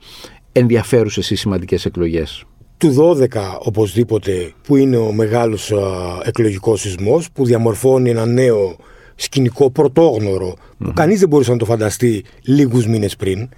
ενδιαφέρουσες 0.51 1.29
ή 1.29 1.35
σημαντικές 1.35 1.85
εκλογές; 1.85 2.43
Του 2.77 2.95
12 2.97 3.27
οπωσδήποτε 3.59 4.53
που 4.67 4.75
είναι 4.75 4.97
ο 4.97 5.11
μεγάλος 5.11 5.71
α, 5.71 5.77
εκλογικός 6.23 6.81
σεισμός 6.81 7.31
που 7.31 7.45
διαμορφώνει 7.45 8.09
ένα 8.09 8.25
νέο 8.25 8.75
σκηνικό 9.15 9.71
πρωτόγνωρο 9.71 10.53
που 10.77 10.93
κανείς 10.93 11.19
δεν 11.19 11.29
μπορούσε 11.29 11.51
να 11.51 11.57
το 11.57 11.65
φανταστεί 11.65 12.23
λίγους 12.41 12.87
μήνες 12.87 13.15
πριν. 13.15 13.49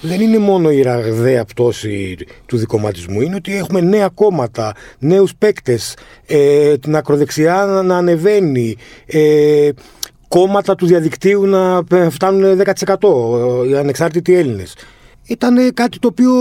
Δεν 0.00 0.20
είναι 0.20 0.38
μόνο 0.38 0.70
η 0.70 0.82
ραγδαία 0.82 1.44
πτώση 1.44 2.16
του 2.46 2.56
δικοματισμού, 2.56 3.20
είναι 3.20 3.34
ότι 3.34 3.56
έχουμε 3.56 3.80
νέα 3.80 4.08
κόμματα, 4.08 4.74
νέους 4.98 5.34
παίκτες, 5.38 5.96
ε, 6.26 6.76
την 6.78 6.96
ακροδεξιά 6.96 7.82
να 7.84 7.96
ανεβαίνει, 7.96 8.76
ε, 9.06 9.68
κόμματα 10.28 10.74
του 10.74 10.86
διαδικτύου 10.86 11.46
να 11.46 11.82
φτάνουν 12.10 12.56
10% 12.56 13.64
οι 13.68 13.76
ανεξάρτητοι 13.76 14.34
Έλληνες 14.34 14.74
ήταν 15.26 15.74
κάτι 15.74 15.98
το 15.98 16.08
οποίο 16.08 16.32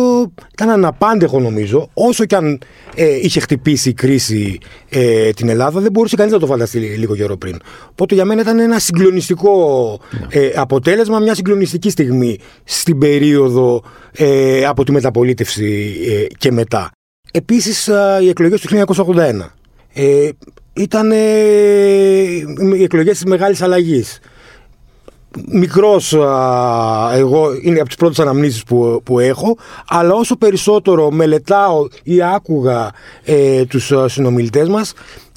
ήταν 0.53 0.69
αναπάντεχο 0.69 1.39
νομίζω. 1.39 1.89
Όσο 1.93 2.25
και 2.25 2.35
αν 2.35 2.59
ε, 2.95 3.15
είχε 3.21 3.39
χτυπήσει 3.39 3.89
η 3.89 3.93
κρίση 3.93 4.57
ε, 4.89 5.29
την 5.29 5.49
Ελλάδα, 5.49 5.79
δεν 5.79 5.91
μπορούσε 5.91 6.15
κανείς 6.15 6.33
να 6.33 6.39
το 6.39 6.45
φανταστεί 6.45 6.79
λίγο 6.79 7.15
καιρό 7.15 7.37
πριν. 7.37 7.57
Οπότε 7.91 8.15
για 8.15 8.25
μένα 8.25 8.41
ήταν 8.41 8.59
ένα 8.59 8.79
συγκλονιστικό 8.79 9.99
ναι. 10.11 10.39
ε, 10.39 10.51
αποτέλεσμα, 10.55 11.19
μια 11.19 11.35
συγκλονιστική 11.35 11.89
στιγμή 11.89 12.37
στην 12.63 12.97
περίοδο 12.97 13.83
ε, 14.11 14.65
από 14.65 14.83
τη 14.83 14.91
μεταπολίτευση 14.91 15.95
και 16.37 16.51
μετά. 16.51 16.91
Επίσης 17.31 17.89
οι 18.21 18.29
εκλογές 18.29 18.61
του 18.61 18.85
1981 18.95 19.13
ήταν 20.73 21.11
οι 22.75 22.83
εκλογές 22.83 23.13
της 23.13 23.25
Μεγάλης 23.25 23.61
Αλλαγής 23.61 24.19
μικρός 25.47 26.13
εγώ 27.13 27.47
είναι 27.61 27.79
από 27.79 27.87
τις 27.87 27.95
πρώτες 27.97 28.19
αναμνήσεις 28.19 28.63
που, 28.63 29.01
που 29.03 29.19
έχω 29.19 29.57
αλλά 29.87 30.13
όσο 30.13 30.35
περισσότερο 30.35 31.11
μελετάω 31.11 31.87
ή 32.03 32.21
άκουγα 32.21 32.91
ε, 33.23 33.65
τους 33.65 33.91
συνομιλητές 34.05 34.67
μας 34.67 34.93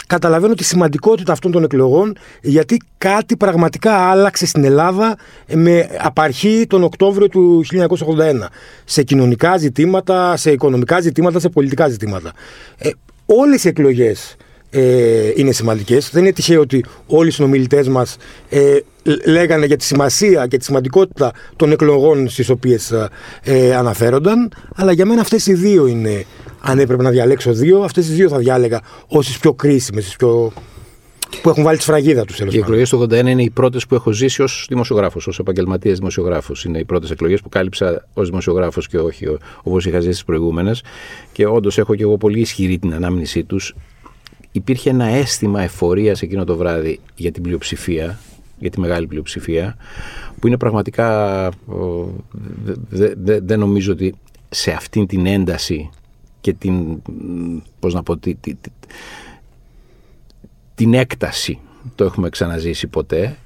καταλαβαίνω 0.06 0.54
τη 0.54 0.64
σημαντικότητα 0.64 1.32
αυτών 1.32 1.50
των 1.50 1.64
εκλογών 1.64 2.16
γιατί 2.42 2.76
κάτι 2.98 3.36
πραγματικά 3.36 3.92
άλλαξε 3.92 4.46
στην 4.46 4.64
Ελλάδα 4.64 5.16
με 5.52 5.88
απαρχή 6.00 6.66
τον 6.68 6.82
Οκτώβριο 6.82 7.28
του 7.28 7.64
1981 7.70 8.46
σε 8.84 9.02
κοινωνικά 9.02 9.56
ζητήματα, 9.56 10.36
σε 10.36 10.50
οικονομικά 10.50 11.00
ζητήματα, 11.00 11.38
σε 11.38 11.48
πολιτικά 11.48 11.88
ζητήματα. 11.88 12.32
Ε, 12.78 12.90
όλες 13.26 13.64
οι 13.64 13.68
εκλογές 13.68 14.36
ε, 14.70 15.32
είναι 15.34 15.52
σημαντικές. 15.52 16.10
Δεν 16.10 16.22
είναι 16.22 16.32
τυχαίο 16.32 16.60
ότι 16.60 16.84
όλοι 17.06 17.28
οι 17.28 17.30
συνομιλητές 17.30 17.88
μας 17.88 18.16
ε, 18.48 18.78
λέγανε 19.26 19.66
για 19.66 19.76
τη 19.76 19.84
σημασία 19.84 20.46
και 20.46 20.56
τη 20.56 20.64
σημαντικότητα 20.64 21.32
των 21.56 21.72
εκλογών 21.72 22.28
στις 22.28 22.48
οποίες 22.48 22.92
ε, 23.42 23.74
αναφέρονταν 23.74 24.52
αλλά 24.74 24.92
για 24.92 25.06
μένα 25.06 25.20
αυτές 25.20 25.46
οι 25.46 25.54
δύο 25.54 25.86
είναι 25.86 26.24
αν 26.60 26.78
έπρεπε 26.78 27.02
να 27.02 27.10
διαλέξω 27.10 27.52
δύο 27.52 27.80
αυτές 27.80 28.08
οι 28.08 28.12
δύο 28.12 28.28
θα 28.28 28.38
διάλεγα 28.38 28.80
ως 29.06 29.26
τις 29.26 29.38
πιο 29.38 29.52
κρίσιμες 29.52 30.04
τις 30.04 30.16
πιο... 30.16 30.52
που 31.42 31.48
έχουν 31.48 31.62
βάλει 31.62 31.76
τη 31.76 31.82
σφραγίδα 31.82 32.24
τους. 32.24 32.38
Οι 32.38 32.58
εκλογές 32.58 32.88
του 32.88 33.06
81 33.10 33.12
είναι 33.26 33.42
οι 33.42 33.50
πρώτες 33.50 33.86
που 33.86 33.94
έχω 33.94 34.10
ζήσει 34.10 34.42
ως 34.42 34.66
δημοσιογράφος, 34.68 35.26
ως 35.26 35.38
επαγγελματίας 35.38 35.98
δημοσιογράφος. 35.98 36.64
Είναι 36.64 36.78
οι 36.78 36.84
πρώτες 36.84 37.10
εκλογές 37.10 37.40
που 37.40 37.48
κάλυψα 37.48 38.06
ως 38.14 38.28
δημοσιογράφος 38.28 38.88
και 38.88 38.98
όχι 38.98 39.36
όπως 39.62 39.86
είχα 39.86 40.00
ζήσει 40.00 40.18
τι 40.18 40.24
προηγούμενες. 40.24 40.82
Και 41.32 41.46
όντως 41.46 41.78
έχω 41.78 41.94
και 41.94 42.02
εγώ 42.02 42.16
πολύ 42.16 42.40
ισχυρή 42.40 42.78
την 42.78 42.94
ανάμνησή 42.94 43.44
τους. 43.44 43.74
Υπήρχε 44.56 44.90
ένα 44.90 45.04
αίσθημα 45.04 45.62
εφορίας 45.62 46.22
εκείνο 46.22 46.44
το 46.44 46.56
βράδυ 46.56 47.00
για 47.16 47.32
την 47.32 47.42
πλειοψηφία 47.42 48.18
για 48.58 48.70
τη 48.70 48.80
μεγάλη 48.80 49.06
πλειοψηφία, 49.06 49.76
που 50.40 50.46
είναι 50.46 50.56
πραγματικά, 50.56 51.50
δεν 53.42 53.58
νομίζω 53.58 53.92
ότι 53.92 54.14
σε 54.48 54.70
αυτήν 54.70 55.06
την 55.06 55.26
ένταση 55.26 55.90
και 56.40 56.52
την, 56.52 57.02
πώς 57.78 57.94
να 57.94 58.02
πω, 58.02 58.18
την 60.74 60.94
έκταση 60.94 61.58
το 61.94 62.04
έχουμε 62.04 62.28
ξαναζήσει 62.28 62.86
ποτέ, 62.86 63.36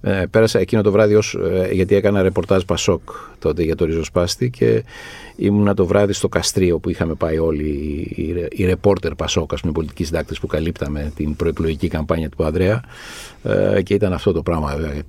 Ε, 0.00 0.24
πέρασα 0.30 0.58
εκείνο 0.58 0.82
το 0.82 0.92
βράδυ 0.92 1.14
ως, 1.14 1.38
ε, 1.52 1.68
γιατί 1.72 1.94
έκανα 1.94 2.22
ρεπορτάζ 2.22 2.62
Πασόκ 2.62 3.00
τότε 3.38 3.62
για 3.62 3.76
το 3.76 3.84
ριζοσπάστη 3.84 4.50
και 4.50 4.84
ήμουνα 5.36 5.74
το 5.74 5.86
βράδυ 5.86 6.12
στο 6.12 6.28
Καστρίο 6.28 6.78
που 6.78 6.90
είχαμε 6.90 7.14
πάει 7.14 7.38
όλοι 7.38 7.68
οι, 8.16 8.48
οι 8.50 8.64
ρεπόρτερ 8.64 9.14
Πασόκ, 9.14 9.52
ας 9.52 9.60
πούμε, 9.60 9.72
πολιτικοί 9.72 10.04
συντάκτες 10.04 10.38
που 10.38 10.46
καλύπταμε 10.46 11.12
την 11.16 11.36
προεκλογική 11.36 11.88
καμπάνια 11.88 12.28
του 12.28 12.44
Ανδρέα 12.44 12.82
ε, 13.42 13.82
και 13.82 13.94
ήταν 13.94 14.12
αυτό 14.12 14.32
το 14.32 14.42
πράγμα. 14.42 14.72
Ε, 14.72 15.02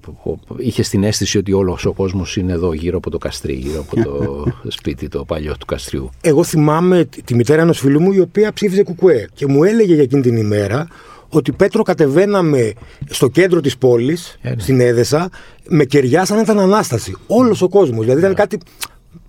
είχε 0.57 0.81
την 0.81 1.03
αίσθηση 1.03 1.37
ότι 1.37 1.53
όλος 1.53 1.85
ο 1.85 1.93
κόσμος 1.93 2.37
είναι 2.37 2.51
εδώ 2.51 2.73
γύρω 2.73 2.97
από 2.97 3.09
το 3.09 3.17
Καστρί, 3.17 3.53
γύρω 3.53 3.79
από 3.79 4.03
το 4.03 4.45
σπίτι 4.77 5.07
το 5.07 5.25
παλιό 5.25 5.57
του 5.59 5.65
Καστριού. 5.65 6.09
Εγώ 6.21 6.43
θυμάμαι 6.43 7.07
τη 7.25 7.35
μητέρα 7.35 7.61
ενός 7.61 7.79
φίλου 7.79 8.01
μου 8.01 8.11
η 8.11 8.19
οποία 8.19 8.53
ψήφιζε 8.53 8.83
κουκουέ 8.83 9.27
και 9.33 9.47
μου 9.47 9.63
έλεγε 9.63 9.93
για 9.93 10.03
εκείνη 10.03 10.21
την 10.21 10.37
ημέρα 10.37 10.87
ότι 11.29 11.51
Πέτρο 11.51 11.83
κατεβαίναμε 11.83 12.73
στο 13.09 13.27
κέντρο 13.27 13.61
της 13.61 13.77
πόλης, 13.77 14.37
Ε, 14.41 14.49
ναι. 14.49 14.55
στην 14.59 14.79
Έδεσα, 14.79 15.29
με 15.67 15.85
κεριά 15.85 16.25
σαν 16.25 16.35
να 16.35 16.41
ήταν 16.41 16.59
Ανάσταση. 16.59 17.15
Όλος 17.27 17.61
ο 17.61 17.69
κόσμος. 17.69 18.01
Δηλαδή 18.05 18.19
ήταν 18.19 18.33
κάτι... 18.33 18.57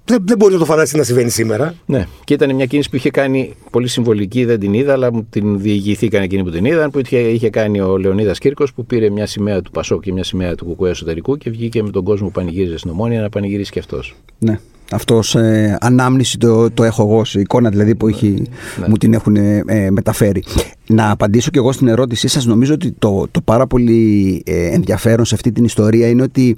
Δεν, 0.05 0.23
δεν 0.25 0.37
μπορείς 0.37 0.55
να 0.55 0.61
το 0.61 0.67
φανταστείς 0.67 0.99
να 0.99 1.03
συμβαίνει 1.03 1.31
σήμερα. 1.31 1.75
Ναι, 1.87 2.07
και 2.25 2.35
ήταν 2.35 2.55
μια 2.55 2.67
κίνηση 2.67 2.91
που 2.91 2.97
είχε 2.97 3.11
κάνει 3.11 3.55
πολύ 3.71 3.89
συμβολική, 3.89 4.45
δεν 4.45 4.61
την 4.61 4.75
είδα, 4.75 4.93
αλλά 4.93 5.13
μου 5.13 5.27
την 5.31 5.61
διηγηθήκαν 5.61 6.23
εκείνοι 6.23 6.43
που 6.45 6.51
την 6.51 6.65
είδαν, 6.65 6.91
που 6.91 6.99
είχε, 6.99 7.19
είχε 7.19 7.51
κάνει 7.51 7.81
ο 7.81 7.97
Λεωνίδας 7.97 8.39
Κύρκος, 8.39 8.73
που 8.73 8.87
πήρε 8.87 9.11
μια 9.11 9.27
σημαία 9.27 9.63
του 9.63 9.71
Πασόκ 9.71 10.03
και 10.03 10.13
μια 10.13 10.25
σημαία 10.25 10.55
του 10.55 10.65
Κουκουέ 10.65 10.91
εσωτερικού 10.91 11.37
και 11.37 11.51
βγήκε 11.51 11.83
με 11.83 11.91
τον 11.91 12.05
κόσμο 12.05 12.27
που 12.27 12.33
πανηγύριζε 12.33 12.79
στην 12.79 12.91
Ομόνια 12.91 13.21
να 13.21 13.29
πανηγυρίσει 13.29 13.71
και 13.71 13.79
αυτός. 13.79 14.15
Ναι. 14.39 14.61
Αυτός 14.91 15.35
ως 15.35 15.35
ε, 15.35 15.79
ανάμνηση 15.81 16.39
το, 16.39 16.71
το 16.71 16.85
έχω 16.85 17.03
εγώ, 17.03 17.25
σε 17.25 17.41
εικόνα 17.41 17.71
δηλαδή 17.71 17.95
που 17.95 18.09
έχει, 18.09 18.43
μου 18.87 18.97
την 18.97 19.15
έχουν 19.15 19.37
ε, 19.37 19.63
ε, 19.67 19.91
μεταφέρει. 19.91 20.45
Να 20.87 21.11
απαντήσω 21.11 21.51
και 21.51 21.59
εγώ 21.59 21.73
στην 21.73 21.89
ερώτησή 21.89 22.29
σας. 22.29 22.47
Νομίζω 22.47 22.75
ότι 22.75 22.95
το, 22.99 23.27
το 23.31 23.41
πάρα 23.41 23.67
πολύ 23.67 24.43
ε, 24.47 24.67
ενδιαφέρον 24.67 25.25
σε 25.25 25.35
αυτή 25.35 25.53
την 25.53 25.65
ιστορία 25.65 26.09
είναι 26.09 26.23
ότι 26.23 26.57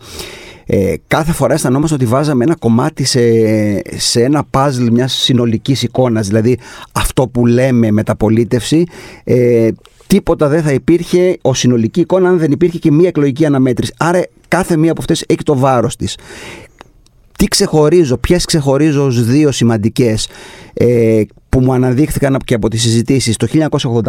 ε, 0.66 0.94
κάθε 1.06 1.32
φορά 1.32 1.54
αισθανόμαστε 1.54 1.94
ότι 1.94 2.04
βάζαμε 2.06 2.44
ένα 2.44 2.56
κομμάτι 2.56 3.04
σε, 3.04 3.20
σε 3.98 4.22
ένα 4.22 4.44
παζλ 4.50 4.86
μιας 4.92 5.12
συνολικής 5.12 5.82
εικόνας. 5.82 6.26
Δηλαδή 6.26 6.58
αυτό 6.92 7.28
που 7.28 7.46
λέμε 7.46 7.90
μεταπολίτευση 7.90 8.84
ε, 9.24 9.68
τίποτα 10.06 10.48
δεν 10.48 10.62
θα 10.62 10.72
υπήρχε 10.72 11.38
ω 11.42 11.54
συνολική 11.54 12.00
εικόνα 12.00 12.28
αν 12.28 12.38
δεν 12.38 12.50
υπήρχε 12.50 12.78
και 12.78 12.92
μία 12.92 13.08
εκλογική 13.08 13.46
αναμέτρηση. 13.46 13.92
Άρα 13.98 14.26
κάθε 14.48 14.76
μία 14.76 14.90
από 14.90 15.00
αυτές 15.00 15.24
έχει 15.26 15.42
το 15.42 15.56
βάρος 15.56 15.96
της 15.96 16.16
τι 17.40 17.46
ξεχωρίζω, 17.46 18.16
ποιες 18.16 18.44
ξεχωρίζω 18.44 19.04
ως 19.04 19.24
δύο 19.24 19.52
σημαντικές 19.52 20.28
ε, 20.72 21.22
που 21.48 21.60
μου 21.60 21.72
αναδείχθηκαν 21.72 22.36
και 22.44 22.54
από 22.54 22.68
τις 22.68 22.82
συζητήσεις 22.82 23.36
το 23.36 23.46
1985 23.92 24.02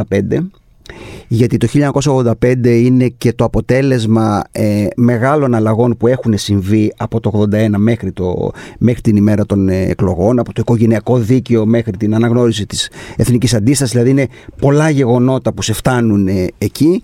γιατί 1.28 1.58
το 1.58 1.68
1985 2.04 2.66
είναι 2.66 3.08
και 3.08 3.34
το 3.34 3.44
αποτέλεσμα 3.44 4.44
ε, 4.52 4.88
μεγάλων 4.96 5.56
αλλαγών 5.56 5.98
που 5.98 6.08
έχουν 6.08 6.38
συμβεί 6.38 6.94
από 6.98 7.20
το 7.20 7.48
81 7.52 7.68
μέχρι, 7.78 8.12
το, 8.12 8.52
μέχρι 8.80 9.02
την 9.02 9.16
ημέρα 9.16 9.46
των 9.46 9.70
ε, 9.70 9.82
εκλογών, 9.82 10.40
από 10.40 10.54
το 10.54 10.62
οικογενειακό 10.62 11.18
δίκαιο 11.18 11.66
μέχρι 11.66 11.92
την 11.92 12.16
αναγνώριση 12.16 12.66
της 12.66 12.90
εθνικής 13.16 13.54
αντίστασης, 13.54 13.94
δηλαδή 13.94 14.10
είναι 14.10 14.28
πολλά 14.58 14.90
γεγονότα 14.90 15.54
που 15.54 15.62
σε 15.62 15.74
φτάνουν 15.74 16.28
ε, 16.28 16.48
εκεί. 16.58 17.02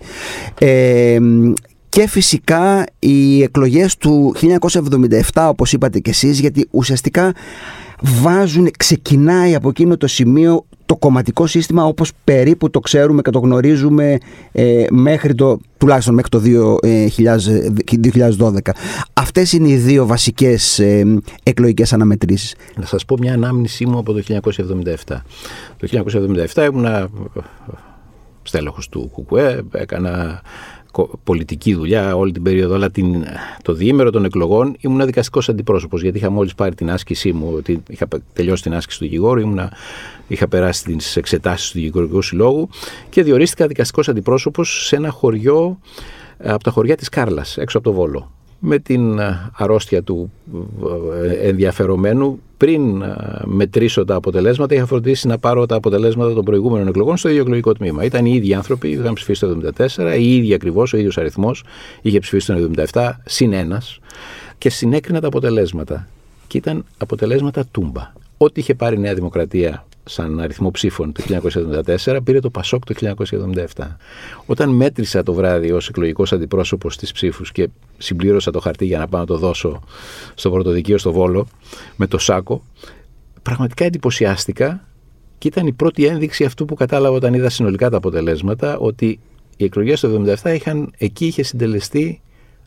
Ε, 0.58 1.18
και 1.88 2.08
φυσικά 2.08 2.84
οι 2.98 3.42
εκλογές 3.42 3.96
του 3.96 4.34
1977 5.32 5.46
όπως 5.48 5.72
είπατε 5.72 5.98
και 5.98 6.10
εσείς 6.10 6.40
γιατί 6.40 6.68
ουσιαστικά 6.70 7.32
βάζουν, 8.02 8.70
ξεκινάει 8.76 9.54
από 9.54 9.68
εκείνο 9.68 9.96
το 9.96 10.06
σημείο 10.06 10.64
το 10.86 10.96
κομματικό 10.96 11.46
σύστημα 11.46 11.84
όπως 11.84 12.12
περίπου 12.24 12.70
το 12.70 12.80
ξέρουμε 12.80 13.22
και 13.22 13.30
το 13.30 13.38
γνωρίζουμε 13.38 14.18
ε, 14.52 14.84
μέχρι 14.90 15.34
το, 15.34 15.58
τουλάχιστον 15.78 16.14
μέχρι 16.14 16.30
το 16.30 16.42
2012. 18.38 18.58
Αυτές 19.12 19.52
είναι 19.52 19.68
οι 19.68 19.76
δύο 19.76 20.06
βασικές 20.06 20.78
ε, 20.78 21.20
εκλογικές 21.42 21.92
αναμετρήσεις. 21.92 22.54
Να 22.76 22.86
σας 22.86 23.04
πω 23.04 23.16
μια 23.18 23.32
ανάμνησή 23.32 23.86
μου 23.86 23.98
από 23.98 24.12
το 24.12 24.22
1977. 24.28 25.16
Το 25.76 26.04
1977 26.54 26.68
ήμουνα 26.72 27.08
στέλεχος 28.42 28.88
του 28.88 29.10
ΚΚΕ, 29.14 29.62
έκανα 29.72 30.42
πολιτική 31.24 31.74
δουλειά 31.74 32.16
όλη 32.16 32.32
την 32.32 32.42
περίοδο, 32.42 32.74
αλλά 32.74 32.90
την, 32.90 33.24
το 33.62 33.72
διήμερο 33.72 34.10
των 34.10 34.24
εκλογών 34.24 34.76
ήμουν 34.80 35.06
δικαστικός 35.06 35.48
αντιπρόσωπος. 35.48 36.02
Γιατί 36.02 36.18
είχα 36.18 36.30
μόλις 36.30 36.54
πάρει 36.54 36.74
την 36.74 36.90
άσκησή 36.90 37.32
μου, 37.32 37.52
ότι 37.56 37.82
είχα 37.88 38.06
τελειώσει 38.32 38.62
την 38.62 38.74
άσκηση 38.74 38.98
του 38.98 39.04
δικηγόρου, 39.04 39.40
ήμουνα, 39.40 39.72
είχα 40.28 40.48
περάσει 40.48 40.84
τις 40.84 41.16
εξετάσεις 41.16 41.70
του 41.70 41.78
δικηγορικού 41.78 42.22
συλλόγου 42.22 42.68
και 43.08 43.22
διορίστηκα 43.22 43.66
δικαστικός 43.66 44.08
αντιπρόσωπος 44.08 44.86
σε 44.86 44.96
ένα 44.96 45.10
χωριό 45.10 45.78
από 46.38 46.64
τα 46.64 46.70
χωριά 46.70 46.96
της 46.96 47.08
Κάρλας, 47.08 47.56
έξω 47.56 47.78
από 47.78 47.88
το 47.88 47.94
Βόλο. 47.94 48.30
Με 48.58 48.78
την 48.78 49.20
αρρώστια 49.52 50.02
του 50.02 50.32
ενδιαφερομένου, 51.42 52.40
πριν 52.56 53.02
μετρήσω 53.44 54.04
τα 54.04 54.14
αποτελέσματα, 54.14 54.74
είχα 54.74 54.86
φροντίσει 54.86 55.26
να 55.26 55.38
πάρω 55.38 55.66
τα 55.66 55.76
αποτελέσματα 55.76 56.34
των 56.34 56.44
προηγούμενων 56.44 56.88
εκλογών 56.88 57.16
στο 57.16 57.28
ίδιο 57.28 57.40
εκλογικό 57.40 57.72
τμήμα. 57.72 58.04
Ήταν 58.04 58.26
οι 58.26 58.32
ίδιοι 58.34 58.54
άνθρωποι, 58.54 58.88
είχαν 58.88 59.14
ψηφίσει 59.14 59.40
το 59.40 59.60
1974, 59.96 60.16
οι 60.18 60.36
ίδιοι 60.36 60.54
ακριβώς, 60.54 60.92
ο 60.92 60.96
ίδιος 60.96 61.18
αριθμός, 61.18 61.64
είχε 62.02 62.18
ψηφίσει 62.18 62.46
το 62.46 62.70
1977, 62.92 63.10
συν 63.24 63.52
ένας, 63.52 63.98
και 64.58 64.70
συνέκρινα 64.70 65.20
τα 65.20 65.26
αποτελέσματα. 65.26 66.08
Και 66.46 66.58
ήταν 66.58 66.84
αποτελέσματα 66.98 67.64
τούμπα. 67.70 68.12
Ό,τι 68.36 68.60
είχε 68.60 68.74
πάρει 68.74 68.96
η 68.96 68.98
Νέα 68.98 69.14
Δημοκρατία 69.14 69.86
σαν 70.08 70.40
αριθμό 70.40 70.70
ψήφων 70.70 71.12
το 71.12 71.22
1974, 72.04 72.18
πήρε 72.24 72.40
το 72.40 72.50
Πασόκ 72.50 72.84
το 72.84 73.14
1977. 73.76 73.86
Όταν 74.46 74.70
μέτρησα 74.70 75.22
το 75.22 75.32
βράδυ 75.32 75.70
ως 75.72 75.88
εκλογικός 75.88 76.32
αντιπρόσωπος 76.32 76.94
στις 76.94 77.12
ψήφους 77.12 77.52
και 77.52 77.68
συμπλήρωσα 77.98 78.50
το 78.50 78.60
χαρτί 78.60 78.84
για 78.84 78.98
να 78.98 79.08
πάω 79.08 79.20
να 79.20 79.26
το 79.26 79.38
δώσω 79.38 79.82
στο 80.34 80.50
πρωτοδικείο 80.50 80.98
στο 80.98 81.12
Βόλο 81.12 81.48
με 81.96 82.06
το 82.06 82.18
σάκο, 82.18 82.62
πραγματικά 83.42 83.84
εντυπωσιάστηκα 83.84 84.86
και 85.38 85.48
ήταν 85.48 85.66
η 85.66 85.72
πρώτη 85.72 86.04
ένδειξη 86.06 86.44
αυτού 86.44 86.64
που 86.64 86.74
κατάλαβα 86.74 87.16
όταν 87.16 87.34
είδα 87.34 87.48
συνολικά 87.48 87.90
τα 87.90 87.96
αποτελέσματα, 87.96 88.78
ότι 88.78 89.20
οι 89.56 89.64
εκλογές 89.64 90.00
του 90.00 90.24
1977 90.42 90.54
είχαν, 90.54 90.92
εκεί 90.98 91.26
είχε 91.26 91.42
συντελεστεί 91.42 92.20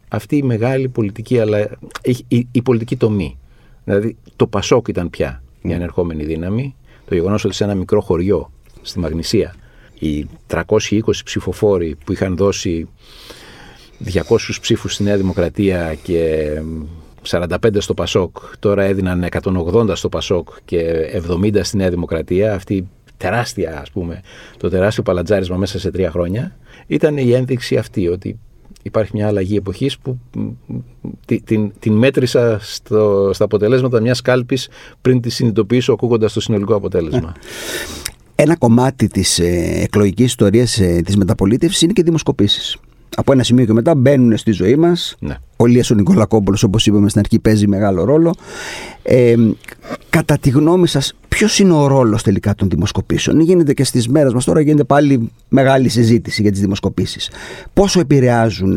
αυτή 0.08 0.36
η 0.36 0.44
μεγάλη 0.44 0.90
πολιτική, 0.90 1.40
αλλά 1.40 1.60
η, 2.04 2.18
η, 2.28 2.48
η 2.52 2.62
πολιτική 2.62 2.98
τομή. 2.98 3.38
Δηλαδή 3.84 4.16
το 4.36 4.48
Πασόκ 4.48 4.88
ήταν 4.88 5.10
πια 5.10 5.44
η 5.62 5.74
ανερχόμενη 5.74 6.24
δύναμη, 6.24 6.76
το 7.12 7.18
γεγονός 7.18 7.46
ότι 7.46 7.56
σε 7.56 7.64
ένα 7.64 7.76
μικρό 7.76 8.02
χωριό 8.02 8.52
στη 8.82 9.00
Μαγνησία 9.00 9.56
οι 10.00 10.28
320 10.48 11.00
ψηφοφόροι 11.24 11.98
που 12.06 12.12
είχαν 12.12 12.36
δώσει 12.36 12.88
200 14.06 14.22
ψήφους 14.62 14.94
στη 14.94 15.04
Νέα 15.04 15.18
Δημοκρατία 15.18 15.96
και 16.04 16.50
45 17.30 17.48
στο 17.78 17.94
Πασόκ, 17.94 18.38
τώρα 18.60 18.84
έδιναν 18.84 19.28
180 19.44 19.92
στο 19.94 20.10
Πασόκ 20.10 20.48
και 20.66 21.08
70 21.28 21.60
στη 21.62 21.78
Νέα 21.78 21.90
Δημοκρατία, 21.90 22.54
αυτή 22.54 22.88
τεράστια 23.18 23.80
ας 23.82 23.92
πούμε, 23.92 24.22
το 24.58 24.70
τεράστιο 24.70 25.04
παλατζάρισμα 25.04 25.58
μέσα 25.58 25.80
σε 25.80 25.92
τρία 25.92 26.12
χρόνια, 26.12 26.58
ήταν 26.88 27.18
η 27.18 27.32
ένδειξη 27.34 27.78
αυτή 27.78 28.08
ότι 28.08 28.40
υπάρχει 28.84 29.12
μια 29.14 29.28
αλλαγή 29.28 29.56
εποχής 29.56 29.98
που 29.98 30.20
την, 31.26 31.44
την, 31.44 31.72
την 31.80 31.94
μέτρησα 31.94 32.60
στο, 32.62 33.30
στα 33.34 33.44
αποτελέσματα 33.44 34.02
μιας 34.02 34.22
κάλπης 34.22 34.70
πριν 35.02 35.22
τη 35.22 35.30
συνειδητοποιήσω 35.30 35.94
ακούγοντας 35.94 36.34
το 36.34 36.42
συνολικό 36.42 36.76
αποτέλεσμα. 36.76 37.34
Ένα 38.36 38.56
κομμάτι 38.56 39.08
της 39.08 39.40
ε, 39.40 39.80
εκλογικής 39.84 40.26
ιστορίας 40.26 40.80
ε, 40.80 41.02
της 41.06 41.18
μεταπολίτευσης 41.18 41.82
είναι 41.82 41.94
και 41.94 42.04
δημοσκοπήσεις. 42.04 42.78
Από 43.16 43.32
ένα 43.32 43.44
σημείο 43.44 43.66
και 43.66 43.74
μετά 43.74 43.96
μπαίνουν 43.96 44.38
στη 44.38 44.52
ζωή 44.52 44.76
μας. 44.76 45.16
Ναι. 45.20 45.36
Ο 45.58 45.66
Λίας 45.66 45.92
ο 45.92 45.96
Νικολακόπουλος 45.96 46.64
όπως 46.64 46.86
είπαμε 46.86 47.10
στην 47.10 47.20
αρχή 47.20 47.40
παίζει 47.40 47.68
μεγάλο 47.68 48.04
ρόλο. 48.04 48.34
Ε, 49.04 49.36
κατά 50.10 50.38
τη 50.38 50.50
γνώμη 50.50 50.88
σας 50.88 51.14
ποιος 51.42 51.60
είναι 51.60 51.74
ο 51.74 51.88
ρόλος 51.88 52.24
τελικά 52.24 52.56
των 52.56 52.70
δημοσκοπήσεων; 52.70 53.40
Γίνεται 53.40 53.74
και 53.74 53.84
στις 53.84 54.08
μέρες 54.08 54.34
μας 54.34 54.46
τώρα 54.46 54.62
γίνεται 54.62 54.84
πάλι 54.84 55.32
μεγάλη 55.50 55.90
συζήτηση 55.90 56.42
για 56.42 56.52
τις 56.52 56.60
δημοσκοπήσεις. 56.60 57.30
Πόσο 57.74 58.00
επηρεάζουν, 58.00 58.76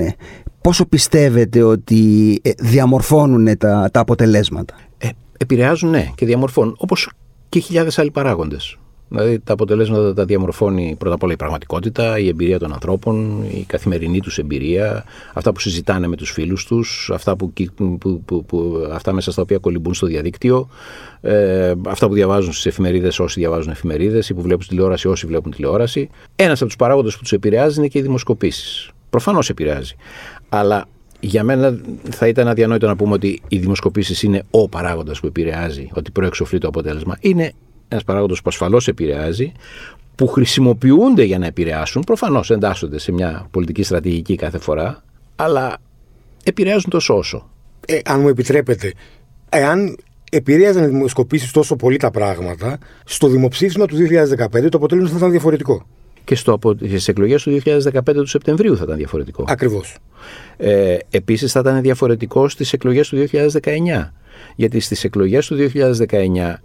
πόσο 0.60 0.86
πιστεύετε 0.86 1.62
ότι 1.62 2.40
διαμορφώνουν 2.58 3.58
τα, 3.58 3.88
τα 3.92 4.00
αποτελέσματα; 4.00 4.74
Ε, 4.98 5.08
επηρεάζουν 5.38 5.90
ναι 5.90 6.10
και 6.14 6.26
διαμορφώνουν 6.26 6.74
όπως 6.78 7.10
και 7.48 7.58
χιλιάδες 7.58 7.98
άλλοι 7.98 8.10
παράγοντες. 8.10 8.78
Δηλαδή 9.09 9.38
τα 9.38 9.52
αποτελέσματα 9.52 10.14
τα 10.14 10.24
διαμορφώνει 10.24 10.94
πρώτα 10.98 11.14
απ' 11.14 11.22
όλα 11.22 11.32
η 11.32 11.36
πραγματικότητα, 11.36 12.18
η 12.18 12.28
εμπειρία 12.28 12.59
των 12.59 12.72
ανθρώπων, 12.72 13.42
η 13.42 13.64
καθημερινή 13.66 14.20
τους 14.20 14.38
εμπειρία, 14.38 15.05
αυτά 15.34 15.52
που 15.52 15.61
συζητάνε 15.61 16.07
με 16.07 16.16
τους 16.16 16.30
φίλους 16.30 16.66
τους, 16.66 17.11
αυτά, 17.14 17.36
που, 17.36 17.52
που, 17.74 17.98
που, 18.24 18.44
που 18.44 18.88
αυτά 18.92 19.12
μέσα 19.12 19.32
στα 19.32 19.42
οποία 19.42 19.59
κολυμπούν 19.59 19.94
στο 19.94 20.07
διαδίκτυο, 20.07 20.68
ε, 21.20 21.74
αυτά 21.86 22.09
που 22.09 22.14
διαβάζουν 22.14 22.52
στις 22.52 22.66
εφημερίδες 22.66 23.18
όσοι 23.18 23.40
διαβάζουν 23.40 23.70
εφημερίδες 23.70 24.28
ή 24.28 24.34
που 24.34 24.42
βλέπουν 24.42 24.66
τηλεόραση 24.68 25.09
όσοι 25.09 25.26
βλέπουν 25.26 25.50
τηλεόραση. 25.50 26.09
Ένας 26.36 26.59
από 26.59 26.66
τους 26.66 26.76
παράγοντες 26.76 27.14
που 27.14 27.22
τους 27.22 27.32
επηρεάζει 27.32 27.78
είναι 27.78 27.88
και 27.88 27.98
οι 27.98 28.02
δημοσκοπήσεις. 28.02 28.90
Προφανώς 29.11 29.48
επηρεάζει. 29.48 29.94
Αλλά 30.48 30.84
για 31.20 31.44
μένα 31.44 31.80
θα 32.11 32.28
ήταν 32.28 32.48
αδιανόητο 32.48 32.86
να 32.86 32.96
πούμε 32.96 33.12
ότι 33.12 33.42
οι 33.48 33.59
δημοσκοπήσεις 33.59 34.22
είναι 34.22 34.42
ο 34.50 34.68
παράγοντας 34.68 35.20
που 35.20 35.26
επηρεάζει, 35.26 35.88
ότι 35.92 36.11
προεξοφλεί 36.11 36.59
το 36.59 36.68
αποτέλεσμα. 36.68 37.16
Είναι 37.20 37.52
ένας 37.89 38.05
παράγοντας 38.05 38.39
που 38.39 38.49
ασφαλώς 38.49 38.89
επηρεάζει, 38.89 39.53
που 40.14 40.26
χρησιμοποιούνται 40.26 41.22
για 41.22 41.39
να 41.39 41.47
επηρεάσουν, 41.47 42.03
προφανώς 42.03 42.51
εντάσσονται 42.51 42.99
σε 42.99 43.12
μια 43.12 43.49
πολιτική 43.51 43.82
στρατηγική 43.82 44.37
κάθε 44.37 44.59
φορά, 44.59 45.03
αλλά 45.37 45.76
επηρεάζουν 46.45 46.91
τόσο 46.91 47.16
όσο. 47.16 47.51
Ε, 47.87 47.99
αν 48.05 48.20
μου 48.20 48.28
επιτρέπετε, 48.28 48.93
εάν 49.49 49.97
επηρέαζαν 50.30 50.85
οι 50.85 50.87
δημοσκοπήσεις 50.87 51.51
τόσο 51.51 51.76
πολύ 51.76 51.97
τα 51.97 52.11
πράγματα, 52.11 52.78
στο 53.05 53.28
δημοψήφισμα 53.28 53.87
του 53.87 53.97
2015 53.97 54.68
το 54.70 54.76
αποτέλεσμα 54.76 55.11
θα 55.11 55.16
ήταν 55.16 55.30
διαφορετικό. 55.30 55.87
Και 56.24 56.35
στις 56.35 57.09
εκλογές 57.09 57.43
του 57.43 57.51
2015 57.51 58.01
του 58.14 58.26
Σεπτεμβρίου 58.26 58.76
θα 58.76 58.82
ήταν 58.85 58.97
διαφορετικό. 58.97 59.45
Ακριβώς. 59.49 59.97
Ε, 60.57 60.97
Επίσης 61.11 61.53
θα 61.53 61.61
ήταν 61.61 61.80
διαφορετικό 61.82 62.49
στις 62.49 62.72
εκλογές 62.72 63.09
του 63.09 63.16
2019. 63.16 64.12
Γιατί 64.57 64.80
στις 64.80 65.05
εκλογές 65.05 65.47
του 65.47 65.57
2019 65.57 66.61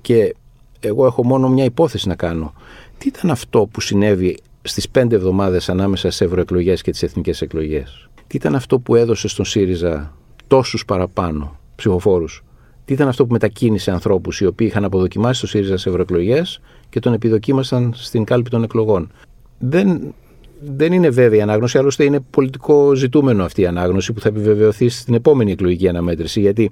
και 0.00 0.34
εγώ 0.80 1.06
έχω 1.06 1.24
μόνο 1.24 1.48
μια 1.48 1.64
υπόθεση 1.64 2.08
να 2.08 2.14
κάνω. 2.14 2.52
Τι 2.98 3.08
ήταν 3.08 3.30
αυτό 3.30 3.68
που 3.70 3.80
συνέβη 3.80 4.38
στις 4.62 4.88
πέντε 4.88 5.16
εβδομάδες 5.16 5.68
ανάμεσα 5.68 6.10
σε 6.10 6.24
ευρωεκλογές 6.24 6.82
και 6.82 6.90
τις 6.90 7.02
εθνικές 7.02 7.42
εκλογές; 7.42 8.08
Τι 8.26 8.36
ήταν 8.36 8.54
αυτό 8.54 8.78
που 8.78 8.94
έδωσε 8.94 9.28
στον 9.28 9.44
ΣΥΡΙΖΑ 9.44 10.14
τόσους 10.46 10.84
παραπάνω 10.84 11.56
ψηφοφόρους; 11.74 12.44
Τι 12.84 12.92
ήταν 12.92 13.08
αυτό 13.08 13.26
που 13.26 13.32
μετακίνησε 13.32 13.90
ανθρώπους 13.90 14.40
οι 14.40 14.46
οποίοι 14.46 14.66
είχαν 14.70 14.84
αποδοκιμάσει 14.84 15.40
το 15.40 15.46
ΣΥΡΙΖΑ 15.46 15.76
σε 15.76 15.88
ευρωεκλογές 15.88 16.60
και 16.88 17.00
τον 17.00 17.12
επιδοκίμασαν 17.12 17.92
στην 17.96 18.24
κάλπη 18.24 18.50
των 18.50 18.62
εκλογών; 18.62 19.10
Δεν, 19.58 20.14
δεν 20.60 20.92
είναι 20.92 21.08
βέβαιη 21.08 21.38
η 21.38 21.42
ανάγνωση, 21.42 21.78
άλλωστε 21.78 22.04
είναι 22.04 22.20
πολιτικό 22.30 22.94
ζητούμενο 22.94 23.44
αυτή 23.44 23.60
η 23.60 23.66
ανάγνωση 23.66 24.12
που 24.12 24.20
θα 24.20 24.28
επιβεβαιωθεί 24.28 24.88
στην 24.88 25.14
επόμενη 25.14 25.52
εκλογική 25.52 25.88
αναμέτρηση. 25.88 26.40
Γιατί 26.40 26.70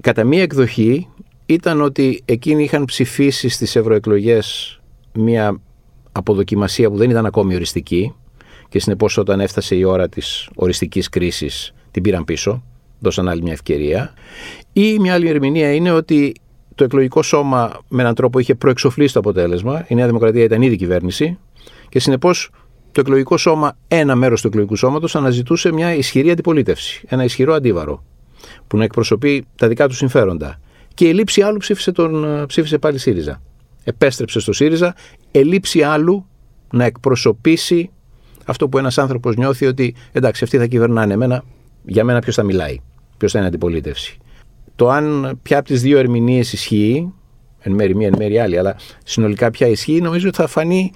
κατά 0.00 0.24
μία 0.24 0.42
εκδοχή 0.42 1.08
ήταν 1.46 1.80
ότι 1.80 2.22
εκείνοι 2.24 2.62
είχαν 2.62 2.84
ψηφίσει 2.84 3.48
στις 3.48 3.76
ευρωεκλογές 3.76 4.78
μια 5.12 5.60
αποδοκιμασία 6.12 6.90
που 6.90 6.96
δεν 6.96 7.10
ήταν 7.10 7.26
ακόμη 7.26 7.54
οριστική 7.54 8.14
και 8.68 8.78
συνεπώς 8.78 9.18
όταν 9.18 9.40
έφτασε 9.40 9.74
η 9.74 9.84
ώρα 9.84 10.08
της 10.08 10.48
οριστικής 10.54 11.08
κρίσης 11.08 11.74
την 11.90 12.02
πήραν 12.02 12.24
πίσω, 12.24 12.62
δώσαν 12.98 13.28
άλλη 13.28 13.42
μια 13.42 13.52
ευκαιρία. 13.52 14.14
Ή 14.72 14.98
μια 14.98 15.14
άλλη 15.14 15.28
ερμηνεία 15.28 15.74
είναι 15.74 15.90
ότι 15.90 16.34
το 16.74 16.84
εκλογικό 16.84 17.22
σώμα 17.22 17.78
με 17.88 18.02
έναν 18.02 18.14
τρόπο 18.14 18.38
είχε 18.38 18.54
προεξοφλήσει 18.54 19.12
το 19.12 19.18
αποτέλεσμα. 19.18 19.84
Η 19.88 19.94
Νέα 19.94 20.06
Δημοκρατία 20.06 20.44
ήταν 20.44 20.62
ήδη 20.62 20.76
κυβέρνηση 20.76 21.38
και 21.88 22.00
συνεπώς 22.00 22.50
το 22.92 23.00
εκλογικό 23.00 23.36
σώμα, 23.36 23.76
ένα 23.88 24.14
μέρος 24.14 24.40
του 24.40 24.46
εκλογικού 24.46 24.76
σώματος, 24.76 25.16
αναζητούσε 25.16 25.72
μια 25.72 25.94
ισχυρή 25.94 26.30
αντιπολίτευση, 26.30 27.04
ένα 27.08 27.24
ισχυρό 27.24 27.54
αντίβαρο 27.54 28.04
που 28.66 28.76
να 28.76 28.84
εκπροσωπεί 28.84 29.44
τα 29.56 29.68
δικά 29.68 29.88
του 29.88 29.94
συμφέροντα 29.94 30.60
και 30.94 31.08
η 31.08 31.12
λήψη 31.14 31.42
άλλου 31.42 31.58
ψήφισε, 31.58 31.92
τον, 31.92 32.24
ε, 32.24 32.46
ψήφισε 32.46 32.78
πάλι 32.78 32.98
ΣΥΡΙΖΑ. 32.98 33.42
Επέστρεψε 33.84 34.40
στο 34.40 34.52
ΣΥΡΙΖΑ, 34.52 34.94
ελήψη 35.30 35.82
άλλου 35.82 36.26
να 36.70 36.84
εκπροσωπήσει 36.84 37.90
αυτό 38.44 38.68
που 38.68 38.78
ένας 38.78 38.98
άνθρωπος 38.98 39.36
νιώθει 39.36 39.66
ότι 39.66 39.94
εντάξει, 40.12 40.44
αυτοί 40.44 40.58
θα 40.58 40.66
κυβερνάνε 40.66 41.14
εμένα, 41.14 41.44
για 41.84 42.04
μένα 42.04 42.18
ποιος 42.18 42.34
θα 42.34 42.42
μιλάει, 42.42 42.80
ποιος 43.16 43.32
θα 43.32 43.38
είναι 43.38 43.46
αντιπολίτευση. 43.46 44.18
Το 44.76 44.88
αν 44.88 45.38
ποια 45.42 45.58
από 45.58 45.68
τις 45.68 45.82
δύο 45.82 45.98
ερμηνείες 45.98 46.52
ισχύει, 46.52 47.12
εν 47.60 47.72
μέρη 47.72 47.94
μία, 47.94 48.06
εν 48.06 48.14
μέρη 48.18 48.38
άλλη, 48.38 48.58
αλλά 48.58 48.76
συνολικά 49.04 49.50
ποια 49.50 49.66
ισχύει, 49.66 50.00
νομίζω 50.00 50.28
ότι 50.28 50.36
θα 50.36 50.46
φανεί 50.46 50.92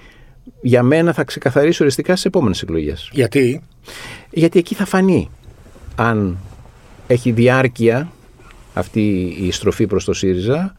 για 0.60 0.82
μένα 0.82 1.12
θα 1.12 1.24
ξεκαθαρίσει 1.24 1.82
οριστικά 1.82 2.12
στις 2.12 2.24
επόμενες 2.24 2.62
εκλογές. 2.62 3.08
Γιατί; 3.12 3.62
Γιατί 4.30 4.58
εκεί 4.58 4.74
θα 4.74 4.84
φανεί 4.84 5.30
αν 5.94 6.38
έχει 7.06 7.30
διάρκεια 7.30 8.12
αυτή 8.78 9.36
η 9.40 9.50
στροφή 9.50 9.86
προς 9.86 10.04
το 10.04 10.12
ΣΥΡΙΖΑ 10.12 10.76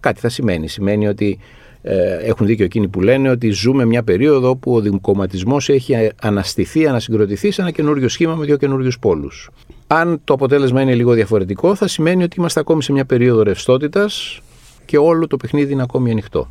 κάτι 0.00 0.20
θα 0.20 0.28
σημαίνει. 0.28 0.68
Σημαίνει 0.68 1.08
ότι 1.08 1.38
ε, 1.82 2.16
έχουν 2.16 2.46
δίκιο 2.46 2.64
εκείνοι 2.64 2.88
που 2.88 3.00
λένε 3.00 3.30
ότι 3.30 3.50
ζούμε 3.50 3.84
μια 3.84 4.02
περίοδο 4.02 4.56
που 4.56 4.74
ο 4.74 4.80
δημοκομματισμός 4.80 5.68
έχει 5.68 6.10
αναστηθεί, 6.22 6.86
ανασυγκροτηθεί 6.86 7.50
σε 7.50 7.60
ένα 7.60 7.70
καινούριο 7.70 8.08
σχήμα 8.08 8.34
με 8.34 8.44
δύο 8.44 8.56
καινούριους 8.56 8.98
πόλους. 8.98 9.50
Αν 9.86 10.20
το 10.24 10.34
αποτέλεσμα 10.34 10.82
είναι 10.82 10.94
λίγο 10.94 11.12
διαφορετικό 11.12 11.74
θα 11.74 11.88
σημαίνει 11.88 12.22
ότι 12.22 12.36
είμαστε 12.38 12.60
ακόμη 12.60 12.82
σε 12.82 12.92
μια 12.92 13.04
περίοδο 13.04 13.42
ρευστότητας 13.42 14.40
και 14.84 14.98
όλο 14.98 15.26
το 15.26 15.36
παιχνίδι 15.36 15.72
είναι 15.72 15.82
ακόμη 15.82 16.10
ανοιχτό. 16.10 16.50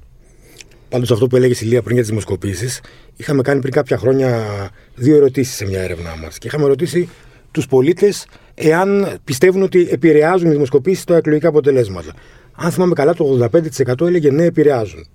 Πάντως, 0.90 1.12
αυτό 1.12 1.28
που 1.28 1.36
έλεγε 1.36 1.66
η 1.66 1.68
Λία 1.68 1.82
πριν 1.82 1.94
για 1.94 2.02
τις 2.02 2.10
δημοσκοπήσεις, 2.10 2.82
είχαμε 3.16 3.42
κάνει 3.42 3.60
πριν 3.60 3.74
κάποια 3.74 3.98
χρόνια 3.98 4.46
δύο 4.96 5.16
ερωτήσεις 5.16 5.56
σε 5.56 5.66
μια 5.66 5.82
έρευνά 5.82 6.16
μας. 6.24 6.38
Και 6.38 6.48
είχαμε 6.48 6.68
ρωτήσει 6.68 7.10
τους 7.52 7.68
πολίτες 7.68 8.28
εάν 8.56 9.18
πιστεύουν 9.24 9.62
ότι 9.62 9.88
επηρεάζουν 9.92 10.48
οι 10.48 10.52
δημοσκοπήσεις 10.52 11.04
τα 11.04 11.16
εκλογικά 11.16 11.48
αποτελέσματα. 11.48 12.14
Αν 12.56 12.72
θυμάμαι 12.72 12.94
καλά, 12.94 13.14
το 13.14 13.50
85% 13.86 14.08
έλεγε 14.08 14.32
ναι, 14.32 14.44
επηρεάζουν. 14.44 15.06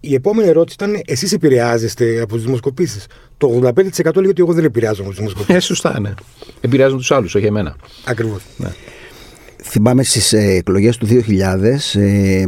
Η 0.00 0.14
επόμενη 0.14 0.48
ερώτηση 0.48 0.76
ήταν: 0.80 1.00
Εσείς 1.06 1.32
επηρεάζεστε 1.32 2.20
από 2.20 2.34
τις 2.34 2.44
δημοσκοπήσεις; 2.44 3.06
Το 3.36 3.60
85% 3.64 4.16
έλεγε 4.16 4.28
ότι 4.28 4.42
εγώ 4.42 4.52
δεν 4.52 4.64
επηρεάζομαι 4.64 5.08
από 5.08 5.08
τις 5.08 5.18
δημοσκοπήσεις. 5.18 5.54
Ε, 5.54 5.60
σωστά, 5.60 6.00
ναι. 6.00 6.14
Επηρεάζουν 6.60 6.98
τους 6.98 7.10
άλλους, 7.10 7.34
όχι 7.34 7.46
εμένα. 7.46 7.76
Ακριβώς. 8.04 8.42
Ναι 8.56 8.68
θυμάμαι 9.62 10.02
στις 10.02 10.32
ε, 10.32 10.38
εκλογές 10.38 10.96
του 10.96 11.06
2000, 11.06 12.00
ε, 12.00 12.44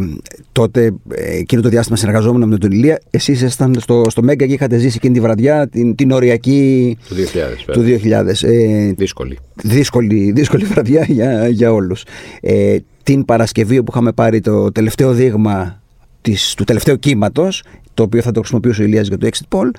τότε 0.52 0.92
ε, 1.08 1.36
εκείνο 1.36 1.62
το 1.62 1.68
διάστημα 1.68 1.96
συνεργαζόμουν 1.96 2.48
με 2.48 2.58
τον 2.58 2.70
Ηλία. 2.70 3.00
Εσείς 3.10 3.36
ήσασταν 3.36 3.74
στο, 3.78 4.04
στο 4.08 4.22
Μέγκα 4.22 4.46
και 4.46 4.52
είχατε 4.52 4.78
ζήσει 4.78 4.96
εκείνη 4.96 5.14
τη 5.14 5.20
βραδιά 5.20 5.68
την, 5.68 5.94
την 5.94 6.10
οριακή 6.10 6.96
του 7.08 7.14
2000. 7.14 7.72
Του 7.72 7.82
2000 7.82 8.48
ε, 8.48 8.92
δύσκολη. 8.92 9.38
δύσκολη. 9.62 10.32
Δύσκολη 10.32 10.64
βραδιά 10.64 11.04
για, 11.08 11.48
για 11.48 11.72
όλους. 11.72 12.04
Ε, 12.40 12.76
την 13.02 13.24
Παρασκευή 13.24 13.82
που 13.82 13.90
είχαμε 13.92 14.12
πάρει 14.12 14.40
το 14.40 14.72
τελευταίο 14.72 15.12
δείγμα 15.12 15.82
της, 16.20 16.54
του 16.54 16.64
τελευταίου 16.64 16.98
κύματος, 16.98 17.62
το 17.94 18.02
οποίο 18.02 18.22
θα 18.22 18.30
το 18.30 18.38
χρησιμοποιούσε 18.38 18.82
ο 18.82 18.84
Ηλίας 18.84 19.08
για 19.08 19.18
το 19.18 19.28
exit 19.32 19.58
poll, 19.58 19.70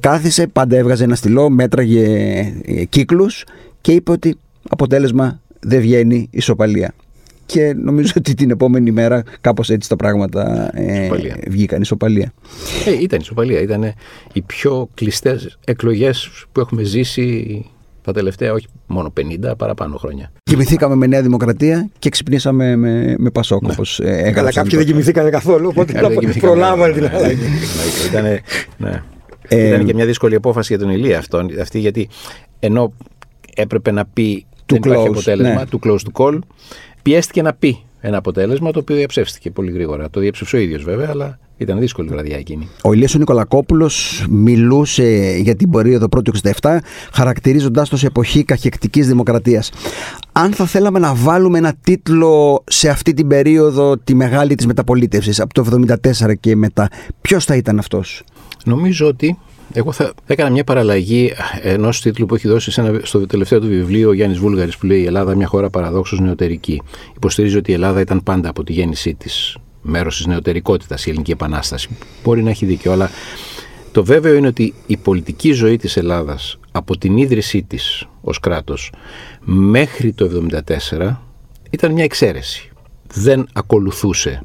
κάθισε, 0.00 0.46
πάντα 0.46 0.76
έβγαζε 0.76 1.04
ένα 1.04 1.14
στυλό, 1.14 1.50
μέτραγε 1.50 2.04
ε, 2.64 2.84
κύκλους 2.84 3.44
και 3.80 3.92
είπε 3.92 4.10
ότι 4.10 4.36
αποτέλεσμα 4.68 5.40
δεν 5.64 5.80
βγαίνει 5.80 6.28
ισοπαλία. 6.30 6.94
Και 7.46 7.74
νομίζω 7.76 8.12
ότι 8.16 8.34
την 8.34 8.50
επόμενη 8.50 8.90
μέρα 8.90 9.22
κάπως 9.40 9.70
έτσι 9.70 9.88
τα 9.88 9.96
πράγματα 9.96 10.70
ε, 10.78 11.10
βγήκαν 11.48 11.80
ισοπαλία. 11.80 12.32
Ε, 12.86 13.02
ήταν 13.02 13.20
ισοπαλία. 13.20 13.60
Ήταν 13.60 13.92
οι 14.32 14.42
πιο 14.42 14.88
κλειστές 14.94 15.58
εκλογές 15.64 16.44
που 16.52 16.60
έχουμε 16.60 16.82
ζήσει 16.82 17.64
τα 18.02 18.12
τελευταία 18.12 18.52
όχι 18.52 18.66
μόνο 18.86 19.12
50 19.20 19.52
παραπάνω 19.58 19.96
χρόνια. 19.96 20.32
Κοιμηθήκαμε 20.42 20.94
με 20.94 21.06
Νέα 21.06 21.22
Δημοκρατία 21.22 21.88
και 21.98 22.08
ξυπνήσαμε 22.08 22.76
με, 22.76 23.14
με 23.18 23.30
Πασόκ. 23.30 23.62
Ναι. 23.62 23.72
Όπως 23.72 24.00
ε, 24.00 24.32
Αλλά 24.36 24.52
κάποιοι 24.52 24.78
δεν 24.78 24.86
κοιμηθήκανε 24.86 25.30
καθόλου, 25.30 25.68
οπότε 25.68 25.92
ε, 25.98 26.38
προλάβανε 26.40 26.92
την 26.92 27.06
αλλαγή. 27.06 27.48
Ήταν, 28.10 28.24
ναι. 28.76 29.02
Ε, 29.48 29.66
ήταν 29.66 29.84
και 29.84 29.94
μια 29.94 30.06
δύσκολη 30.06 30.34
απόφαση 30.34 30.74
για 30.74 30.84
τον 30.84 30.94
Ηλία 30.94 31.18
αυτό, 31.18 31.46
αυτή, 31.60 31.78
γιατί 31.78 32.08
ενώ 32.58 32.92
έπρεπε 33.54 33.90
να 33.90 34.04
πει 34.06 34.46
του 34.66 34.78
δεν 34.80 34.92
close, 34.92 35.06
αποτέλεσμα, 35.06 35.54
ναι. 35.54 35.66
του 35.66 35.80
close 35.84 35.98
to 35.98 36.22
call. 36.24 36.38
Πιέστηκε 37.02 37.42
να 37.42 37.54
πει 37.54 37.78
ένα 38.00 38.16
αποτέλεσμα 38.16 38.70
το 38.70 38.78
οποίο 38.78 38.96
διαψεύστηκε 38.96 39.50
πολύ 39.50 39.70
γρήγορα. 39.72 40.10
Το 40.10 40.20
διαψεύσε 40.20 40.56
ο 40.56 40.58
ίδιος 40.58 40.82
βέβαια, 40.82 41.08
αλλά 41.10 41.38
ήταν 41.56 41.78
δύσκολη 41.78 42.08
βραδιά 42.08 42.36
εκείνη. 42.36 42.68
Ο 42.82 42.92
Ηλίας 42.92 43.14
ο 43.14 43.18
Νικολακόπουλος 43.18 44.26
μιλούσε 44.30 45.36
για 45.40 45.56
την 45.56 45.70
περίοδο 45.70 46.08
πρώτου 46.08 46.32
67 46.60 46.76
χαρακτηρίζοντάς 47.12 47.88
το 47.88 47.96
σε 47.96 48.06
εποχή 48.06 48.44
καχεκτικής 48.44 49.06
δημοκρατίας. 49.06 49.70
Αν 50.32 50.52
θα 50.52 50.66
θέλαμε 50.66 50.98
να 50.98 51.14
βάλουμε 51.14 51.58
ένα 51.58 51.74
τίτλο 51.82 52.64
σε 52.66 52.88
αυτή 52.88 53.14
την 53.14 53.28
περίοδο 53.28 53.98
τη 53.98 54.14
μεγάλη 54.14 54.54
της 54.54 54.66
μεταπολίτευσης 54.66 55.40
από 55.40 55.54
το 55.54 55.64
1974 56.22 56.34
και 56.40 56.56
μετά, 56.56 56.88
ποιος 57.20 57.44
θα 57.44 57.56
ήταν 57.56 57.78
αυτός; 57.78 58.22
Νομίζω 58.64 59.06
ότι 59.06 59.38
εγώ 59.72 59.92
θα 59.92 60.12
έκανα 60.26 60.50
μια 60.50 60.64
παραλλαγή 60.64 61.32
ενός 61.62 62.00
τίτλου 62.00 62.26
που 62.26 62.34
έχει 62.34 62.48
δώσει 62.48 62.82
στο 63.02 63.26
τελευταίο 63.26 63.60
του 63.60 63.66
βιβλίο 63.66 64.08
ο 64.08 64.12
Γιάννης 64.12 64.38
Βούλγαρης 64.38 64.76
που 64.76 64.86
λέει 64.86 65.00
Η 65.00 65.04
Ελλάδα, 65.04 65.34
μια 65.34 65.46
χώρα 65.46 65.70
παραδόξως 65.70 66.20
νεωτερική. 66.20 66.82
Υποστηρίζει 67.16 67.56
ότι 67.56 67.70
η 67.70 67.74
Ελλάδα 67.74 68.00
ήταν 68.00 68.22
πάντα 68.22 68.48
από 68.48 68.64
τη 68.64 68.72
γέννησή 68.72 69.14
της 69.14 69.56
μέρος 69.82 70.16
της 70.16 70.26
νεωτερικότητας, 70.26 71.06
η 71.06 71.08
Ελληνική 71.10 71.30
Επανάσταση. 71.30 71.88
Μπορεί 72.24 72.42
να 72.42 72.50
έχει 72.50 72.66
δίκιο, 72.66 72.92
αλλά 72.92 73.10
το 73.92 74.04
βέβαιο 74.04 74.34
είναι 74.34 74.46
ότι 74.46 74.74
η 74.86 74.96
πολιτική 74.96 75.52
ζωή 75.52 75.76
της 75.76 75.96
Ελλάδας 75.96 76.58
από 76.72 76.98
την 76.98 77.16
ίδρυσή 77.16 77.62
της 77.62 78.06
ως 78.20 78.40
κράτος 78.40 78.92
μέχρι 79.44 80.12
το 80.12 80.48
1974 80.90 81.16
ήταν 81.70 81.92
μια 81.92 82.04
εξαίρεση. 82.04 82.70
Δεν 83.14 83.46
ακολουθούσε 83.52 84.42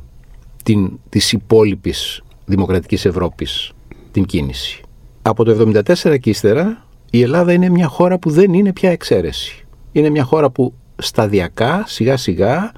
την, 0.64 0.92
της 1.10 1.32
υπόλοιπης 1.32 2.22
δημοκρατικής 2.46 3.06
Ευρώπης 3.06 3.72
την 4.12 4.26
κίνηση 4.26 4.82
από 5.22 5.44
το 5.44 5.72
1974 5.86 6.20
και 6.20 6.30
ύστερα 6.30 6.86
η 7.12 7.22
Ελλάδα 7.22 7.54
είναι 7.54 7.70
μια 7.70 7.88
χώρα 7.88 8.20
που 8.20 8.30
δεν 8.30 8.54
είναι 8.54 8.74
πια 8.74 8.92
εξαίρεση. 8.92 9.66
Είναι 9.92 10.10
μια 10.10 10.24
χώρα 10.24 10.50
που 10.50 10.74
σταδιακά, 10.96 11.84
σιγά 11.88 12.18
σιγά 12.18 12.72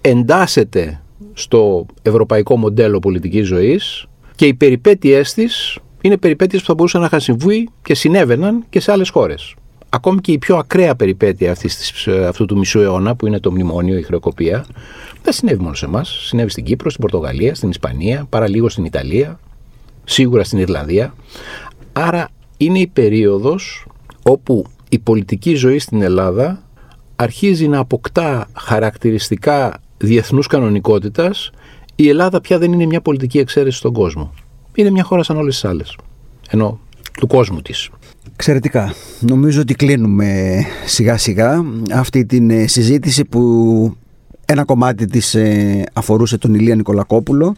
εντάσσεται 0.00 1.02
στο 1.32 1.86
ευρωπαϊκό 2.02 2.56
μοντέλο 2.56 2.98
πολιτικής 2.98 3.46
ζωής 3.46 4.06
και 4.34 4.46
οι 4.46 4.54
περιπέτειές 4.54 5.34
της 5.34 5.78
είναι 6.00 6.16
περιπέτειες 6.16 6.60
που 6.60 6.66
θα 6.66 6.74
μπορούσαν 6.74 7.00
να 7.00 7.06
είχαν 7.06 7.20
συμβεί 7.20 7.68
και 7.82 7.94
συνέβαιναν 7.94 8.64
και 8.70 8.80
σε 8.80 8.92
άλλες 8.92 9.08
χώρες. 9.08 9.54
Ακόμη 9.88 10.20
και 10.20 10.32
η 10.32 10.38
πιο 10.38 10.56
ακραία 10.56 10.94
περιπέτεια 10.96 11.50
αυτής, 11.50 12.08
αυτού 12.08 12.44
του 12.44 12.58
μισού 12.58 12.80
αιώνα 12.80 13.16
που 13.16 13.26
είναι 13.26 13.40
το 13.40 13.50
μνημόνιο, 13.50 13.98
η 13.98 14.02
χρεοκοπία, 14.02 14.66
δεν 15.22 15.32
συνέβη 15.32 15.62
μόνο 15.62 15.74
σε 15.74 15.84
εμάς. 15.84 16.26
Συνέβη 16.26 16.50
στην 16.50 16.64
Κύπρο, 16.64 16.90
στην 16.90 17.00
Πορτογαλία, 17.00 17.54
στην 17.54 17.70
Ισπανία, 17.70 18.26
παραλίγο 18.28 18.68
στην 18.68 18.84
Ιταλία, 18.84 19.38
σίγουρα 20.04 20.44
στην 20.44 20.58
Ιρλανδία. 20.58 21.14
Άρα 21.96 22.28
είναι 22.56 22.78
η 22.78 22.86
περίοδος 22.86 23.86
όπου 24.22 24.64
η 24.88 24.98
πολιτική 24.98 25.54
ζωή 25.54 25.78
στην 25.78 26.02
Ελλάδα 26.02 26.62
αρχίζει 27.16 27.68
να 27.68 27.78
αποκτά 27.78 28.48
χαρακτηριστικά 28.56 29.80
διεθνούς 29.96 30.46
κανονικότητας, 30.46 31.50
η 31.94 32.08
Ελλάδα 32.08 32.40
πια 32.40 32.58
δεν 32.58 32.72
είναι 32.72 32.86
μια 32.86 33.00
πολιτική 33.00 33.38
εξαίρεση 33.38 33.78
στον 33.78 33.92
κόσμο. 33.92 34.32
Είναι 34.74 34.90
μια 34.90 35.04
χώρα 35.04 35.22
σαν 35.22 35.36
όλες 35.36 35.54
τις 35.54 35.64
άλλες. 35.64 35.96
Ενώ 36.50 36.78
του 37.12 37.26
κόσμου 37.26 37.62
της. 37.62 37.90
Εξαιρετικά. 38.32 38.94
Νομίζω 39.20 39.60
ότι 39.60 39.74
κλείνουμε 39.74 40.60
σιγά 40.84 41.16
σιγά 41.16 41.64
αυτή 41.92 42.26
την 42.26 42.50
ε, 42.50 42.66
συζήτηση 42.66 43.24
που 43.24 43.96
ένα 44.46 44.64
κομμάτι 44.64 45.06
της 45.06 45.34
ε, 45.34 45.84
αφορούσε 45.92 46.38
τον 46.38 46.54
Ηλία 46.54 46.74
Νικολακόπουλο 46.74 47.54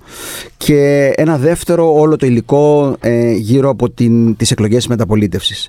και 0.56 1.12
ένα 1.16 1.36
δεύτερο 1.38 1.94
όλο 1.94 2.16
το 2.16 2.26
υλικό 2.26 2.96
ε, 3.00 3.32
γύρω 3.32 3.68
από 3.68 3.90
την, 3.90 4.36
τις 4.36 4.50
εκλογές 4.50 4.86
μεταπολίτευσης. 4.86 5.68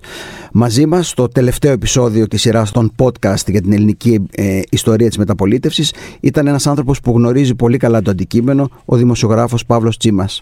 Μαζί 0.51 0.85
μας 0.85 1.09
στο 1.09 1.27
τελευταίο 1.27 1.71
επεισόδιο 1.71 2.27
της 2.27 2.41
σειράς 2.41 2.71
των 2.71 2.91
podcast 2.97 3.47
για 3.47 3.61
την 3.61 3.73
ελληνική 3.73 4.21
ιστορία 4.69 5.07
της 5.07 5.17
μεταπολίτευσης 5.17 5.93
ήταν 6.19 6.47
ένας 6.47 6.67
άνθρωπος 6.67 6.99
που 6.99 7.11
γνωρίζει 7.11 7.55
πολύ 7.55 7.77
καλά 7.77 8.01
το 8.01 8.11
αντικείμενο, 8.11 8.69
ο 8.85 8.95
δημοσιογράφος 8.95 9.65
Παύλος 9.65 9.97
Τσίμας. 9.97 10.41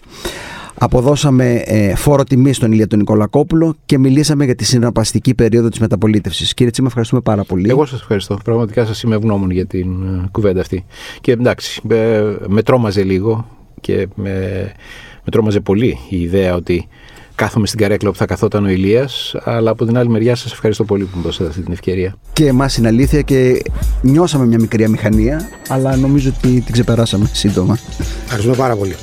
Αποδώσαμε 0.78 1.62
ε, 1.64 1.94
φόρο 1.94 2.24
τιμή 2.24 2.52
στον 2.52 2.72
Ηλία 2.72 2.86
τον 2.86 2.98
Νικολακόπουλο 2.98 3.76
και 3.86 3.98
μιλήσαμε 3.98 4.44
για 4.44 4.54
τη 4.54 4.64
συναρπαστική 4.64 5.34
περίοδο 5.34 5.68
της 5.68 5.78
μεταπολίτευσης. 5.78 6.54
Κύριε 6.54 6.72
Τσίμα, 6.72 6.86
ευχαριστούμε 6.88 7.20
πάρα 7.20 7.44
πολύ. 7.44 7.70
Εγώ 7.70 7.86
σας 7.86 8.00
ευχαριστώ. 8.00 8.38
Πραγματικά 8.44 8.86
σας 8.86 9.02
είμαι 9.02 9.14
ευγνώμων 9.14 9.50
για 9.50 9.66
την 9.66 10.02
ε, 10.02 10.28
κουβέντα 10.30 10.60
αυτή. 10.60 10.84
Και 11.20 11.32
εντάξει, 11.32 11.82
ε, 11.88 12.22
με 12.46 12.62
τρόμαζε 12.62 13.02
λίγο 13.02 13.46
και 13.80 14.08
με, 14.14 14.30
με 15.24 15.30
τρόμαζε 15.30 15.60
πολύ 15.60 15.98
η 16.08 16.20
ιδέα 16.20 16.54
ότι 16.54 16.88
κάθομαι 17.34 17.66
στην 17.66 17.78
καρέκλα 17.78 18.10
που 18.10 18.16
θα 18.16 18.26
καθόταν 18.26 18.64
ο 18.64 18.68
Ηλίας 18.68 19.34
αλλά 19.44 19.70
από 19.70 19.84
την 19.84 19.98
άλλη 19.98 20.08
μεριά 20.08 20.34
σας 20.34 20.52
ευχαριστώ 20.52 20.84
πολύ 20.84 21.04
που 21.04 21.16
μου 21.16 21.22
δώσατε 21.22 21.48
αυτή 21.48 21.62
την 21.62 21.72
ευκαιρία. 21.72 22.14
Και 22.32 22.46
εμάς 22.46 22.76
είναι 22.76 22.88
αλήθεια 22.88 23.22
και 23.22 23.62
νιώσαμε 24.02 24.46
μια 24.46 24.58
μικρή 24.60 24.84
αμηχανία 24.84 25.48
αλλά 25.68 25.96
νομίζω 25.96 26.32
ότι 26.36 26.60
την 26.60 26.72
ξεπεράσαμε 26.72 27.30
σύντομα. 27.32 27.78
Ευχαριστούμε 28.24 28.56
πάρα 28.56 28.76
πολύ. 28.76 28.94